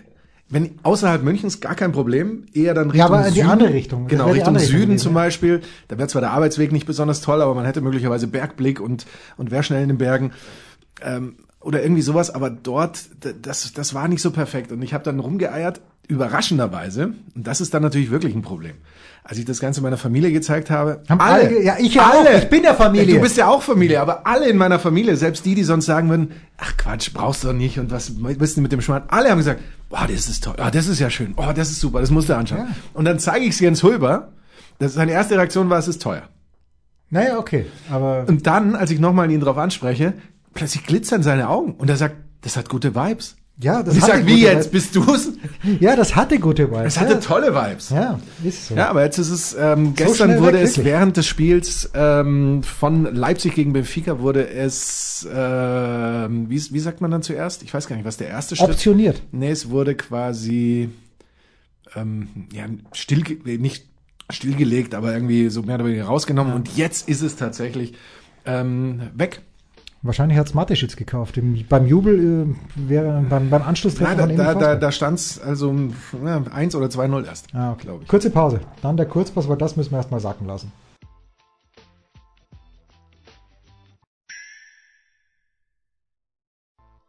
Wenn 0.50 0.78
außerhalb 0.82 1.22
Münchens 1.22 1.60
gar 1.60 1.74
kein 1.74 1.92
Problem, 1.92 2.46
eher 2.52 2.74
dann 2.74 2.90
Richtung 2.90 2.98
Ja, 2.98 3.06
aber 3.06 3.26
in 3.26 3.34
die 3.34 3.40
Süden. 3.40 3.50
andere 3.50 3.72
Richtung. 3.72 4.06
Genau, 4.08 4.30
Richtung 4.30 4.54
Richtung 4.54 4.72
Süden 4.72 4.86
gewesen, 4.90 5.02
zum. 5.02 5.14
Beispiel. 5.14 5.62
Da 5.88 5.98
wäre 5.98 6.06
zwar 6.08 6.20
der 6.20 6.30
Arbeitsweg 6.32 6.70
nicht 6.70 6.86
besonders 6.86 7.22
toll, 7.22 7.40
aber 7.42 7.54
man 7.54 7.64
hätte 7.64 7.80
möglicherweise 7.80 8.26
Bergblick 8.28 8.78
und, 8.78 9.06
und 9.36 9.50
wäre 9.50 9.62
schnell 9.62 9.82
in 9.82 9.88
den 9.88 9.98
Bergen. 9.98 10.32
Ähm, 11.02 11.36
oder 11.60 11.82
irgendwie 11.82 12.02
sowas, 12.02 12.30
aber 12.30 12.50
dort, 12.50 13.00
das, 13.40 13.72
das 13.72 13.94
war 13.94 14.06
nicht 14.06 14.20
so 14.20 14.30
perfekt. 14.30 14.70
Und 14.70 14.82
ich 14.82 14.92
habe 14.92 15.02
dann 15.02 15.18
rumgeeiert, 15.18 15.80
überraschenderweise, 16.08 17.14
und 17.34 17.46
das 17.46 17.62
ist 17.62 17.72
dann 17.72 17.82
natürlich 17.82 18.10
wirklich 18.10 18.34
ein 18.34 18.42
Problem. 18.42 18.74
Als 19.26 19.38
ich 19.38 19.46
das 19.46 19.58
Ganze 19.58 19.80
meiner 19.80 19.96
Familie 19.96 20.30
gezeigt 20.32 20.68
habe, 20.68 21.02
Haben 21.08 21.18
alle 21.20 21.48
ge- 21.48 21.64
ja, 21.64 21.76
ich 21.78 21.94
ja 21.94 22.10
auch. 22.10 22.26
Ich 22.36 22.50
bin 22.50 22.62
ja 22.62 22.74
Familie. 22.74 23.14
Du 23.14 23.20
bist 23.22 23.38
ja 23.38 23.48
auch 23.48 23.62
Familie, 23.62 23.98
aber 24.02 24.26
alle 24.26 24.50
in 24.50 24.58
meiner 24.58 24.78
Familie, 24.78 25.16
selbst 25.16 25.46
die, 25.46 25.54
die 25.54 25.64
sonst 25.64 25.86
sagen 25.86 26.10
würden, 26.10 26.32
ach 26.58 26.76
Quatsch, 26.76 27.10
brauchst 27.14 27.42
du 27.42 27.46
doch 27.48 27.54
nicht 27.54 27.78
und 27.78 27.90
was 27.90 28.12
willst 28.18 28.58
du 28.58 28.60
mit 28.60 28.70
dem 28.70 28.82
Schmarrn? 28.82 29.04
Alle 29.08 29.30
haben 29.30 29.38
gesagt, 29.38 29.60
boah, 29.88 30.06
das 30.06 30.28
ist 30.28 30.44
toll, 30.44 30.56
oh, 30.58 30.68
das 30.70 30.88
ist 30.88 31.00
ja 31.00 31.08
schön, 31.08 31.32
oh, 31.38 31.52
das 31.56 31.70
ist 31.70 31.80
super, 31.80 32.00
das 32.02 32.10
musst 32.10 32.28
du 32.28 32.36
anschauen. 32.36 32.58
Ja. 32.68 32.68
Und 32.92 33.06
dann 33.06 33.18
zeige 33.18 33.46
ich 33.46 33.52
es 33.52 33.60
Jens 33.60 33.82
Hulber, 33.82 34.32
das 34.78 34.92
seine 34.92 35.12
erste 35.12 35.36
Reaktion 35.36 35.70
war, 35.70 35.78
es 35.78 35.88
ist 35.88 36.02
teuer. 36.02 36.24
Naja, 37.08 37.38
okay. 37.38 37.64
Aber 37.90 38.24
Und 38.28 38.46
dann, 38.46 38.74
als 38.76 38.90
ich 38.90 39.00
nochmal 39.00 39.30
ihn 39.30 39.40
drauf 39.40 39.56
anspreche, 39.56 40.12
plötzlich 40.52 40.84
glitzern 40.84 41.22
seine 41.22 41.48
Augen 41.48 41.72
und 41.76 41.88
er 41.88 41.96
sagt, 41.96 42.16
das 42.42 42.58
hat 42.58 42.68
gute 42.68 42.94
Vibes. 42.94 43.36
Ja, 43.56 43.82
das 43.82 43.96
ich 43.96 44.02
hatte 44.02 44.12
sag, 44.18 44.26
wie 44.26 44.40
gute 44.40 44.52
jetzt, 44.52 44.72
bist 44.72 44.96
du's? 44.96 45.26
Vibes. 45.26 45.38
Ja, 45.80 45.96
das 45.96 46.16
hatte 46.16 46.38
gute 46.38 46.70
Vibes. 46.70 46.94
Es 46.94 47.00
hatte 47.00 47.14
ja. 47.14 47.20
tolle 47.20 47.54
Vibes. 47.54 47.90
Ja, 47.90 48.18
ist 48.42 48.68
so. 48.68 48.74
Ja, 48.74 48.90
aber 48.90 49.04
jetzt 49.04 49.18
ist 49.18 49.30
es, 49.30 49.56
ähm, 49.58 49.94
gestern 49.94 50.30
schnell 50.30 50.40
wurde 50.40 50.58
weg, 50.58 50.64
es 50.64 50.76
wirklich. 50.76 50.92
während 50.92 51.16
des 51.16 51.26
Spiels 51.26 51.90
ähm, 51.94 52.62
von 52.62 53.14
Leipzig 53.14 53.54
gegen 53.54 53.72
Benfica 53.72 54.18
wurde 54.18 54.48
es, 54.48 55.26
ähm, 55.32 56.50
wie, 56.50 56.60
wie 56.70 56.78
sagt 56.80 57.00
man 57.00 57.10
dann 57.10 57.22
zuerst? 57.22 57.62
Ich 57.62 57.72
weiß 57.72 57.86
gar 57.86 57.96
nicht, 57.96 58.04
was 58.04 58.16
der 58.16 58.28
erste 58.28 58.56
Schritt 58.56 58.70
Optioniert. 58.70 59.22
Nee, 59.30 59.50
es 59.50 59.70
wurde 59.70 59.94
quasi 59.94 60.90
ähm, 61.94 62.48
ja, 62.52 62.64
still, 62.92 63.22
nicht 63.44 63.86
stillgelegt, 64.30 64.94
aber 64.94 65.12
irgendwie 65.12 65.48
so 65.48 65.62
mehr 65.62 65.76
oder 65.76 65.86
weniger 65.86 66.04
rausgenommen. 66.04 66.54
Und 66.54 66.76
jetzt 66.76 67.08
ist 67.08 67.22
es 67.22 67.36
tatsächlich 67.36 67.94
ähm, 68.46 69.10
weg. 69.14 69.42
Wahrscheinlich 70.04 70.36
hat's 70.36 70.52
Mateschitz 70.52 70.96
gekauft. 70.96 71.38
Im, 71.38 71.66
beim 71.66 71.86
Jubel 71.86 72.52
äh, 72.52 72.88
wäre 72.90 73.24
beim, 73.26 73.48
beim 73.48 73.62
Anschlusstreffer 73.62 74.26
Nein, 74.26 74.36
da, 74.36 74.52
da, 74.52 74.60
da, 74.60 74.74
da 74.76 74.92
stand's 74.92 75.40
also 75.40 75.74
ja, 76.22 76.42
1 76.42 76.74
oder 76.74 76.88
2-0 76.88 77.24
erst. 77.24 77.54
Ah, 77.54 77.72
okay. 77.72 77.84
glaube 77.84 78.02
ich. 78.02 78.08
Kurze 78.08 78.28
Pause. 78.28 78.60
Dann 78.82 78.98
der 78.98 79.06
Kurzpass, 79.06 79.48
weil 79.48 79.56
das 79.56 79.76
müssen 79.76 79.92
wir 79.92 79.96
erstmal 79.96 80.20
sacken 80.20 80.46
lassen. 80.46 80.72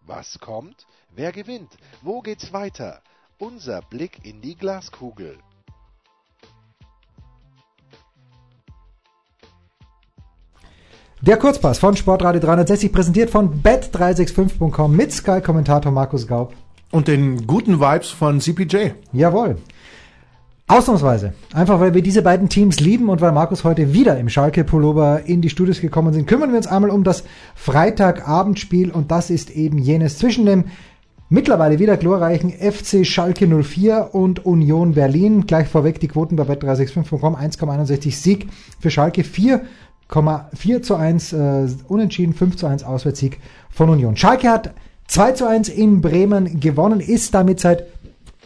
Was 0.05 0.39
kommt? 0.39 0.87
Wer 1.13 1.33
gewinnt? 1.33 1.77
Wo 2.01 2.21
geht's 2.21 2.53
weiter? 2.53 3.01
Unser 3.39 3.81
Blick 3.81 4.25
in 4.25 4.39
die 4.39 4.55
Glaskugel. 4.55 5.37
Der 11.25 11.37
Kurzpass 11.37 11.79
von 11.79 11.97
Sportradio 11.97 12.39
360 12.39 12.91
präsentiert 12.91 13.31
von 13.31 13.63
bet365.com 13.63 14.95
mit 14.95 15.11
Sky-Kommentator 15.11 15.91
Markus 15.91 16.27
Gaub. 16.27 16.53
Und 16.91 17.07
den 17.07 17.47
guten 17.47 17.79
Vibes 17.79 18.09
von 18.09 18.39
CPJ. 18.39 18.89
Jawohl. 19.11 19.57
Ausnahmsweise. 20.67 21.33
Einfach 21.51 21.79
weil 21.79 21.95
wir 21.95 22.03
diese 22.03 22.21
beiden 22.21 22.47
Teams 22.47 22.79
lieben 22.79 23.09
und 23.09 23.21
weil 23.21 23.31
Markus 23.31 23.63
heute 23.63 23.91
wieder 23.91 24.19
im 24.19 24.29
Schalke-Pullover 24.29 25.23
in 25.25 25.41
die 25.41 25.49
Studios 25.49 25.81
gekommen 25.81 26.13
sind, 26.13 26.27
kümmern 26.27 26.51
wir 26.51 26.57
uns 26.57 26.67
einmal 26.67 26.91
um 26.91 27.03
das 27.03 27.23
Freitagabendspiel 27.55 28.91
und 28.91 29.09
das 29.09 29.31
ist 29.31 29.49
eben 29.49 29.79
jenes 29.79 30.19
zwischen 30.19 30.45
dem 30.45 30.65
mittlerweile 31.29 31.79
wieder 31.79 31.97
glorreichen 31.97 32.51
FC 32.51 33.03
Schalke 33.03 33.47
04 33.47 34.09
und 34.13 34.45
Union 34.45 34.93
Berlin. 34.93 35.47
Gleich 35.47 35.67
vorweg 35.69 35.99
die 35.99 36.07
Quoten 36.07 36.35
bei 36.35 36.43
bet365.com 36.43 37.35
1,61 37.35 38.11
Sieg 38.11 38.47
für 38.79 38.91
Schalke 38.91 39.23
4,4 40.09 40.81
zu 40.81 40.95
1 40.95 41.33
äh, 41.33 41.67
unentschieden, 41.87 42.33
5 42.33 42.55
zu 42.57 42.67
1 42.67 42.83
Auswärtssieg 42.83 43.39
von 43.69 43.89
Union. 43.89 44.15
Schalke 44.15 44.49
hat 44.49 44.73
2 45.07 45.31
zu 45.33 45.47
1 45.47 45.69
in 45.69 46.01
Bremen 46.01 46.59
gewonnen, 46.59 46.99
ist 46.99 47.33
damit 47.33 47.59
seit 47.59 47.85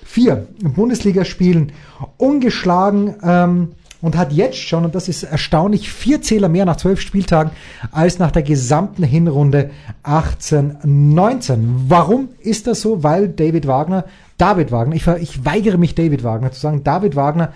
vier 0.04 0.48
Bundesligaspielen 0.64 1.72
ungeschlagen 2.18 3.16
ähm, 3.24 3.74
und 4.02 4.18
hat 4.18 4.32
jetzt 4.32 4.58
schon, 4.58 4.86
und 4.86 4.96
das 4.96 5.08
ist 5.08 5.24
erstaunlich, 5.24 5.92
vier 5.92 6.22
Zähler 6.22 6.50
mehr 6.50 6.66
nach 6.66 6.78
zwölf 6.78 7.02
Spieltagen 7.02 7.52
als 7.92 8.18
nach 8.18 8.32
der 8.32 8.44
gesamten 8.44 9.04
Hinrunde 9.04 9.72
18-19. 10.04 11.58
Warum 11.88 12.30
ist 12.40 12.68
das 12.68 12.82
so? 12.82 13.04
Weil 13.04 13.28
David 13.30 13.68
Wagner, 13.68 14.06
David 14.38 14.72
Wagner, 14.72 14.96
ich, 14.96 15.06
ich 15.08 15.46
weigere 15.46 15.78
mich 15.78 15.96
David 15.96 16.24
Wagner 16.24 16.52
zu 16.52 16.60
sagen, 16.60 16.84
David 16.84 17.16
Wagner 17.16 17.54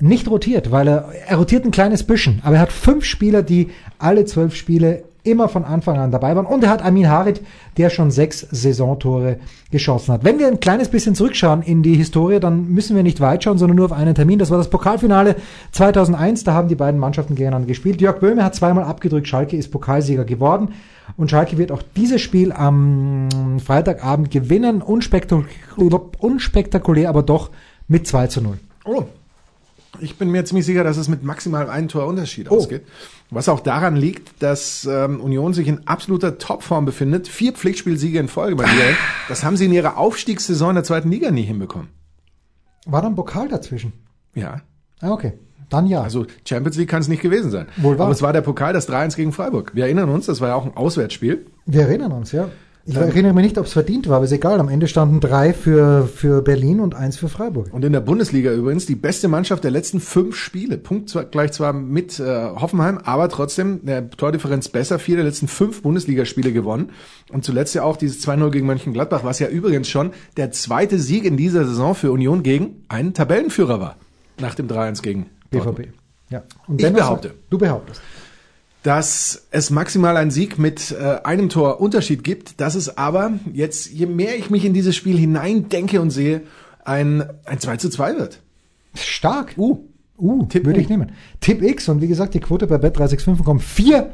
nicht 0.00 0.28
rotiert, 0.28 0.70
weil 0.70 0.88
er, 0.88 1.08
er 1.26 1.36
rotiert 1.36 1.64
ein 1.64 1.70
kleines 1.70 2.02
bisschen, 2.02 2.40
aber 2.44 2.56
er 2.56 2.62
hat 2.62 2.72
fünf 2.72 3.04
Spieler, 3.04 3.42
die 3.42 3.70
alle 3.98 4.24
zwölf 4.24 4.54
Spiele 4.54 5.04
immer 5.24 5.48
von 5.48 5.64
Anfang 5.64 5.96
an 5.96 6.10
dabei 6.10 6.36
waren. 6.36 6.44
Und 6.44 6.62
er 6.62 6.70
hat 6.70 6.84
Amin 6.84 7.08
Harit, 7.08 7.40
der 7.78 7.88
schon 7.88 8.10
sechs 8.10 8.46
Saisontore 8.50 9.38
geschossen 9.70 10.12
hat. 10.12 10.22
Wenn 10.22 10.38
wir 10.38 10.46
ein 10.46 10.60
kleines 10.60 10.88
bisschen 10.88 11.14
zurückschauen 11.14 11.62
in 11.62 11.82
die 11.82 11.94
Historie, 11.94 12.40
dann 12.40 12.68
müssen 12.68 12.94
wir 12.94 13.02
nicht 13.02 13.20
weit 13.20 13.42
schauen, 13.42 13.56
sondern 13.56 13.76
nur 13.76 13.86
auf 13.86 13.92
einen 13.92 14.14
Termin. 14.14 14.38
Das 14.38 14.50
war 14.50 14.58
das 14.58 14.68
Pokalfinale 14.68 15.36
2001. 15.72 16.44
Da 16.44 16.52
haben 16.52 16.68
die 16.68 16.74
beiden 16.74 17.00
Mannschaften 17.00 17.34
gegeneinander 17.34 17.66
gespielt. 17.66 18.02
Jörg 18.02 18.20
Böhme 18.20 18.44
hat 18.44 18.54
zweimal 18.54 18.84
abgedrückt. 18.84 19.26
Schalke 19.26 19.56
ist 19.56 19.70
Pokalsieger 19.70 20.24
geworden. 20.24 20.74
Und 21.16 21.30
Schalke 21.30 21.56
wird 21.56 21.72
auch 21.72 21.82
dieses 21.96 22.20
Spiel 22.20 22.52
am 22.52 23.28
Freitagabend 23.64 24.30
gewinnen. 24.30 24.82
Unspektakulär, 24.82 26.00
unspektakulär 26.18 27.08
aber 27.08 27.22
doch 27.22 27.50
mit 27.88 28.06
2 28.06 28.26
zu 28.26 28.42
0. 28.42 28.58
Oh. 28.84 29.04
Ich 30.00 30.16
bin 30.18 30.30
mir 30.30 30.44
ziemlich 30.44 30.66
sicher, 30.66 30.84
dass 30.84 30.96
es 30.96 31.08
mit 31.08 31.22
maximal 31.22 31.68
einem 31.70 31.88
Tor 31.88 32.06
Unterschied 32.06 32.50
Oh. 32.50 32.56
ausgeht. 32.56 32.82
Was 33.30 33.48
auch 33.48 33.60
daran 33.60 33.96
liegt, 33.96 34.42
dass 34.42 34.84
ähm, 34.90 35.20
Union 35.20 35.54
sich 35.54 35.66
in 35.68 35.86
absoluter 35.86 36.38
Topform 36.38 36.84
befindet. 36.84 37.28
Vier 37.28 37.52
Pflichtspielsiege 37.52 38.18
in 38.18 38.28
Folge 38.28 38.56
bei 38.56 38.64
dir. 38.64 38.70
Das 39.28 39.42
haben 39.44 39.56
sie 39.56 39.64
in 39.66 39.72
ihrer 39.72 39.96
Aufstiegssaison 39.96 40.70
in 40.70 40.74
der 40.76 40.84
zweiten 40.84 41.10
Liga 41.10 41.30
nie 41.30 41.42
hinbekommen. 41.42 41.88
War 42.86 43.00
dann 43.02 43.14
Pokal 43.14 43.48
dazwischen? 43.48 43.92
Ja. 44.34 44.60
Ah, 45.00 45.10
okay. 45.12 45.32
Dann 45.70 45.86
ja. 45.86 46.02
Also 46.02 46.26
Champions 46.46 46.76
League 46.76 46.90
kann 46.90 47.00
es 47.00 47.08
nicht 47.08 47.22
gewesen 47.22 47.50
sein. 47.50 47.66
Wohl 47.78 47.98
wahr. 47.98 48.06
Aber 48.06 48.12
es 48.14 48.20
war 48.22 48.32
der 48.34 48.42
Pokal, 48.42 48.72
das 48.74 48.88
3-1 48.88 49.16
gegen 49.16 49.32
Freiburg. 49.32 49.74
Wir 49.74 49.84
erinnern 49.84 50.10
uns, 50.10 50.26
das 50.26 50.40
war 50.40 50.48
ja 50.48 50.54
auch 50.54 50.66
ein 50.66 50.76
Auswärtsspiel. 50.76 51.46
Wir 51.66 51.82
erinnern 51.82 52.12
uns, 52.12 52.32
ja. 52.32 52.48
Ich 52.86 52.96
erinnere 52.96 53.32
mich 53.32 53.44
nicht, 53.44 53.58
ob 53.58 53.64
es 53.64 53.72
verdient 53.72 54.08
war, 54.08 54.16
aber 54.16 54.26
ist 54.26 54.32
egal. 54.32 54.60
Am 54.60 54.68
Ende 54.68 54.88
standen 54.88 55.18
drei 55.18 55.54
für, 55.54 56.06
für 56.06 56.42
Berlin 56.42 56.80
und 56.80 56.94
eins 56.94 57.16
für 57.16 57.30
Freiburg. 57.30 57.72
Und 57.72 57.82
in 57.82 57.92
der 57.92 58.00
Bundesliga 58.00 58.52
übrigens 58.52 58.84
die 58.84 58.94
beste 58.94 59.26
Mannschaft 59.26 59.64
der 59.64 59.70
letzten 59.70 60.00
fünf 60.00 60.36
Spiele. 60.36 60.76
Punkt 60.76 61.08
zwar, 61.08 61.24
gleich 61.24 61.52
zwar 61.52 61.72
mit 61.72 62.20
äh, 62.20 62.24
Hoffenheim, 62.24 62.98
aber 62.98 63.30
trotzdem 63.30 63.86
der 63.86 64.10
Tordifferenz 64.10 64.68
besser. 64.68 64.98
Vier 64.98 65.16
der 65.16 65.24
letzten 65.24 65.48
fünf 65.48 65.80
Bundesligaspiele 65.80 66.52
gewonnen. 66.52 66.90
Und 67.32 67.42
zuletzt 67.44 67.74
ja 67.74 67.84
auch 67.84 67.96
dieses 67.96 68.26
2-0 68.26 68.50
gegen 68.50 68.66
Mönchengladbach, 68.66 69.24
was 69.24 69.38
ja 69.38 69.48
übrigens 69.48 69.88
schon 69.88 70.10
der 70.36 70.50
zweite 70.52 70.98
Sieg 70.98 71.24
in 71.24 71.38
dieser 71.38 71.64
Saison 71.64 71.94
für 71.94 72.12
Union 72.12 72.42
gegen 72.42 72.84
einen 72.88 73.14
Tabellenführer 73.14 73.80
war. 73.80 73.96
Nach 74.38 74.54
dem 74.54 74.68
3-1 74.68 75.00
gegen. 75.00 75.26
BVB. 75.50 75.88
Ja. 76.28 76.42
Und 76.66 76.82
Ich 76.82 76.92
behaupte. 76.92 77.32
Du 77.48 77.56
behauptest. 77.56 78.02
Dass 78.84 79.46
es 79.50 79.70
maximal 79.70 80.18
einen 80.18 80.30
Sieg 80.30 80.58
mit 80.58 80.92
äh, 80.92 81.16
einem 81.24 81.48
Tor 81.48 81.80
Unterschied 81.80 82.22
gibt, 82.22 82.60
dass 82.60 82.74
es 82.74 82.98
aber 82.98 83.32
jetzt, 83.52 83.90
je 83.90 84.04
mehr 84.04 84.36
ich 84.36 84.50
mich 84.50 84.66
in 84.66 84.74
dieses 84.74 84.94
Spiel 84.94 85.16
hineindenke 85.16 86.02
und 86.02 86.10
sehe, 86.10 86.42
ein, 86.84 87.24
ein 87.46 87.58
2 87.58 87.78
zu 87.78 87.88
2 87.88 88.18
wird. 88.18 88.40
Stark. 88.94 89.54
Uh. 89.56 89.88
Uh, 90.18 90.44
Tipp 90.44 90.66
würde 90.66 90.78
U. 90.78 90.82
ich 90.82 90.90
nehmen. 90.90 91.12
Tipp 91.40 91.62
X 91.62 91.88
und 91.88 92.02
wie 92.02 92.08
gesagt, 92.08 92.34
die 92.34 92.40
Quote 92.40 92.66
bei 92.66 92.76
Bet365 92.76 93.42
kommt 93.42 93.62
4 93.62 94.10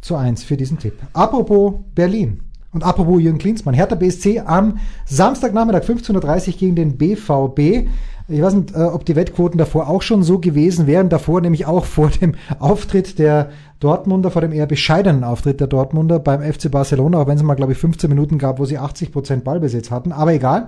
zu 0.00 0.16
1 0.16 0.44
für 0.44 0.56
diesen 0.56 0.78
Tipp. 0.78 0.94
Apropos 1.12 1.74
Berlin 1.94 2.40
und 2.72 2.84
apropos 2.84 3.20
Jürgen 3.20 3.38
Klinsmann. 3.38 3.74
Hertha 3.74 3.96
BSC 3.96 4.40
am 4.40 4.78
Samstagnachmittag 5.04 5.82
15.30 5.82 6.48
Uhr 6.48 6.54
gegen 6.54 6.74
den 6.74 6.96
BVB. 6.96 7.88
Ich 8.28 8.42
weiß 8.42 8.54
nicht, 8.54 8.74
äh, 8.74 8.78
ob 8.78 9.04
die 9.04 9.14
Wettquoten 9.14 9.56
davor 9.56 9.88
auch 9.88 10.02
schon 10.02 10.24
so 10.24 10.40
gewesen 10.40 10.88
wären. 10.88 11.08
Davor 11.08 11.40
nämlich 11.40 11.66
auch 11.66 11.84
vor 11.84 12.10
dem 12.10 12.34
Auftritt 12.58 13.20
der 13.20 13.50
Dortmunder, 13.78 14.32
vor 14.32 14.42
dem 14.42 14.52
eher 14.52 14.66
bescheidenen 14.66 15.22
Auftritt 15.22 15.60
der 15.60 15.68
Dortmunder 15.68 16.18
beim 16.18 16.42
FC 16.42 16.70
Barcelona, 16.70 17.18
auch 17.20 17.28
wenn 17.28 17.36
es 17.36 17.44
mal, 17.44 17.54
glaube 17.54 17.72
ich, 17.72 17.78
15 17.78 18.10
Minuten 18.10 18.38
gab, 18.38 18.58
wo 18.58 18.64
sie 18.64 18.78
80 18.78 19.12
Prozent 19.12 19.44
Ballbesitz 19.44 19.90
hatten. 19.92 20.10
Aber 20.12 20.32
egal. 20.32 20.66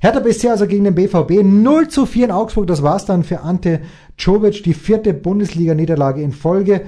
Hertha 0.00 0.20
BSC 0.20 0.50
also 0.50 0.66
gegen 0.66 0.84
den 0.84 0.94
BVB 0.94 1.42
0 1.42 1.88
zu 1.88 2.06
4 2.06 2.26
in 2.26 2.30
Augsburg. 2.30 2.66
Das 2.66 2.82
war's 2.82 3.04
dann 3.04 3.22
für 3.22 3.40
Ante 3.40 3.80
Czovic, 4.18 4.62
die 4.62 4.74
vierte 4.74 5.12
Bundesliga-Niederlage 5.14 6.22
in 6.22 6.32
Folge. 6.32 6.82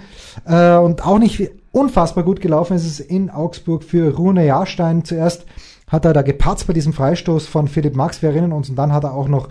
Äh, 0.46 0.76
und 0.76 1.06
auch 1.06 1.18
nicht 1.18 1.50
unfassbar 1.72 2.24
gut 2.24 2.40
gelaufen 2.40 2.74
ist 2.74 2.86
es 2.86 3.00
in 3.00 3.28
Augsburg 3.28 3.84
für 3.84 4.14
Rune 4.16 4.46
Jahrstein. 4.46 5.04
Zuerst 5.04 5.44
hat 5.88 6.06
er 6.06 6.14
da 6.14 6.22
gepatzt 6.22 6.66
bei 6.66 6.72
diesem 6.72 6.94
Freistoß 6.94 7.46
von 7.46 7.68
Philipp 7.68 7.94
Max, 7.94 8.22
wir 8.22 8.30
erinnern 8.30 8.52
uns, 8.52 8.70
und 8.70 8.76
dann 8.76 8.92
hat 8.92 9.04
er 9.04 9.14
auch 9.14 9.28
noch 9.28 9.48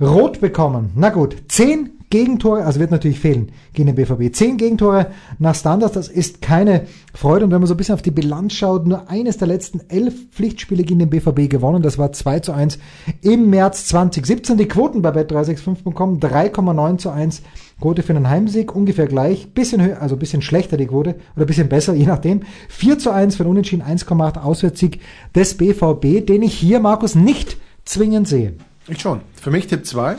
rot 0.00 0.40
bekommen. 0.40 0.90
Na 0.94 1.10
gut, 1.10 1.36
zehn 1.48 1.90
Gegentore, 2.14 2.64
also 2.64 2.78
wird 2.78 2.92
natürlich 2.92 3.18
fehlen 3.18 3.50
gegen 3.72 3.92
den 3.92 3.96
BVB. 3.96 4.32
Zehn 4.32 4.56
Gegentore 4.56 5.08
nach 5.40 5.56
Standards, 5.56 5.94
das 5.94 6.06
ist 6.06 6.40
keine 6.40 6.86
Freude. 7.12 7.44
Und 7.44 7.50
wenn 7.50 7.58
man 7.58 7.66
so 7.66 7.74
ein 7.74 7.76
bisschen 7.76 7.96
auf 7.96 8.02
die 8.02 8.12
Bilanz 8.12 8.52
schaut, 8.52 8.86
nur 8.86 9.10
eines 9.10 9.38
der 9.38 9.48
letzten 9.48 9.80
elf 9.88 10.14
Pflichtspiele 10.30 10.84
gegen 10.84 11.00
den 11.00 11.10
BVB 11.10 11.50
gewonnen. 11.50 11.82
Das 11.82 11.98
war 11.98 12.12
2 12.12 12.38
zu 12.38 12.52
1 12.52 12.78
im 13.22 13.50
März 13.50 13.86
2017. 13.86 14.56
Die 14.58 14.68
Quoten 14.68 15.02
bei 15.02 15.10
Bet365 15.10 15.82
bekommen 15.82 16.20
3,9 16.20 16.98
zu 16.98 17.10
1 17.10 17.42
Quote 17.80 18.04
für 18.04 18.14
einen 18.14 18.30
Heimsieg, 18.30 18.76
ungefähr 18.76 19.08
gleich, 19.08 19.52
bisschen 19.52 19.82
höher, 19.82 20.00
also 20.00 20.16
bisschen 20.16 20.40
schlechter 20.40 20.76
die 20.76 20.86
Quote 20.86 21.16
oder 21.34 21.46
bisschen 21.46 21.68
besser, 21.68 21.94
je 21.94 22.06
nachdem. 22.06 22.42
4 22.68 22.98
zu 23.00 23.10
1 23.10 23.34
für 23.34 23.42
einen 23.42 23.50
Unentschieden, 23.50 23.82
1,8 23.82 24.40
Auswärtssieg 24.40 25.00
des 25.34 25.56
BVB, 25.56 26.24
den 26.24 26.42
ich 26.42 26.54
hier, 26.54 26.78
Markus, 26.78 27.16
nicht 27.16 27.56
zwingend 27.84 28.28
sehe. 28.28 28.54
Ich 28.88 29.00
schon. 29.00 29.20
Für 29.40 29.50
mich 29.50 29.66
Tipp 29.66 29.86
2. 29.86 30.16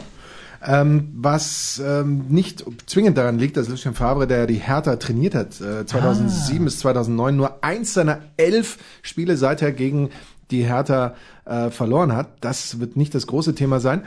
Ähm, 0.67 1.12
was 1.15 1.80
ähm, 1.86 2.25
nicht 2.30 2.65
zwingend 2.88 3.17
daran 3.17 3.38
liegt, 3.38 3.56
dass 3.56 3.69
Lucien 3.69 3.93
Favre, 3.93 4.25
der 4.25 4.47
die 4.47 4.56
Hertha 4.56 4.95
trainiert 4.95 5.36
hat, 5.36 5.62
äh, 5.62 5.86
2007 5.86 6.62
ah. 6.62 6.65
bis 6.65 6.80
2009 6.80 7.36
nur 7.36 7.63
eins 7.63 7.93
seiner 7.93 8.21
elf 8.38 8.80
Spiele 9.04 9.38
seither 9.38 9.71
gegen 9.71 10.10
die 10.49 10.63
Hertha 10.63 11.15
äh, 11.45 11.69
verloren 11.69 12.13
hat. 12.13 12.30
Das 12.41 12.80
wird 12.80 12.97
nicht 12.97 13.13
das 13.13 13.28
große 13.28 13.54
Thema 13.54 13.80
sein. 13.80 14.06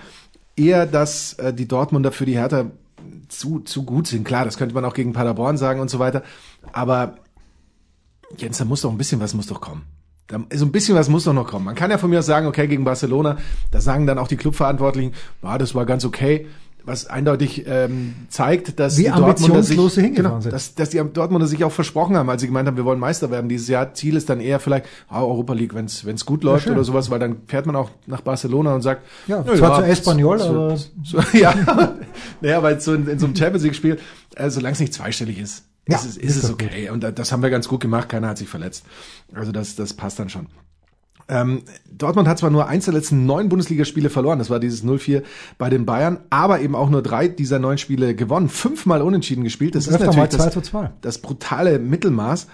Eher, 0.57 0.87
dass 0.87 1.35
äh, 1.35 1.55
die 1.55 1.68
Dortmunder 1.68 2.11
für 2.11 2.27
die 2.27 2.37
Hertha 2.37 2.66
zu, 3.29 3.61
zu 3.61 3.85
gut 3.85 4.09
sind. 4.09 4.25
Klar, 4.25 4.44
das 4.44 4.57
könnte 4.57 4.75
man 4.75 4.85
auch 4.85 4.94
gegen 4.94 5.12
Paderborn 5.12 5.57
sagen 5.57 5.81
und 5.81 5.90
so 5.90 6.01
weiter. 6.01 6.25
Aber 6.73 7.18
Jens, 8.37 8.59
da 8.59 8.64
muss 8.64 8.83
doch 8.83 8.90
ein 8.90 8.99
bisschen 8.99 9.21
was 9.21 9.35
muss 9.35 9.47
doch 9.47 9.61
kommen. 9.61 9.83
Da, 10.29 10.38
so 10.55 10.67
ein 10.67 10.73
bisschen 10.73 10.95
was 10.95 11.09
muss 11.09 11.25
doch 11.25 11.33
noch 11.33 11.47
kommen. 11.47 11.64
Man 11.64 11.75
kann 11.75 11.91
ja 11.91 11.97
von 11.97 12.11
mir 12.11 12.19
aus 12.19 12.27
sagen, 12.27 12.47
okay, 12.47 12.69
gegen 12.69 12.85
Barcelona, 12.85 13.38
da 13.71 13.81
sagen 13.81 14.07
dann 14.07 14.19
auch 14.19 14.29
die 14.29 14.37
Clubverantwortlichen, 14.37 15.14
war 15.41 15.59
das 15.59 15.75
war 15.75 15.87
ganz 15.87 16.05
okay. 16.05 16.47
Was 16.85 17.07
eindeutig 17.07 17.64
ähm, 17.67 18.14
zeigt, 18.31 18.79
dass 18.81 18.97
Wie 18.97 19.05
die 19.05 19.11
Dortmunder 19.11 19.62
sich, 19.62 20.14
genau, 20.14 20.38
dass, 20.38 20.75
dass 20.75 20.88
die 20.88 21.03
Dortmunder 21.12 21.47
sich 21.47 21.62
auch 21.64 21.73
versprochen 21.73 22.17
haben, 22.17 22.31
als 22.31 22.41
sie 22.41 22.47
gemeint 22.47 22.67
haben, 22.67 22.79
wir 22.79 22.87
wollen 22.87 22.99
Meister 22.99 23.31
werden 23.31 23.51
dieses 23.51 23.69
Jahr. 23.69 23.93
Ziel 23.93 24.17
ist 24.17 24.31
dann 24.31 24.41
eher 24.41 24.59
vielleicht 24.59 24.87
oh, 25.11 25.17
Europa 25.17 25.53
League, 25.53 25.75
wenn 25.75 25.85
es 25.85 26.25
gut 26.25 26.45
läuft 26.45 26.67
ja, 26.67 26.73
oder 26.73 26.85
sowas, 26.85 27.11
weil 27.11 27.19
dann 27.19 27.37
fährt 27.47 27.67
man 27.67 27.77
auch 27.77 27.91
nach 28.07 28.23
Barcelona 28.23 28.75
und 28.75 28.81
sagt, 28.81 29.03
ja, 29.27 29.45
zwar 29.45 29.81
ja, 29.81 29.85
zu 29.85 29.91
Espanyol, 29.91 30.38
so, 30.38 30.45
aber 30.45 30.77
so, 30.77 31.19
ja, 31.37 31.55
naja, 32.41 32.62
weil 32.62 32.81
so 32.81 32.95
in, 32.95 33.07
in 33.07 33.19
so 33.19 33.27
einem 33.27 33.37
Champions 33.37 33.64
League 33.64 33.75
Spiel, 33.75 33.99
äh, 34.37 34.49
solange 34.49 34.73
es 34.73 34.81
nicht 34.81 34.95
zweistellig 34.95 35.38
ist, 35.38 35.67
ja, 35.88 35.96
ist, 35.96 36.05
es, 36.05 36.16
ist, 36.16 36.37
ist 36.37 36.44
es 36.44 36.51
okay. 36.51 36.87
Gut. 36.87 36.90
Und 36.92 37.18
das 37.18 37.33
haben 37.33 37.42
wir 37.42 37.51
ganz 37.51 37.66
gut 37.66 37.81
gemacht, 37.81 38.09
keiner 38.09 38.29
hat 38.29 38.38
sich 38.38 38.48
verletzt. 38.48 38.85
Also 39.33 39.53
das, 39.53 39.74
das 39.74 39.94
passt 39.94 40.18
dann 40.18 40.29
schon. 40.29 40.46
Ähm, 41.31 41.62
Dortmund 41.90 42.27
hat 42.27 42.38
zwar 42.38 42.51
nur 42.51 42.68
eins 42.68 42.87
der 42.87 42.94
letzten 42.94 43.27
neun 43.27 43.51
Bundesligaspiele 43.51 44.09
verloren, 44.09 44.38
das 44.38 44.48
war 44.48 44.61
dieses 44.61 44.83
0-4 44.83 45.22
bei 45.59 45.68
den 45.68 45.85
Bayern, 45.85 46.20
aber 46.31 46.61
eben 46.61 46.74
auch 46.74 46.88
nur 46.88 47.03
drei 47.03 47.29
dieser 47.29 47.59
neun 47.59 47.77
Spiele 47.77 48.14
gewonnen, 48.14 48.48
fünfmal 48.48 49.03
unentschieden 49.03 49.44
gespielt. 49.44 49.74
Das 49.74 49.87
ist 49.87 50.01
natürlich 50.01 50.31
das, 50.31 50.59
das, 51.03 51.18
brutale 51.18 51.79
Mittelmaß. 51.79 52.46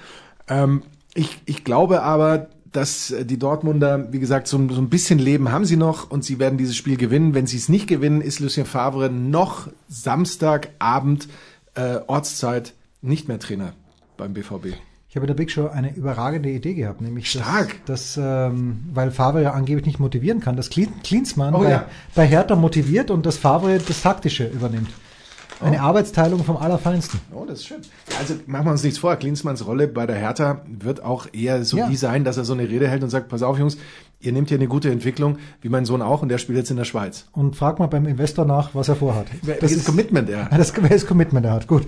Ähm, 0.49 0.83
ich, 1.15 1.41
ich 1.47 1.63
glaube 1.63 2.03
aber, 2.03 2.49
dass 2.73 3.15
die 3.21 3.39
Dortmunder, 3.39 4.13
wie 4.13 4.19
gesagt, 4.19 4.49
so, 4.49 4.59
so 4.69 4.81
ein 4.81 4.89
bisschen 4.89 5.21
Leben 5.21 5.53
haben 5.53 5.65
sie 5.65 5.77
noch 5.77 6.11
und 6.11 6.25
sie 6.25 6.41
werden 6.41 6.59
dieses 6.59 6.75
Spiel 6.75 6.97
gewinnen. 6.97 7.33
Wenn 7.33 7.47
sie 7.47 7.57
es 7.57 7.69
nicht 7.69 7.87
gewinnen, 7.87 8.21
ist 8.21 8.41
Lucien 8.41 8.67
Favre 8.67 9.09
noch 9.11 9.69
Samstagabend 9.89 11.29
äh, 11.77 11.99
Ortszeit 12.09 12.75
nicht 13.05 13.29
mehr 13.29 13.39
Trainer 13.39 13.75
beim 14.17 14.33
BVB. 14.35 14.75
Ich 15.09 15.17
habe 15.17 15.27
in 15.27 15.29
der 15.29 15.35
Big 15.35 15.51
Show 15.53 15.69
eine 15.69 15.95
überragende 15.95 16.51
Idee 16.51 16.75
gehabt, 16.75 17.01
nämlich 17.01 17.31
Stark. 17.31 17.85
dass, 17.87 18.15
dass 18.15 18.51
ähm, 18.51 18.85
weil 18.93 19.13
Favre 19.13 19.43
ja 19.43 19.53
angeblich 19.53 19.87
nicht 19.87 20.01
motivieren 20.01 20.41
kann, 20.41 20.57
dass 20.57 20.71
Klinsmann 20.71 21.55
oh, 21.55 21.61
bei, 21.61 21.71
ja. 21.71 21.87
bei 22.17 22.27
Hertha 22.27 22.57
motiviert 22.57 23.13
und 23.13 23.25
das 23.25 23.39
Favre 23.39 23.79
das 23.79 24.03
Taktische 24.03 24.49
übernimmt. 24.49 24.91
Eine 25.61 25.77
oh. 25.77 25.83
Arbeitsteilung 25.83 26.43
vom 26.43 26.57
Allerfeinsten. 26.57 27.21
Oh, 27.33 27.45
das 27.47 27.61
ist 27.61 27.67
schön. 27.67 27.83
Also 28.19 28.35
machen 28.47 28.67
wir 28.67 28.73
uns 28.73 28.83
nichts 28.83 28.99
vor. 28.99 29.15
Klinsmanns 29.15 29.65
Rolle 29.65 29.87
bei 29.87 30.05
der 30.07 30.17
Hertha 30.17 30.63
wird 30.67 31.05
auch 31.05 31.29
eher 31.33 31.65
so 31.65 31.77
ja. 31.77 31.89
die 31.89 31.97
sein, 31.97 32.25
dass 32.25 32.37
er 32.37 32.45
so 32.45 32.55
eine 32.55 32.69
Rede 32.69 32.89
hält 32.89 33.05
und 33.05 33.11
sagt, 33.11 33.29
pass 33.29 33.43
auf 33.43 33.57
Jungs, 33.57 33.79
ihr 34.21 34.33
nehmt 34.33 34.49
hier 34.49 34.59
eine 34.59 34.69
gute 34.69 34.91
Entwicklung, 34.91 35.39
wie 35.61 35.69
mein 35.69 35.85
Sohn 35.85 36.03
auch, 36.03 36.23
und 36.23 36.29
der 36.29 36.39
spielt 36.39 36.59
jetzt 36.59 36.71
in 36.71 36.77
der 36.77 36.85
Schweiz. 36.85 37.27
Und 37.33 37.57
frag 37.57 37.79
mal 37.79 37.87
beim 37.87 38.07
Investor 38.07 38.45
nach, 38.45 38.75
was 38.75 38.89
er 38.89 38.97
vorhat. 38.97 39.27
Das 39.61 39.73
ist 39.73 39.85
Commitment 39.85 40.29
er. 40.31 40.49
Das, 40.65 40.73
das 40.73 41.07
Commitment 41.07 41.45
er 41.45 41.53
hat, 41.53 41.67
gut. 41.67 41.83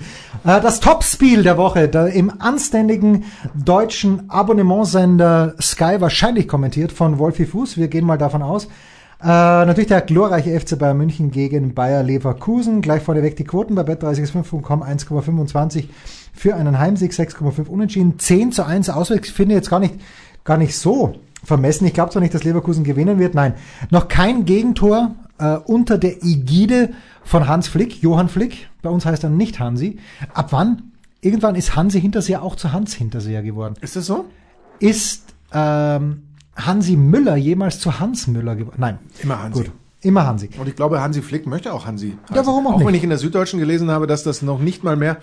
Äh, 0.44 0.60
das 0.60 0.80
Topspiel 0.80 1.42
der 1.42 1.56
Woche, 1.56 1.88
da 1.88 2.06
im 2.06 2.40
anständigen 2.40 3.24
deutschen 3.54 4.28
Abonnementsender 4.28 5.54
Sky 5.60 5.96
wahrscheinlich 5.98 6.46
kommentiert 6.48 6.92
von 6.92 7.18
Wolfi 7.18 7.46
Fuß. 7.46 7.76
Wir 7.76 7.88
gehen 7.88 8.04
mal 8.04 8.18
davon 8.18 8.42
aus. 8.42 8.68
Äh, 9.22 9.28
natürlich 9.28 9.88
der 9.88 10.02
glorreiche 10.02 10.58
FC 10.58 10.78
Bayern 10.78 10.98
München 10.98 11.30
gegen 11.30 11.74
Bayer 11.74 12.02
Leverkusen. 12.02 12.82
Gleich 12.82 13.02
vorneweg 13.02 13.36
die 13.36 13.44
Quoten 13.44 13.74
bei 13.74 13.82
bet365.com 13.82 14.82
1,25 14.82 15.84
für 16.34 16.54
einen 16.54 16.78
Heimsieg, 16.78 17.12
6,5 17.12 17.66
unentschieden, 17.66 18.18
10 18.18 18.52
zu 18.52 18.64
1 18.64 18.90
auswärts. 18.90 19.28
Ich 19.28 19.34
finde 19.34 19.54
jetzt 19.54 19.70
gar 19.70 19.80
nicht, 19.80 19.94
gar 20.44 20.58
nicht 20.58 20.76
so 20.76 21.14
vermessen. 21.46 21.86
Ich 21.86 21.94
glaube 21.94 22.10
zwar 22.10 22.20
nicht, 22.20 22.34
dass 22.34 22.44
Leverkusen 22.44 22.84
gewinnen 22.84 23.18
wird. 23.18 23.34
Nein, 23.34 23.54
noch 23.90 24.08
kein 24.08 24.44
Gegentor 24.44 25.14
äh, 25.38 25.56
unter 25.56 25.98
der 25.98 26.22
Ägide 26.24 26.90
von 27.24 27.48
Hans 27.48 27.68
Flick, 27.68 28.02
Johann 28.02 28.28
Flick. 28.28 28.68
Bei 28.82 28.90
uns 28.90 29.06
heißt 29.06 29.24
er 29.24 29.30
nicht 29.30 29.58
Hansi. 29.58 29.98
Ab 30.34 30.48
wann? 30.52 30.92
Irgendwann 31.20 31.54
ist 31.54 31.74
Hansi 31.74 32.00
Hinterseher 32.00 32.42
auch 32.42 32.56
zu 32.56 32.72
Hans 32.72 32.94
Hinterseher 32.94 33.42
geworden. 33.42 33.74
Ist 33.80 33.96
das 33.96 34.06
so? 34.06 34.26
Ist 34.78 35.34
ähm, 35.52 36.22
Hansi 36.54 36.96
Müller 36.96 37.36
jemals 37.36 37.80
zu 37.80 37.98
Hans 37.98 38.26
Müller 38.26 38.56
geworden? 38.56 38.76
Nein. 38.78 38.98
Immer 39.22 39.42
Hansi. 39.42 39.64
Gut. 39.64 39.72
Immer 40.06 40.24
Hansi. 40.24 40.50
Und 40.56 40.68
ich 40.68 40.76
glaube, 40.76 41.00
Hansi 41.00 41.20
Flick 41.20 41.48
möchte 41.48 41.72
auch 41.72 41.84
Hansi. 41.84 42.16
Heißen. 42.22 42.36
Ja, 42.36 42.46
warum 42.46 42.68
auch, 42.68 42.74
auch 42.74 42.78
nicht? 42.78 42.86
wenn 42.86 42.94
ich 42.94 43.02
in 43.02 43.08
der 43.08 43.18
Süddeutschen 43.18 43.58
gelesen 43.58 43.90
habe, 43.90 44.06
dass 44.06 44.22
das 44.22 44.40
noch 44.40 44.60
nicht 44.60 44.84
mal 44.84 44.94
mehr 44.94 45.16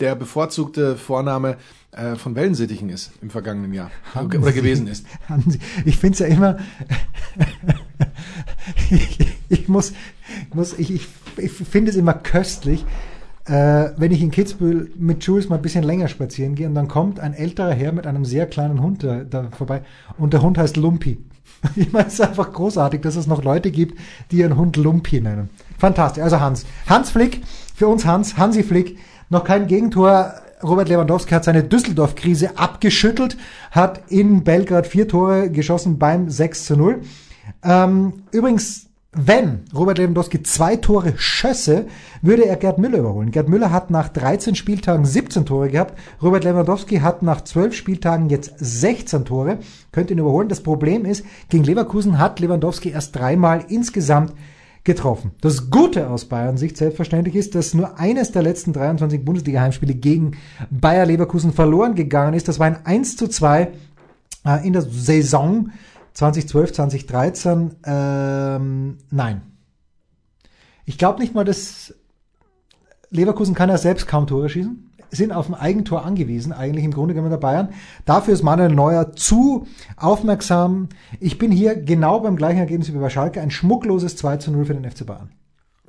der 0.00 0.14
bevorzugte 0.14 0.96
Vorname 0.96 1.58
äh, 1.92 2.16
von 2.16 2.34
Wellensittichen 2.34 2.88
ist 2.88 3.12
im 3.20 3.28
vergangenen 3.28 3.74
Jahr 3.74 3.90
Hansi, 4.14 4.38
oder 4.38 4.52
gewesen 4.52 4.86
ist. 4.86 5.04
Hansi. 5.28 5.58
Ich 5.84 5.98
finde 5.98 6.14
es 6.14 6.18
ja 6.20 6.26
immer, 6.26 6.56
ich, 8.90 9.18
ich, 9.50 9.68
muss, 9.68 9.92
muss 10.54 10.72
ich, 10.78 10.90
ich, 10.90 11.08
ich 11.36 11.52
finde 11.52 11.90
es 11.90 11.98
immer 11.98 12.14
köstlich, 12.14 12.86
äh, 13.44 13.90
wenn 13.98 14.10
ich 14.10 14.22
in 14.22 14.30
Kitzbühel 14.30 14.90
mit 14.96 15.22
Jules 15.22 15.50
mal 15.50 15.56
ein 15.56 15.62
bisschen 15.62 15.84
länger 15.84 16.08
spazieren 16.08 16.54
gehe 16.54 16.66
und 16.66 16.74
dann 16.74 16.88
kommt 16.88 17.20
ein 17.20 17.34
älterer 17.34 17.74
Herr 17.74 17.92
mit 17.92 18.06
einem 18.06 18.24
sehr 18.24 18.46
kleinen 18.46 18.80
Hund 18.80 19.04
da, 19.04 19.22
da 19.22 19.50
vorbei 19.50 19.82
und 20.16 20.32
der 20.32 20.40
Hund 20.40 20.56
heißt 20.56 20.78
Lumpi. 20.78 21.18
Ich 21.76 21.92
meine, 21.92 22.06
es 22.06 22.14
ist 22.14 22.20
einfach 22.20 22.52
großartig, 22.52 23.02
dass 23.02 23.16
es 23.16 23.26
noch 23.26 23.42
Leute 23.42 23.70
gibt, 23.70 23.98
die 24.30 24.38
ihren 24.38 24.56
Hund 24.56 24.76
Lumpi 24.76 25.20
nennen. 25.20 25.50
Fantastisch. 25.78 26.22
Also 26.22 26.40
Hans. 26.40 26.64
Hans 26.86 27.10
Flick, 27.10 27.42
für 27.74 27.88
uns 27.88 28.04
Hans, 28.04 28.36
Hansi 28.36 28.62
Flick, 28.62 28.98
noch 29.28 29.44
kein 29.44 29.66
Gegentor. 29.66 30.34
Robert 30.62 30.88
Lewandowski 30.88 31.32
hat 31.32 31.44
seine 31.44 31.64
Düsseldorf-Krise 31.64 32.58
abgeschüttelt, 32.58 33.38
hat 33.70 34.02
in 34.10 34.44
Belgrad 34.44 34.86
vier 34.86 35.08
Tore 35.08 35.50
geschossen 35.50 35.98
beim 35.98 36.28
6 36.28 36.66
zu 36.66 36.76
0. 36.76 37.00
Ähm, 37.64 38.24
übrigens, 38.30 38.89
wenn 39.12 39.64
Robert 39.74 39.98
Lewandowski 39.98 40.44
zwei 40.44 40.76
Tore 40.76 41.14
schösse, 41.16 41.86
würde 42.22 42.46
er 42.46 42.54
Gerd 42.54 42.78
Müller 42.78 42.98
überholen. 42.98 43.32
Gerd 43.32 43.48
Müller 43.48 43.72
hat 43.72 43.90
nach 43.90 44.08
13 44.08 44.54
Spieltagen 44.54 45.04
17 45.04 45.46
Tore 45.46 45.68
gehabt. 45.68 45.98
Robert 46.22 46.44
Lewandowski 46.44 46.98
hat 46.98 47.22
nach 47.22 47.40
12 47.40 47.74
Spieltagen 47.74 48.30
jetzt 48.30 48.52
16 48.58 49.24
Tore, 49.24 49.58
könnte 49.90 50.12
ihn 50.12 50.20
überholen. 50.20 50.48
Das 50.48 50.62
Problem 50.62 51.04
ist, 51.04 51.24
gegen 51.48 51.64
Leverkusen 51.64 52.18
hat 52.18 52.38
Lewandowski 52.38 52.90
erst 52.90 53.16
dreimal 53.16 53.64
insgesamt 53.68 54.32
getroffen. 54.84 55.32
Das 55.40 55.70
Gute 55.70 56.08
aus 56.08 56.26
Bayern 56.26 56.56
Sicht 56.56 56.76
selbstverständlich 56.76 57.34
ist, 57.34 57.56
dass 57.56 57.74
nur 57.74 57.98
eines 57.98 58.30
der 58.30 58.42
letzten 58.42 58.72
23 58.72 59.24
Bundesliga-Heimspiele 59.24 59.94
gegen 59.94 60.36
Bayer 60.70 61.04
Leverkusen 61.04 61.52
verloren 61.52 61.96
gegangen 61.96 62.34
ist. 62.34 62.46
Das 62.46 62.60
war 62.60 62.68
ein 62.68 62.86
1 62.86 63.16
zu 63.16 63.26
2 63.26 63.72
äh, 64.46 64.66
in 64.66 64.72
der 64.72 64.82
Saison 64.82 65.70
2012, 66.14 66.72
2013. 66.72 67.76
Ähm, 67.84 68.98
nein. 69.10 69.42
Ich 70.84 70.98
glaube 70.98 71.20
nicht 71.20 71.34
mal, 71.34 71.44
dass 71.44 71.94
Leverkusen 73.10 73.54
kann 73.54 73.68
ja 73.68 73.78
selbst 73.78 74.06
kaum 74.06 74.26
Tore 74.26 74.48
schießen 74.48 74.90
sind 75.10 75.32
auf 75.32 75.48
ein 75.48 75.54
Eigentor 75.54 76.04
angewiesen, 76.04 76.52
eigentlich 76.52 76.84
im 76.84 76.92
Grunde 76.92 77.14
genommen 77.14 77.30
der 77.30 77.38
Bayern. 77.38 77.70
Dafür 78.04 78.34
ist 78.34 78.42
Manuel 78.42 78.72
Neuer 78.72 79.12
zu 79.12 79.66
aufmerksam. 79.96 80.88
Ich 81.18 81.38
bin 81.38 81.50
hier 81.50 81.76
genau 81.76 82.20
beim 82.20 82.36
gleichen 82.36 82.58
Ergebnis 82.58 82.92
wie 82.92 82.98
bei 82.98 83.10
Schalke, 83.10 83.40
ein 83.40 83.50
schmuckloses 83.50 84.16
2 84.16 84.36
zu 84.38 84.50
0 84.50 84.66
für 84.66 84.74
den 84.74 84.88
FC 84.88 85.04
Bayern. 85.06 85.30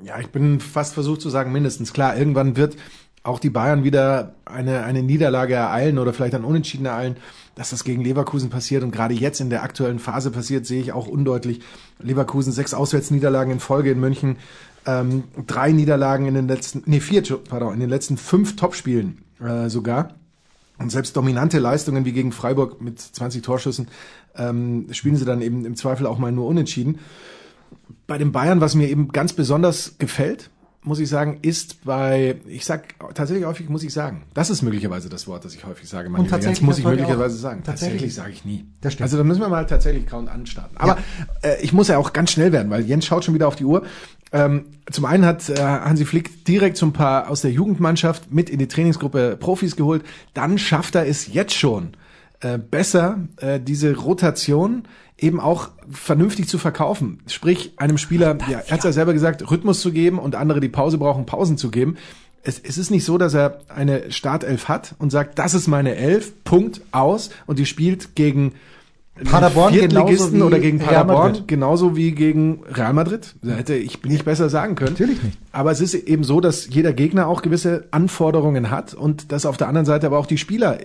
Ja, 0.03 0.19
ich 0.19 0.29
bin 0.29 0.60
fast 0.60 0.95
versucht 0.95 1.21
zu 1.21 1.29
sagen, 1.29 1.51
mindestens 1.51 1.93
klar, 1.93 2.17
irgendwann 2.17 2.57
wird 2.57 2.75
auch 3.23 3.39
die 3.39 3.49
Bayern 3.49 3.84
wieder 3.84 4.34
eine, 4.45 4.84
eine 4.84 5.03
Niederlage 5.03 5.53
ereilen 5.53 5.99
oder 5.99 6.13
vielleicht 6.13 6.34
ein 6.34 6.43
Unentschieden 6.43 6.86
ereilen, 6.86 7.17
dass 7.55 7.69
das 7.69 7.84
gegen 7.84 8.03
Leverkusen 8.03 8.49
passiert 8.49 8.84
und 8.84 8.91
gerade 8.91 9.13
jetzt 9.13 9.41
in 9.41 9.49
der 9.49 9.63
aktuellen 9.63 9.99
Phase 9.99 10.31
passiert, 10.31 10.65
sehe 10.65 10.81
ich 10.81 10.91
auch 10.93 11.07
undeutlich. 11.07 11.62
Leverkusen 11.99 12.51
sechs 12.51 12.73
Auswärtsniederlagen 12.73 13.53
in 13.53 13.60
Folge 13.60 13.91
in 13.91 13.99
München, 13.99 14.38
ähm, 14.86 15.25
drei 15.45 15.71
Niederlagen 15.71 16.25
in 16.25 16.34
den 16.34 16.47
letzten, 16.47 16.84
nee, 16.86 16.99
vier, 16.99 17.21
pardon, 17.38 17.73
in 17.73 17.79
den 17.79 17.89
letzten 17.89 18.17
fünf 18.17 18.55
Topspielen 18.55 19.23
äh, 19.39 19.69
sogar. 19.69 20.15
Und 20.79 20.91
selbst 20.91 21.15
dominante 21.15 21.60
Leistungen 21.60 22.05
wie 22.05 22.12
gegen 22.12 22.31
Freiburg 22.31 22.81
mit 22.81 22.99
20 22.99 23.43
Torschüssen 23.43 23.88
ähm, 24.36 24.88
spielen 24.91 25.15
sie 25.15 25.25
dann 25.25 25.43
eben 25.43 25.65
im 25.65 25.75
Zweifel 25.75 26.07
auch 26.07 26.17
mal 26.17 26.31
nur 26.31 26.47
unentschieden. 26.47 26.99
Bei 28.07 28.17
den 28.17 28.31
Bayern, 28.31 28.62
was 28.62 28.73
mir 28.73 28.89
eben 28.89 29.10
ganz 29.10 29.34
besonders 29.34 29.97
gefällt, 29.99 30.49
muss 30.84 31.00
ich 31.00 31.10
sagen, 31.10 31.39
ist 31.44 31.84
bei, 31.84 32.36
ich 32.48 32.65
sag 32.65 32.96
tatsächlich 33.13 33.46
häufig, 33.46 33.70
muss 33.70 33.84
ich 33.84 33.94
sagen. 33.94 34.24
Das 34.34 34.50
ist 34.50 34.63
möglicherweise 34.63 35.10
das 35.10 35.28
Wort, 35.28 35.46
das 35.46 35.54
ich 35.54 35.63
häufig 35.65 35.88
sage. 35.88 36.10
Und 36.10 36.30
tatsächlich 36.30 36.62
muss 36.63 36.80
ich 36.80 36.86
möglicherweise 36.86 37.36
auch. 37.36 37.41
sagen. 37.41 37.62
Tatsächlich. 37.63 38.02
Tatsächlich 38.02 38.15
sage 38.15 38.32
ich 38.32 38.46
nie. 38.46 38.65
Das 38.82 38.94
stimmt. 38.94 39.04
Also 39.04 39.17
da 39.17 39.24
müssen 39.24 39.41
wir 39.41 39.50
mal 39.50 39.65
tatsächlich 39.67 40.08
Count 40.08 40.30
anstarten. 40.30 40.78
Aber 40.78 40.98
äh, 41.44 41.62
ich 41.62 41.72
muss 41.72 41.88
ja 41.88 41.98
auch 41.98 42.13
ganz 42.13 42.32
schnell 42.32 42.52
werden, 42.52 42.72
weil 42.72 42.82
Jens 42.82 43.06
schaut 43.06 43.24
schon 43.24 43.36
wieder 43.36 43.48
auf 43.48 43.56
die 43.56 43.65
Uhr. 43.65 43.84
Ähm, 44.32 44.65
zum 44.89 45.06
einen 45.06 45.26
hat 45.26 45.50
äh, 45.50 45.62
Hansi 45.62 46.06
Flick 46.06 46.46
direkt 46.46 46.78
so 46.78 46.88
ein 46.88 46.94
paar 46.94 47.30
aus 47.30 47.41
der 47.41 47.52
Jugendmannschaft 47.52 48.32
mit 48.32 48.50
in 48.50 48.58
die 48.58 48.67
Trainingsgruppe 48.67 49.38
Profis 49.39 49.76
geholt. 49.76 50.04
Dann 50.34 50.58
schafft 50.58 50.96
er 50.96 51.06
es 51.06 51.32
jetzt 51.32 51.54
schon 51.54 51.91
äh, 52.41 52.58
besser, 52.58 53.19
äh, 53.38 53.60
diese 53.60 53.95
Rotation 53.95 54.84
eben 55.17 55.39
auch 55.39 55.69
vernünftig 55.89 56.47
zu 56.47 56.58
verkaufen. 56.58 57.19
Sprich, 57.27 57.73
einem 57.77 57.97
Spieler, 57.97 58.38
ja, 58.49 58.60
er 58.60 58.71
hat 58.71 58.84
ja 58.84 58.91
selber 58.91 59.13
gesagt, 59.13 59.49
Rhythmus 59.49 59.82
zu 59.82 59.91
geben 59.91 60.19
und 60.19 60.36
andere, 60.36 60.60
die 60.60 60.69
Pause 60.69 60.97
brauchen, 60.97 61.25
Pausen 61.25 61.58
zu 61.58 61.69
geben. 61.69 61.97
Es, 62.43 62.58
es 62.58 62.80
ist 62.80 62.89
nicht 62.89 63.06
so, 63.06 63.19
dass 63.19 63.36
er 63.36 63.60
eine 63.69 64.12
Startelf 64.12 64.67
hat 64.67 64.95
und 64.97 65.12
sagt, 65.12 65.38
das 65.38 65.54
ist 65.54 65.67
meine 65.67 65.95
Elf, 65.95 66.43
Punkt, 66.43 66.82
aus 66.91 67.30
und 67.45 67.60
die 67.60 67.67
spielt 67.67 68.15
gegen 68.15 68.54
Paderborn 69.23 69.73
Viertligisten 69.73 70.41
oder 70.41 70.60
gegen 70.60 70.80
Real 70.80 71.04
Paderborn, 71.04 71.32
Madrid. 71.34 71.47
genauso 71.47 71.95
wie 71.95 72.12
gegen 72.13 72.63
Real 72.71 72.93
Madrid. 72.93 73.36
Da 73.43 73.54
hätte 73.54 73.75
ich 73.75 74.04
nicht 74.04 74.25
besser 74.25 74.49
sagen 74.49 74.75
können. 74.75 74.93
Natürlich 74.93 75.21
nicht. 75.21 75.38
Aber 75.51 75.71
es 75.71 75.82
ist 75.82 75.93
eben 75.93 76.23
so, 76.23 76.41
dass 76.41 76.67
jeder 76.73 76.93
Gegner 76.93 77.27
auch 77.27 77.43
gewisse 77.43 77.86
Anforderungen 77.91 78.71
hat 78.71 78.93
und 78.95 79.32
dass 79.32 79.45
auf 79.45 79.58
der 79.58 79.67
anderen 79.67 79.86
Seite 79.86 80.08
aber 80.08 80.17
auch 80.17 80.25
die 80.25 80.39
Spieler 80.39 80.80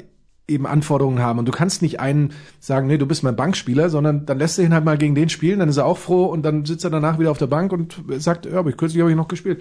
eben 0.48 0.66
Anforderungen 0.66 1.18
haben. 1.18 1.40
Und 1.40 1.46
du 1.46 1.52
kannst 1.52 1.82
nicht 1.82 1.98
einen 1.98 2.32
sagen, 2.60 2.86
nee, 2.86 2.98
du 2.98 3.06
bist 3.06 3.24
mein 3.24 3.34
Bankspieler, 3.34 3.90
sondern 3.90 4.26
dann 4.26 4.38
lässt 4.38 4.58
er 4.58 4.64
ihn 4.64 4.72
halt 4.72 4.84
mal 4.84 4.96
gegen 4.96 5.16
den 5.16 5.28
spielen, 5.28 5.58
dann 5.58 5.68
ist 5.68 5.76
er 5.76 5.86
auch 5.86 5.98
froh 5.98 6.26
und 6.26 6.44
dann 6.44 6.64
sitzt 6.64 6.84
er 6.84 6.90
danach 6.90 7.18
wieder 7.18 7.32
auf 7.32 7.38
der 7.38 7.48
Bank 7.48 7.72
und 7.72 7.96
sagt, 8.18 8.46
ja, 8.46 8.58
aber 8.58 8.70
ich 8.70 8.76
kürzlich 8.76 9.00
habe 9.00 9.10
ich 9.10 9.16
noch 9.16 9.26
gespielt. 9.26 9.60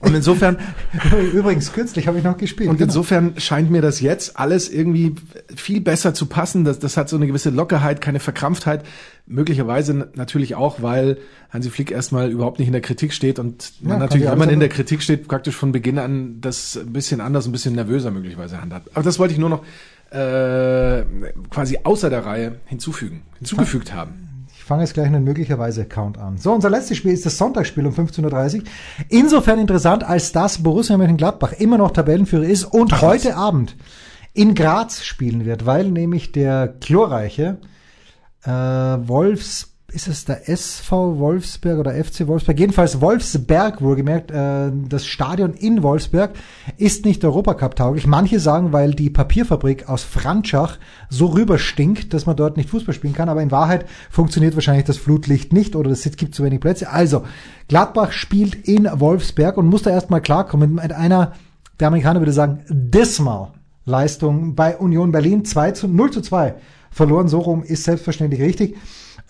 Und 0.00 0.14
insofern, 0.14 0.58
Übrigens, 1.32 1.72
kürzlich 1.72 2.06
habe 2.06 2.18
ich 2.18 2.24
noch 2.24 2.36
gespielt. 2.36 2.68
und 2.68 2.76
genau. 2.76 2.88
insofern 2.88 3.34
scheint 3.38 3.70
mir 3.70 3.80
das 3.80 4.00
jetzt 4.00 4.38
alles 4.38 4.68
irgendwie 4.70 5.14
viel 5.56 5.80
besser 5.80 6.12
zu 6.12 6.26
passen. 6.26 6.64
Das, 6.64 6.78
das 6.78 6.98
hat 6.98 7.08
so 7.08 7.16
eine 7.16 7.26
gewisse 7.26 7.50
Lockerheit, 7.50 8.02
keine 8.02 8.20
Verkrampftheit. 8.20 8.84
Möglicherweise 9.26 10.10
natürlich 10.14 10.54
auch, 10.54 10.82
weil 10.82 11.16
Hansi 11.48 11.70
Flick 11.70 11.90
erstmal 11.90 12.30
überhaupt 12.30 12.58
nicht 12.58 12.68
in 12.68 12.72
der 12.72 12.82
Kritik 12.82 13.14
steht 13.14 13.38
und 13.38 13.72
Ja, 13.80 13.88
man 13.88 14.00
natürlich, 14.00 14.28
wenn 14.28 14.38
man 14.38 14.50
in 14.50 14.60
der. 14.60 14.68
Kritik 14.68 15.02
steht, 15.02 15.28
praktisch 15.28 15.54
von 15.54 15.72
Beginn 15.72 15.98
an 15.98 16.40
das 16.40 16.76
ein 16.76 16.92
bisschen 16.92 17.20
anders, 17.20 17.46
ein 17.46 17.52
bisschen 17.52 17.74
nervöser 17.74 18.10
möglicherweise 18.10 18.60
handhabt. 18.60 18.90
Aber 18.94 19.02
das 19.02 19.18
wollte 19.18 19.32
ich 19.32 19.38
nur 19.38 19.48
noch 19.48 19.62
äh, 20.14 21.04
quasi 21.50 21.78
außer 21.82 22.08
der 22.08 22.24
Reihe 22.24 22.60
hinzufügen, 22.66 23.22
hinzugefügt 23.38 23.92
haben. 23.92 24.46
Ich 24.56 24.62
fange 24.62 24.82
jetzt 24.82 24.94
gleich 24.94 25.06
einen 25.06 25.24
möglicherweise 25.24 25.84
Count 25.84 26.16
an. 26.16 26.38
So, 26.38 26.52
unser 26.52 26.70
letztes 26.70 26.96
Spiel 26.96 27.12
ist 27.12 27.26
das 27.26 27.36
Sonntagsspiel 27.36 27.84
um 27.84 27.92
15.30 27.92 28.58
Uhr. 28.58 28.62
Insofern 29.08 29.58
interessant, 29.58 30.04
als 30.04 30.32
dass 30.32 30.62
Borussia 30.62 30.96
Mönchengladbach 30.96 31.52
immer 31.54 31.76
noch 31.76 31.90
Tabellenführer 31.90 32.44
ist 32.44 32.64
und 32.64 33.02
heute 33.02 33.36
Abend 33.36 33.76
in 34.32 34.54
Graz 34.54 35.04
spielen 35.04 35.44
wird, 35.44 35.66
weil 35.66 35.90
nämlich 35.90 36.32
der 36.32 36.68
glorreiche 36.80 37.58
äh, 38.44 38.50
Wolfs, 38.50 39.73
ist 39.94 40.08
es 40.08 40.24
der 40.24 40.48
SV 40.48 41.18
Wolfsberg 41.18 41.78
oder 41.78 41.92
FC 41.92 42.26
Wolfsberg? 42.26 42.58
Jedenfalls 42.58 43.00
Wolfsberg, 43.00 43.80
wohlgemerkt, 43.80 44.32
äh, 44.32 44.72
das 44.88 45.06
Stadion 45.06 45.54
in 45.54 45.84
Wolfsberg 45.84 46.32
ist 46.76 47.04
nicht 47.04 47.24
Europacup 47.24 47.76
tauglich. 47.76 48.06
Manche 48.06 48.40
sagen, 48.40 48.72
weil 48.72 48.92
die 48.94 49.08
Papierfabrik 49.08 49.88
aus 49.88 50.02
Franschach 50.02 50.78
so 51.08 51.26
rüber 51.26 51.58
stinkt, 51.58 52.12
dass 52.12 52.26
man 52.26 52.36
dort 52.36 52.56
nicht 52.56 52.70
Fußball 52.70 52.94
spielen 52.94 53.14
kann. 53.14 53.28
Aber 53.28 53.40
in 53.40 53.52
Wahrheit 53.52 53.86
funktioniert 54.10 54.56
wahrscheinlich 54.56 54.84
das 54.84 54.98
Flutlicht 54.98 55.52
nicht 55.52 55.76
oder 55.76 55.92
es 55.92 56.02
gibt 56.16 56.34
zu 56.34 56.42
wenig 56.42 56.60
Plätze. 56.60 56.90
Also, 56.90 57.22
Gladbach 57.68 58.10
spielt 58.10 58.66
in 58.66 58.88
Wolfsberg 58.92 59.56
und 59.56 59.66
muss 59.66 59.82
da 59.82 59.90
erstmal 59.90 60.20
klarkommen 60.20 60.74
mit 60.74 60.92
einer, 60.92 61.32
der 61.78 61.88
Amerikaner 61.88 62.20
würde 62.20 62.32
sagen, 62.32 62.64
dismal 62.68 63.52
Leistung 63.84 64.56
bei 64.56 64.76
Union 64.76 65.12
Berlin 65.12 65.44
2 65.44 65.70
zu 65.70 65.88
0 65.88 66.10
zu 66.10 66.20
2 66.20 66.56
verloren. 66.90 67.28
So 67.28 67.38
rum 67.38 67.62
ist 67.62 67.84
selbstverständlich 67.84 68.40
richtig. 68.40 68.76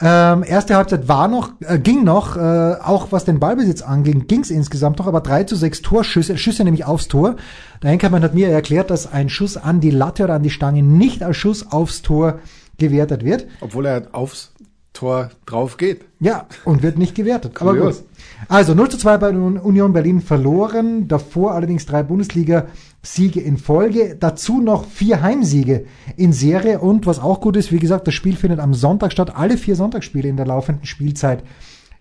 Ähm, 0.01 0.43
erste 0.43 0.75
Halbzeit 0.75 1.07
war 1.07 1.29
noch, 1.29 1.53
äh, 1.61 1.79
ging 1.79 2.03
noch, 2.03 2.37
äh, 2.37 2.75
auch 2.83 3.13
was 3.13 3.25
den 3.25 3.39
Ballbesitz 3.39 3.81
anging, 3.83 4.27
ging 4.27 4.41
es 4.41 4.51
insgesamt 4.51 4.99
noch, 4.99 5.07
aber 5.07 5.21
3 5.21 5.45
zu 5.45 5.55
6 5.55 5.83
Torschüsse, 5.83 6.37
Schüsse 6.37 6.65
nämlich 6.65 6.85
aufs 6.85 7.07
Tor. 7.07 7.37
Der 7.83 7.91
Henkermann 7.91 8.25
hat 8.25 8.35
mir 8.35 8.49
erklärt, 8.49 8.91
dass 8.91 9.13
ein 9.13 9.29
Schuss 9.29 9.57
an 9.57 9.81
die 9.81 9.91
Latte 9.91 10.25
oder 10.25 10.35
an 10.35 10.43
die 10.43 10.51
Stange 10.51 10.83
nicht 10.83 11.23
als 11.23 11.37
Schuss 11.37 11.71
aufs 11.71 12.03
Tor 12.03 12.41
gewertet 12.77 13.25
wird. 13.25 13.47
Obwohl 13.61 13.87
er 13.87 14.09
aufs 14.13 14.53
Tor 14.95 15.31
drauf 15.45 15.77
geht. 15.77 16.03
Ja, 16.21 16.47
und 16.65 16.83
wird 16.83 16.97
nicht 16.97 17.15
gewertet. 17.15 17.61
Aber 17.61 17.73
Kurios. 17.73 17.99
gut. 17.99 18.07
Also 18.49 18.75
0 18.75 18.89
zu 18.91 18.97
2 18.97 19.19
bei 19.19 19.29
Un- 19.31 19.59
Union 19.59 19.93
Berlin 19.93 20.21
verloren, 20.23 21.07
davor 21.09 21.53
allerdings 21.55 21.85
drei 21.85 22.03
Bundesliga-Siege 22.03 23.41
in 23.41 23.59
Folge, 23.59 24.17
dazu 24.19 24.61
noch 24.61 24.87
vier 24.87 25.21
Heimsiege 25.21 25.85
in 26.17 26.33
Serie 26.33 26.79
und 26.79 27.07
was 27.07 27.19
auch 27.21 27.41
gut 27.41 27.57
ist, 27.57 27.73
wie 27.73 27.79
gesagt, 27.79 28.07
das 28.07 28.15
Spiel 28.15 28.37
findet 28.37 28.61
am 28.61 28.73
Sonntag 28.73 29.13
statt, 29.13 29.33
alle 29.37 29.59
vier 29.59 29.77
Sonntagsspiele 29.77 30.29
in 30.29 30.37
der 30.37 30.47
laufenden 30.47 30.87
Spielzeit 30.87 31.43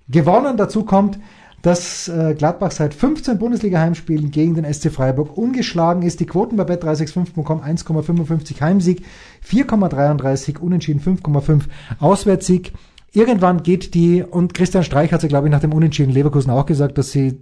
gewonnen. 0.08 0.56
Dazu 0.58 0.84
kommt, 0.86 1.20
dass 1.64 2.10
äh, 2.10 2.36
Gladbach 2.38 2.72
seit 2.72 2.94
15 2.94 3.40
Bundesliga-Heimspielen 3.40 4.32
gegen 4.32 4.54
den 4.56 4.72
SC 4.72 4.92
Freiburg 4.92 5.38
ungeschlagen 5.38 6.04
ist. 6.04 6.20
Die 6.20 6.26
Quoten 6.26 6.58
bei 6.58 6.64
bet365.com 6.66 7.62
1,55 7.62 8.60
Heimsieg, 8.60 9.04
4,33 9.50 10.60
Unentschieden, 10.60 11.02
5,5 11.02 11.64
Auswärtssieg. 12.00 12.74
Irgendwann 13.12 13.64
geht 13.64 13.94
die, 13.94 14.24
und 14.24 14.54
Christian 14.54 14.84
Streich 14.84 15.14
hat 15.14 15.22
ja, 15.24 15.30
glaube 15.30 15.48
ich, 15.48 15.52
nach 15.52 15.60
dem 15.60 15.74
Unentschieden 15.74 16.12
Leverkusen 16.12 16.50
auch 16.50 16.66
gesagt, 16.66 16.98
dass 16.98 17.12
sie, 17.12 17.40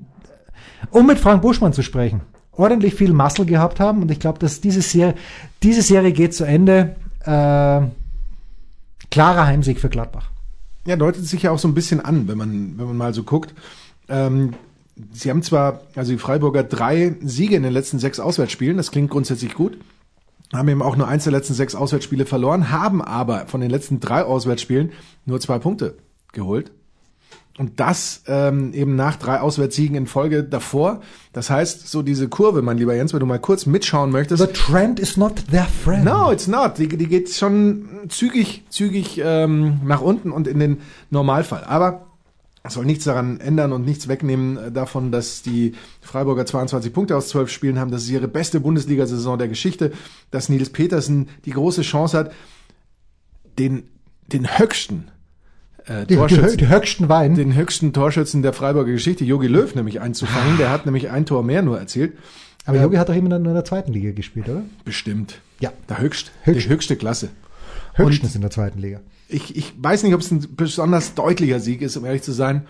um 0.89 1.07
mit 1.07 1.19
Frank 1.19 1.41
Buschmann 1.41 1.73
zu 1.73 1.81
sprechen, 1.81 2.21
ordentlich 2.51 2.95
viel 2.95 3.13
Muscle 3.13 3.45
gehabt 3.45 3.79
haben. 3.79 4.01
Und 4.01 4.11
ich 4.11 4.19
glaube, 4.19 4.39
dass 4.39 4.61
diese 4.61 4.81
Serie, 4.81 5.15
diese 5.63 5.81
Serie 5.81 6.11
geht 6.11 6.33
zu 6.33 6.43
Ende. 6.43 6.95
Äh, 7.23 7.81
klarer 9.11 9.45
Heimsieg 9.45 9.79
für 9.79 9.89
Gladbach. 9.89 10.29
Ja, 10.85 10.95
deutet 10.95 11.25
sich 11.25 11.43
ja 11.43 11.51
auch 11.51 11.59
so 11.59 11.67
ein 11.67 11.75
bisschen 11.75 11.99
an, 11.99 12.27
wenn 12.27 12.37
man, 12.37 12.73
wenn 12.77 12.85
man 12.87 12.97
mal 12.97 13.13
so 13.13 13.23
guckt. 13.23 13.53
Ähm, 14.09 14.53
sie 15.13 15.29
haben 15.29 15.43
zwar, 15.43 15.81
also 15.95 16.11
die 16.11 16.17
Freiburger, 16.17 16.63
drei 16.63 17.15
Siege 17.21 17.55
in 17.55 17.63
den 17.63 17.73
letzten 17.73 17.99
sechs 17.99 18.19
Auswärtsspielen, 18.19 18.77
das 18.77 18.91
klingt 18.91 19.11
grundsätzlich 19.11 19.53
gut, 19.53 19.77
haben 20.53 20.67
eben 20.67 20.81
auch 20.81 20.95
nur 20.95 21.07
eins 21.07 21.23
der 21.23 21.33
letzten 21.33 21.53
sechs 21.53 21.75
Auswärtsspiele 21.75 22.25
verloren, 22.25 22.71
haben 22.71 23.01
aber 23.01 23.47
von 23.47 23.61
den 23.61 23.69
letzten 23.69 23.99
drei 23.99 24.23
Auswärtsspielen 24.23 24.91
nur 25.25 25.39
zwei 25.39 25.59
Punkte 25.59 25.95
geholt. 26.33 26.71
Und 27.57 27.79
das 27.79 28.23
ähm, 28.27 28.73
eben 28.73 28.95
nach 28.95 29.17
drei 29.17 29.41
Auswärtssiegen 29.41 29.95
in 29.95 30.07
Folge 30.07 30.43
davor. 30.43 31.01
Das 31.33 31.49
heißt, 31.49 31.87
so 31.87 32.01
diese 32.01 32.29
Kurve, 32.29 32.61
mein 32.61 32.77
lieber 32.77 32.95
Jens, 32.95 33.13
wenn 33.13 33.19
du 33.19 33.25
mal 33.25 33.39
kurz 33.39 33.65
mitschauen 33.65 34.09
möchtest. 34.09 34.41
The 34.41 34.51
trend 34.51 34.99
is 34.99 35.17
not 35.17 35.35
their 35.51 35.65
friend. 35.83 36.05
No, 36.05 36.31
it's 36.31 36.47
not. 36.47 36.77
Die, 36.77 36.87
die 36.87 37.07
geht 37.07 37.29
schon 37.29 37.87
zügig, 38.07 38.63
zügig 38.69 39.21
ähm, 39.23 39.81
nach 39.85 40.01
unten 40.01 40.31
und 40.31 40.47
in 40.47 40.59
den 40.59 40.77
Normalfall. 41.09 41.65
Aber 41.65 42.07
es 42.63 42.73
soll 42.73 42.85
nichts 42.85 43.05
daran 43.05 43.39
ändern 43.39 43.73
und 43.73 43.85
nichts 43.85 44.07
wegnehmen 44.07 44.57
äh, 44.57 44.71
davon, 44.71 45.11
dass 45.11 45.41
die 45.41 45.73
Freiburger 46.01 46.45
22 46.45 46.93
Punkte 46.93 47.17
aus 47.17 47.29
12 47.29 47.49
Spielen 47.49 47.79
haben. 47.79 47.91
Das 47.91 48.03
ist 48.03 48.09
ihre 48.09 48.27
beste 48.27 48.59
Bundesliga-Saison 48.59 49.37
der 49.37 49.47
Geschichte. 49.47 49.91
Dass 50.29 50.47
Nils 50.49 50.69
Petersen 50.69 51.29
die 51.45 51.51
große 51.51 51.81
Chance 51.81 52.17
hat, 52.17 52.31
den, 53.57 53.83
den 54.27 54.59
höchsten 54.59 55.09
äh, 55.85 56.05
Die, 56.05 56.15
Torschützen, 56.15 56.57
die 56.57 56.69
höchsten 56.69 57.09
Wein. 57.09 57.33
den 57.35 57.55
höchsten 57.55 57.93
Torschützen 57.93 58.43
der 58.43 58.53
Freiburger 58.53 58.91
Geschichte, 58.91 59.25
Jogi 59.25 59.47
Löw, 59.47 59.73
nämlich 59.73 59.99
einzufangen. 59.99 60.57
Der 60.57 60.69
hat 60.69 60.85
nämlich 60.85 61.09
ein 61.09 61.25
Tor 61.25 61.43
mehr 61.43 61.63
nur 61.63 61.79
erzielt. 61.79 62.13
Aber 62.65 62.79
Jogi 62.79 62.97
hat 62.97 63.09
doch 63.09 63.15
immer 63.15 63.35
in 63.35 63.43
der 63.43 63.65
zweiten 63.65 63.91
Liga 63.91 64.11
gespielt, 64.11 64.47
oder? 64.47 64.61
Bestimmt. 64.85 65.41
Ja. 65.59 65.73
Der 65.89 65.99
höchst, 65.99 66.31
Höchst. 66.43 66.65
die 66.65 66.69
höchste 66.69 66.95
Klasse. 66.95 67.29
Höchstens 67.95 68.35
in 68.35 68.41
der 68.41 68.51
zweiten 68.51 68.79
Liga. 68.79 69.01
Ich, 69.31 69.55
ich 69.55 69.73
weiß 69.81 70.03
nicht, 70.03 70.13
ob 70.13 70.21
es 70.21 70.31
ein 70.31 70.45
besonders 70.55 71.13
deutlicher 71.13 71.59
Sieg 71.59 71.81
ist, 71.81 71.97
um 71.97 72.05
ehrlich 72.05 72.21
zu 72.21 72.31
sein. 72.31 72.67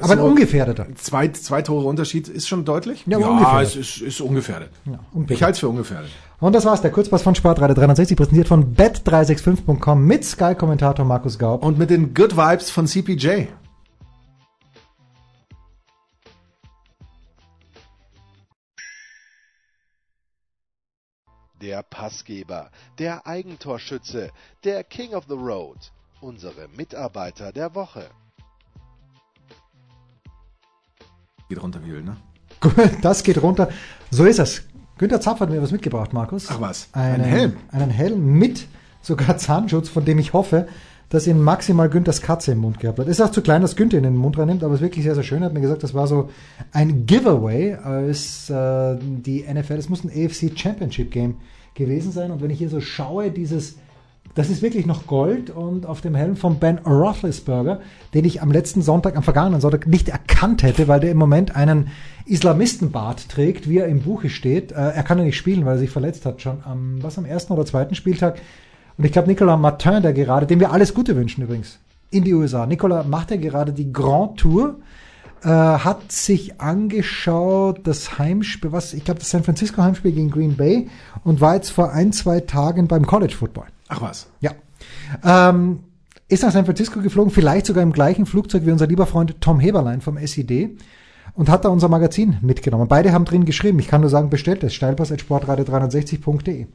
Aber 0.00 0.12
ein 0.12 0.20
ungefährdeter. 0.20 0.86
Zwei, 0.94 1.28
zwei 1.28 1.60
Tore 1.62 1.86
Unterschied 1.86 2.28
ist 2.28 2.46
schon 2.46 2.64
deutlich. 2.64 3.04
Ja, 3.06 3.16
aber 3.16 3.30
ungefährdet. 3.30 3.68
es 3.68 3.76
ist, 3.76 4.00
ist 4.00 4.20
ungefährdet. 4.20 4.70
ungefährdet. 4.84 5.30
ich 5.30 5.42
halte 5.42 5.54
es 5.54 5.58
für 5.58 5.68
ungefährdet. 5.68 6.10
Und 6.38 6.52
das 6.54 6.64
war's, 6.64 6.82
der 6.82 6.92
Kurzpass 6.92 7.22
von 7.22 7.34
Sportradio 7.34 7.74
360, 7.74 8.16
präsentiert 8.16 8.46
von 8.46 8.76
bet365.com 8.76 10.04
mit 10.04 10.24
Sky-Kommentator 10.24 11.04
Markus 11.04 11.38
Gaub. 11.38 11.64
Und 11.64 11.78
mit 11.78 11.90
den 11.90 12.14
Good 12.14 12.36
Vibes 12.36 12.70
von 12.70 12.86
CPJ. 12.86 13.46
Der 21.66 21.82
Passgeber, 21.82 22.70
der 23.00 23.26
Eigentorschütze, 23.26 24.30
der 24.62 24.84
King 24.84 25.14
of 25.14 25.24
the 25.28 25.34
Road, 25.34 25.90
unsere 26.20 26.68
Mitarbeiter 26.76 27.50
der 27.50 27.74
Woche. 27.74 28.06
Geht 31.48 31.60
runter, 31.60 31.84
Wühl, 31.84 32.04
ne? 32.04 32.16
Gut, 32.60 32.74
das 33.02 33.24
geht 33.24 33.42
runter. 33.42 33.68
So 34.12 34.26
ist 34.26 34.38
es. 34.38 34.62
Günther 34.96 35.20
Zapf 35.20 35.40
hat 35.40 35.50
mir 35.50 35.60
was 35.60 35.72
mitgebracht, 35.72 36.12
Markus. 36.12 36.46
Ach 36.48 36.60
was, 36.60 36.88
einen, 36.92 37.22
ein 37.22 37.24
Helm. 37.24 37.56
Einen 37.72 37.90
Helm 37.90 38.38
mit 38.38 38.68
sogar 39.02 39.36
Zahnschutz, 39.36 39.88
von 39.88 40.04
dem 40.04 40.20
ich 40.20 40.34
hoffe, 40.34 40.68
dass 41.08 41.26
ihn 41.26 41.40
maximal 41.40 41.88
Günthers 41.88 42.22
Katze 42.22 42.52
im 42.52 42.58
Mund 42.58 42.78
gehabt 42.78 43.00
hat. 43.00 43.08
Ist 43.08 43.20
auch 43.20 43.32
zu 43.32 43.42
klein, 43.42 43.62
dass 43.62 43.74
Günther 43.74 43.98
ihn 43.98 44.04
in 44.04 44.12
den 44.12 44.20
Mund 44.20 44.38
reinnimmt, 44.38 44.62
aber 44.62 44.74
es 44.74 44.80
ist 44.80 44.84
wirklich 44.84 45.04
sehr, 45.04 45.16
sehr 45.16 45.24
schön. 45.24 45.42
Er 45.42 45.46
hat 45.46 45.54
mir 45.54 45.60
gesagt, 45.60 45.82
das 45.82 45.94
war 45.94 46.06
so 46.06 46.30
ein 46.70 47.06
Giveaway 47.06 47.74
als 47.74 48.48
äh, 48.50 48.96
die 49.00 49.42
NFL, 49.42 49.76
das 49.76 49.88
muss 49.88 50.04
ein 50.04 50.10
AFC 50.10 50.56
Championship 50.56 51.10
Game 51.10 51.38
gewesen 51.76 52.12
sein. 52.12 52.30
Und 52.30 52.42
wenn 52.42 52.50
ich 52.50 52.58
hier 52.58 52.68
so 52.68 52.80
schaue, 52.80 53.30
dieses, 53.30 53.76
das 54.34 54.50
ist 54.50 54.62
wirklich 54.62 54.86
noch 54.86 55.06
Gold 55.06 55.50
und 55.50 55.86
auf 55.86 56.00
dem 56.00 56.14
Helm 56.14 56.36
von 56.36 56.58
Ben 56.58 56.78
Roethlisberger, 56.78 57.80
den 58.14 58.24
ich 58.24 58.42
am 58.42 58.50
letzten 58.50 58.82
Sonntag, 58.82 59.16
am 59.16 59.22
vergangenen 59.22 59.60
Sonntag 59.60 59.86
nicht 59.86 60.08
erkannt 60.08 60.62
hätte, 60.62 60.88
weil 60.88 61.00
der 61.00 61.10
im 61.10 61.18
Moment 61.18 61.54
einen 61.54 61.88
Islamistenbart 62.26 63.28
trägt, 63.28 63.68
wie 63.68 63.78
er 63.78 63.86
im 63.86 64.00
Buche 64.00 64.28
steht. 64.28 64.72
Äh, 64.72 64.74
er 64.74 65.02
kann 65.04 65.18
ja 65.18 65.24
nicht 65.24 65.36
spielen, 65.36 65.64
weil 65.64 65.76
er 65.76 65.78
sich 65.78 65.90
verletzt 65.90 66.26
hat 66.26 66.42
schon 66.42 66.58
am, 66.64 67.02
was 67.02 67.18
am 67.18 67.24
ersten 67.24 67.52
oder 67.52 67.64
zweiten 67.64 67.94
Spieltag. 67.94 68.40
Und 68.98 69.04
ich 69.04 69.12
glaube, 69.12 69.28
Nicolas 69.28 69.60
Martin, 69.60 70.02
der 70.02 70.12
gerade, 70.12 70.46
dem 70.46 70.60
wir 70.60 70.72
alles 70.72 70.94
Gute 70.94 71.16
wünschen 71.16 71.42
übrigens, 71.42 71.78
in 72.10 72.24
die 72.24 72.34
USA. 72.34 72.66
Nicolas 72.66 73.06
macht 73.06 73.30
ja 73.30 73.36
gerade 73.36 73.72
die 73.72 73.92
Grand 73.92 74.38
Tour, 74.38 74.76
äh, 75.46 75.48
hat 75.48 76.10
sich 76.10 76.60
angeschaut 76.60 77.80
das 77.84 78.18
Heimspiel, 78.18 78.72
was, 78.72 78.92
ich 78.94 79.04
glaube, 79.04 79.20
das 79.20 79.30
San 79.30 79.44
Francisco 79.44 79.80
Heimspiel 79.80 80.10
gegen 80.10 80.28
Green 80.28 80.56
Bay 80.56 80.88
und 81.22 81.40
war 81.40 81.54
jetzt 81.54 81.70
vor 81.70 81.92
ein, 81.92 82.12
zwei 82.12 82.40
Tagen 82.40 82.88
beim 82.88 83.06
College 83.06 83.36
Football. 83.36 83.66
Ach 83.86 84.02
was. 84.02 84.26
Ja. 84.40 84.50
Ähm, 85.24 85.84
ist 86.26 86.42
nach 86.42 86.50
San 86.50 86.64
Francisco 86.64 87.00
geflogen, 87.00 87.30
vielleicht 87.30 87.66
sogar 87.66 87.84
im 87.84 87.92
gleichen 87.92 88.26
Flugzeug 88.26 88.66
wie 88.66 88.72
unser 88.72 88.88
lieber 88.88 89.06
Freund 89.06 89.40
Tom 89.40 89.60
Heberlein 89.60 90.00
vom 90.00 90.18
SID 90.18 90.80
und 91.34 91.48
hat 91.48 91.64
da 91.64 91.68
unser 91.68 91.88
Magazin 91.88 92.38
mitgenommen. 92.40 92.88
Beide 92.88 93.12
haben 93.12 93.24
drin 93.24 93.44
geschrieben. 93.44 93.78
Ich 93.78 93.86
kann 93.86 94.00
nur 94.00 94.10
sagen, 94.10 94.30
bestellt 94.30 94.64
es. 94.64 94.74
Steilpass.sportradio360.de. 94.74 96.66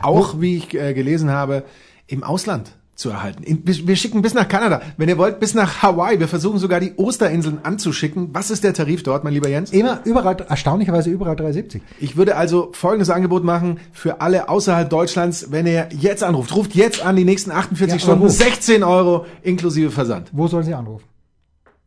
Auch, 0.00 0.40
wie 0.40 0.58
ich 0.58 0.72
äh, 0.74 0.94
gelesen 0.94 1.30
habe, 1.30 1.64
im 2.06 2.22
Ausland 2.22 2.76
zu 2.94 3.10
erhalten. 3.10 3.42
In, 3.42 3.62
wir, 3.64 3.96
schicken 3.96 4.22
bis 4.22 4.34
nach 4.34 4.48
Kanada. 4.48 4.80
Wenn 4.96 5.08
ihr 5.08 5.18
wollt, 5.18 5.40
bis 5.40 5.54
nach 5.54 5.82
Hawaii. 5.82 6.20
Wir 6.20 6.28
versuchen 6.28 6.58
sogar 6.58 6.80
die 6.80 6.92
Osterinseln 6.96 7.58
anzuschicken. 7.64 8.30
Was 8.32 8.50
ist 8.50 8.64
der 8.64 8.72
Tarif 8.74 9.02
dort, 9.02 9.24
mein 9.24 9.32
lieber 9.32 9.48
Jens? 9.48 9.70
Immer 9.72 10.00
überall, 10.04 10.36
erstaunlicherweise 10.48 11.10
überall 11.10 11.36
370. 11.36 11.82
Ich 12.00 12.16
würde 12.16 12.36
also 12.36 12.70
folgendes 12.72 13.10
Angebot 13.10 13.44
machen 13.44 13.78
für 13.92 14.20
alle 14.20 14.48
außerhalb 14.48 14.88
Deutschlands, 14.88 15.50
wenn 15.50 15.66
ihr 15.66 15.88
jetzt 15.98 16.22
anruft. 16.22 16.54
Ruft 16.54 16.74
jetzt 16.74 17.04
an 17.04 17.16
die 17.16 17.24
nächsten 17.24 17.50
48 17.50 17.94
Ja, 17.94 17.98
Stunden. 17.98 18.20
aber 18.22 18.28
wo? 18.30 18.32
16 18.32 18.82
Euro 18.84 19.26
inklusive 19.42 19.90
Versand. 19.90 20.28
Wo 20.32 20.46
sollen 20.46 20.64
Sie 20.64 20.74
anrufen? 20.74 21.04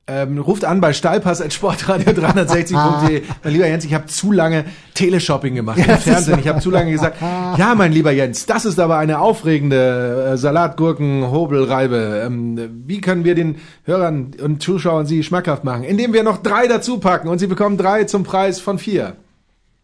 Ähm, 0.10 0.38
ruft 0.38 0.64
an 0.64 0.80
bei 0.80 0.94
Stahlpass.sportradio360.de. 0.94 3.24
mein 3.44 3.54
lieber 3.54 3.68
Jens, 3.68 3.84
ich 3.84 3.94
habe 3.94 4.06
zu 4.06 4.32
lange 4.32 4.64
Teleshopping 4.94 5.56
gemacht 5.56 5.80
im 5.80 5.98
Fernsehen. 5.98 6.40
Ich 6.40 6.48
habe 6.48 6.62
zu 6.62 6.72
lange 6.72 6.92
gesagt, 6.92 7.18
ja, 7.22 7.76
mein 7.76 7.92
lieber 7.92 8.12
Jens, 8.12 8.46
das 8.46 8.64
ist 8.64 8.80
aber 8.80 9.00
eine 9.00 9.20
aufregende 9.20 10.30
äh, 10.32 10.38
Salatgurken 10.38 11.30
Hobelreibe. 11.30 12.24
Ähm, 12.26 12.84
wie 12.86 13.02
können 13.02 13.26
wir 13.26 13.36
den 13.36 13.58
Hörern 13.84 14.32
und 14.42 14.64
Zuschauern 14.64 15.06
sie 15.06 15.24
schmackhaft 15.24 15.66
machen? 15.66 15.84
Indem 15.84 16.14
wir 16.14 16.24
noch 16.24 16.38
drei 16.38 16.68
dazu 16.68 17.00
packen 17.00 17.28
und 17.28 17.40
sie 17.40 17.48
bekommen 17.48 17.78
drei 17.78 18.06
zum 18.06 18.24
Preis 18.24 18.62
von 18.62 18.80
vier. 18.80 19.18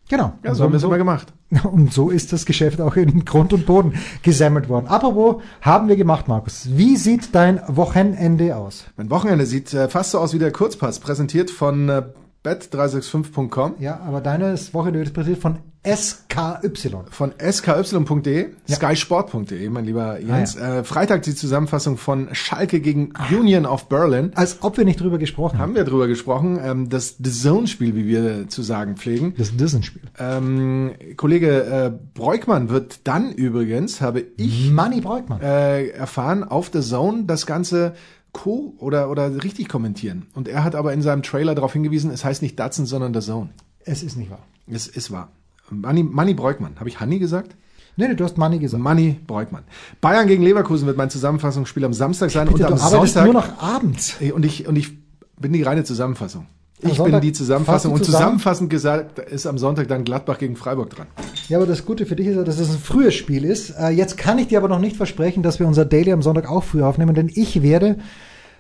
Genau. 0.10 0.34
Ja, 0.44 0.54
so 0.54 0.64
haben 0.64 0.74
wir 0.74 0.78
es 0.78 0.84
immer 0.84 0.98
gemacht. 0.98 1.34
Und 1.64 1.94
so 1.94 2.10
ist 2.10 2.34
das 2.34 2.46
Geschäft 2.46 2.82
auch 2.82 2.96
in 2.96 3.26
Grund 3.26 3.54
und 3.54 3.66
Boden 3.66 3.94
gesammelt 4.22 4.70
worden. 4.70 4.88
Apropos, 4.88 5.42
haben 5.62 5.88
wir 5.88 5.96
gemacht, 5.96 6.28
Markus. 6.28 6.68
Wie 6.72 6.98
sieht 6.98 7.34
dein 7.36 7.62
Wochenende 7.68 8.56
aus? 8.58 8.86
Mein 8.98 9.10
Wochenende 9.10 9.46
sieht 9.46 9.74
äh, 9.74 9.88
fast 9.88 10.12
so 10.12 10.20
aus 10.20 10.34
wie 10.34 10.40
der 10.40 10.52
Kurzpass, 10.52 11.00
präsentiert 11.00 11.52
von 11.52 11.90
äh, 11.90 12.04
bet365.com. 12.44 13.76
Ja, 13.80 14.00
aber 14.02 14.20
deines 14.22 14.74
Wochenende 14.74 15.00
wird 15.00 15.14
präsentiert 15.14 15.42
von 15.42 15.60
SKY. 15.86 17.04
von 17.10 17.34
sky.de, 17.52 18.50
Ja. 18.68 18.76
skysport.de, 18.76 19.70
mein 19.70 19.84
lieber 19.86 20.20
Jens. 20.20 20.58
Ah, 20.58 20.80
äh, 20.80 20.84
Freitag 20.86 21.24
die 21.24 21.36
Zusammenfassung 21.36 21.98
von 21.98 22.30
Schalke 22.34 22.80
gegen 22.80 23.12
Union 23.38 23.66
of 23.66 23.90
Berlin. 23.90 24.32
Als 24.36 24.64
ob 24.64 24.78
wir 24.78 24.86
nicht 24.86 25.02
drüber 25.02 25.18
gesprochen 25.18 25.54
haben. 25.58 25.62
Haben 25.62 25.76
wir 25.76 25.84
drüber 25.84 26.08
gesprochen. 26.08 26.58
Ähm, 26.64 26.88
das 26.90 27.18
The 27.22 27.32
Zone-Spiel, 27.32 27.96
wie 27.96 28.08
wir 28.08 28.48
zu 28.48 28.62
sagen 28.64 28.96
pflegen. 28.96 29.34
Das 29.38 29.56
Disney-Spiel. 29.56 30.04
Ähm, 30.20 30.92
Kollege 31.18 31.64
äh, 31.66 31.92
Breukmann 32.14 32.70
wird 32.70 33.02
dann 33.06 33.34
übrigens, 33.34 34.00
habe 34.00 34.24
ich 34.38 34.72
Manny 34.72 35.02
Breukmann. 35.02 35.42
äh, 35.42 35.88
erfahren, 35.90 36.46
auf 36.46 36.70
The 36.72 36.80
Zone 36.82 37.26
das 37.26 37.46
Ganze 37.46 37.94
co- 38.32 38.74
oder, 38.80 39.10
oder 39.10 39.44
richtig 39.44 39.68
kommentieren. 39.68 40.28
Und 40.34 40.48
er 40.48 40.64
hat 40.64 40.76
aber 40.76 40.94
in 40.94 41.02
seinem 41.02 41.24
Trailer 41.24 41.56
darauf 41.56 41.74
hingewiesen, 41.74 42.10
es 42.10 42.24
heißt 42.24 42.42
nicht 42.42 42.58
Datsun, 42.58 42.86
sondern 42.86 43.14
The 43.14 43.20
Zone. 43.20 43.50
Es 43.86 44.02
ist 44.02 44.16
nicht 44.16 44.32
wahr. 44.32 44.46
Es 44.66 44.88
ist 44.88 45.12
wahr. 45.12 45.30
Manni, 45.70 46.04
Manni 46.04 46.34
Breukmann. 46.34 46.80
Habe 46.80 46.90
ich 46.90 47.00
Hanni 47.00 47.20
gesagt? 47.20 47.56
Nee, 47.96 48.08
nee, 48.08 48.16
du 48.16 48.24
hast 48.24 48.38
Manny 48.38 48.60
gesagt. 48.60 48.82
Manni 48.82 49.20
Breukmann. 49.26 49.64
Bayern 50.02 50.28
gegen 50.28 50.44
Leverkusen 50.44 50.88
wird 50.88 50.98
mein 50.98 51.10
Zusammenfassungsspiel 51.10 51.86
am 51.86 51.94
Samstag 51.94 52.32
sein 52.32 52.48
Bitte, 52.48 52.68
und 52.68 52.74
am 52.74 52.78
Sonntag. 52.78 53.26
nur 53.26 53.34
noch 53.34 53.62
abends. 53.62 54.16
und 54.34 54.46
ich 54.46 54.68
und 54.68 54.76
ich 54.76 54.98
bin 55.40 55.54
die 55.54 55.62
reine 55.64 55.84
Zusammenfassung. 55.84 56.48
Am 56.84 56.92
Ich 56.92 57.02
bin 57.02 57.22
die 57.22 57.32
Zusammenfassung 57.32 57.94
und 57.94 58.04
zusammenfassend 58.04 58.70
gesagt 58.70 59.20
ist 59.20 59.46
am 59.46 59.58
Sonntag 59.58 59.88
dann 59.88 60.04
Gladbach 60.04 60.38
gegen 60.38 60.56
Freiburg 60.56 60.90
dran. 60.90 61.08
Ja, 61.48 61.58
aber 61.58 61.68
das 61.68 61.86
Gute 61.86 62.06
für 62.06 62.16
dich 62.16 62.28
ist 62.28 62.36
ja, 62.36 62.44
dass 62.44 62.60
es 62.60 62.72
ein 62.72 62.80
frühes 62.80 63.14
Spiel 63.14 63.46
ist. 63.46 63.70
Äh, 63.72 63.90
jetzt 63.90 64.18
kann 64.18 64.38
ich 64.38 64.48
dir 64.48 64.58
aber 64.58 64.68
noch 64.68 64.80
nicht 64.80 64.98
versprechen, 64.98 65.44
dass 65.44 65.60
wir 65.60 65.68
unser 65.68 65.86
Daily 65.86 66.12
am 66.12 66.22
Sonntag 66.22 66.50
auch 66.50 66.64
früh 66.64 66.82
aufnehmen, 66.82 67.16
denn 67.16 67.30
ich 67.34 67.62
werde 67.62 67.98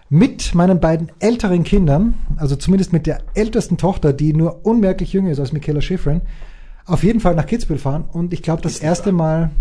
mit 0.09 0.53
meinen 0.53 0.79
beiden 0.79 1.11
älteren 1.19 1.63
Kindern, 1.63 2.13
also 2.37 2.55
zumindest 2.55 2.93
mit 2.93 3.07
der 3.07 3.19
ältesten 3.33 3.77
Tochter, 3.77 4.13
die 4.13 4.33
nur 4.33 4.65
unmerklich 4.65 5.11
jünger 5.11 5.31
ist 5.31 5.39
als 5.39 5.53
Michaela 5.53 5.81
Schifrin, 5.81 6.21
auf 6.85 7.03
jeden 7.03 7.19
Fall 7.19 7.35
nach 7.35 7.45
Kitzbühel 7.45 7.79
fahren 7.79 8.05
und 8.11 8.33
ich 8.33 8.41
glaube 8.43 8.61
das 8.61 8.79
erste 8.79 9.11
Mal 9.11 9.51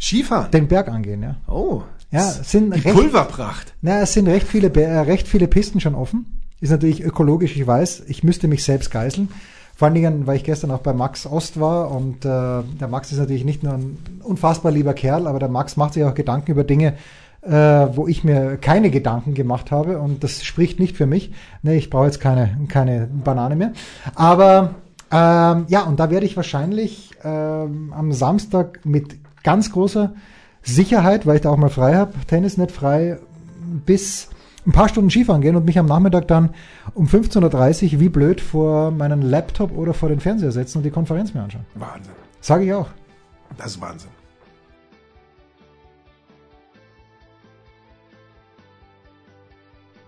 Skifahren. 0.00 0.50
den 0.50 0.68
Berg 0.68 0.88
angehen, 0.88 1.22
ja. 1.22 1.36
oh. 1.48 1.82
Ja, 2.10 2.28
sind 2.30 2.74
die 2.74 2.80
recht- 2.80 2.94
Pulverpracht. 2.94 3.74
Na, 3.82 4.00
es 4.00 4.12
sind 4.12 4.28
recht 4.28 4.46
viele, 4.46 4.68
äh, 4.72 4.98
recht 5.00 5.26
viele 5.26 5.48
Pisten 5.48 5.80
schon 5.80 5.96
offen. 5.96 6.40
Ist 6.60 6.70
natürlich 6.70 7.02
ökologisch, 7.02 7.56
ich 7.56 7.66
weiß. 7.66 8.04
Ich 8.06 8.22
müsste 8.22 8.46
mich 8.46 8.62
selbst 8.62 8.92
geißeln. 8.92 9.28
Vor 9.74 9.86
allen 9.86 9.94
Dingen, 9.96 10.24
weil 10.28 10.36
ich 10.36 10.44
gestern 10.44 10.70
auch 10.70 10.78
bei 10.78 10.92
Max 10.92 11.26
Ost 11.26 11.58
war 11.58 11.90
und 11.90 12.24
äh, 12.24 12.28
der 12.28 12.88
Max 12.88 13.10
ist 13.10 13.18
natürlich 13.18 13.44
nicht 13.44 13.64
nur 13.64 13.72
ein 13.72 13.98
unfassbar 14.22 14.70
lieber 14.70 14.94
Kerl, 14.94 15.26
aber 15.26 15.40
der 15.40 15.48
Max 15.48 15.76
macht 15.76 15.94
sich 15.94 16.04
auch 16.04 16.14
Gedanken 16.14 16.52
über 16.52 16.62
Dinge, 16.62 16.94
äh, 17.42 17.50
wo 17.50 18.06
ich 18.06 18.22
mir 18.22 18.58
keine 18.58 18.90
Gedanken 18.90 19.34
gemacht 19.34 19.72
habe 19.72 19.98
und 19.98 20.22
das 20.22 20.44
spricht 20.44 20.78
nicht 20.78 20.96
für 20.96 21.06
mich. 21.06 21.32
Nee, 21.62 21.76
ich 21.76 21.90
brauche 21.90 22.06
jetzt 22.06 22.20
keine, 22.20 22.56
keine 22.68 23.08
Banane 23.08 23.56
mehr. 23.56 23.72
Aber 24.14 24.76
ähm, 25.10 25.66
ja, 25.68 25.82
und 25.82 26.00
da 26.00 26.10
werde 26.10 26.26
ich 26.26 26.36
wahrscheinlich 26.36 27.10
ähm, 27.22 27.92
am 27.96 28.12
Samstag 28.12 28.80
mit 28.84 29.16
ganz 29.42 29.72
großer 29.72 30.14
Sicherheit, 30.62 31.26
weil 31.26 31.36
ich 31.36 31.42
da 31.42 31.50
auch 31.50 31.56
mal 31.56 31.68
frei 31.68 31.94
habe, 31.94 32.12
Tennis 32.26 32.56
nicht 32.56 32.72
frei, 32.72 33.18
bis 33.86 34.28
ein 34.66 34.72
paar 34.72 34.88
Stunden 34.88 35.10
Skifahren 35.10 35.42
gehen 35.42 35.56
und 35.56 35.66
mich 35.66 35.78
am 35.78 35.86
Nachmittag 35.86 36.26
dann 36.28 36.50
um 36.94 37.06
15.30 37.06 37.94
Uhr 37.94 38.00
wie 38.00 38.08
blöd 38.08 38.40
vor 38.40 38.90
meinen 38.90 39.22
Laptop 39.22 39.76
oder 39.76 39.92
vor 39.92 40.08
den 40.08 40.20
Fernseher 40.20 40.52
setzen 40.52 40.78
und 40.78 40.84
die 40.84 40.90
Konferenz 40.90 41.34
mir 41.34 41.42
anschauen. 41.42 41.66
Wahnsinn. 41.74 42.14
Sage 42.40 42.64
ich 42.64 42.72
auch. 42.72 42.88
Das 43.58 43.72
ist 43.72 43.80
Wahnsinn. 43.80 44.10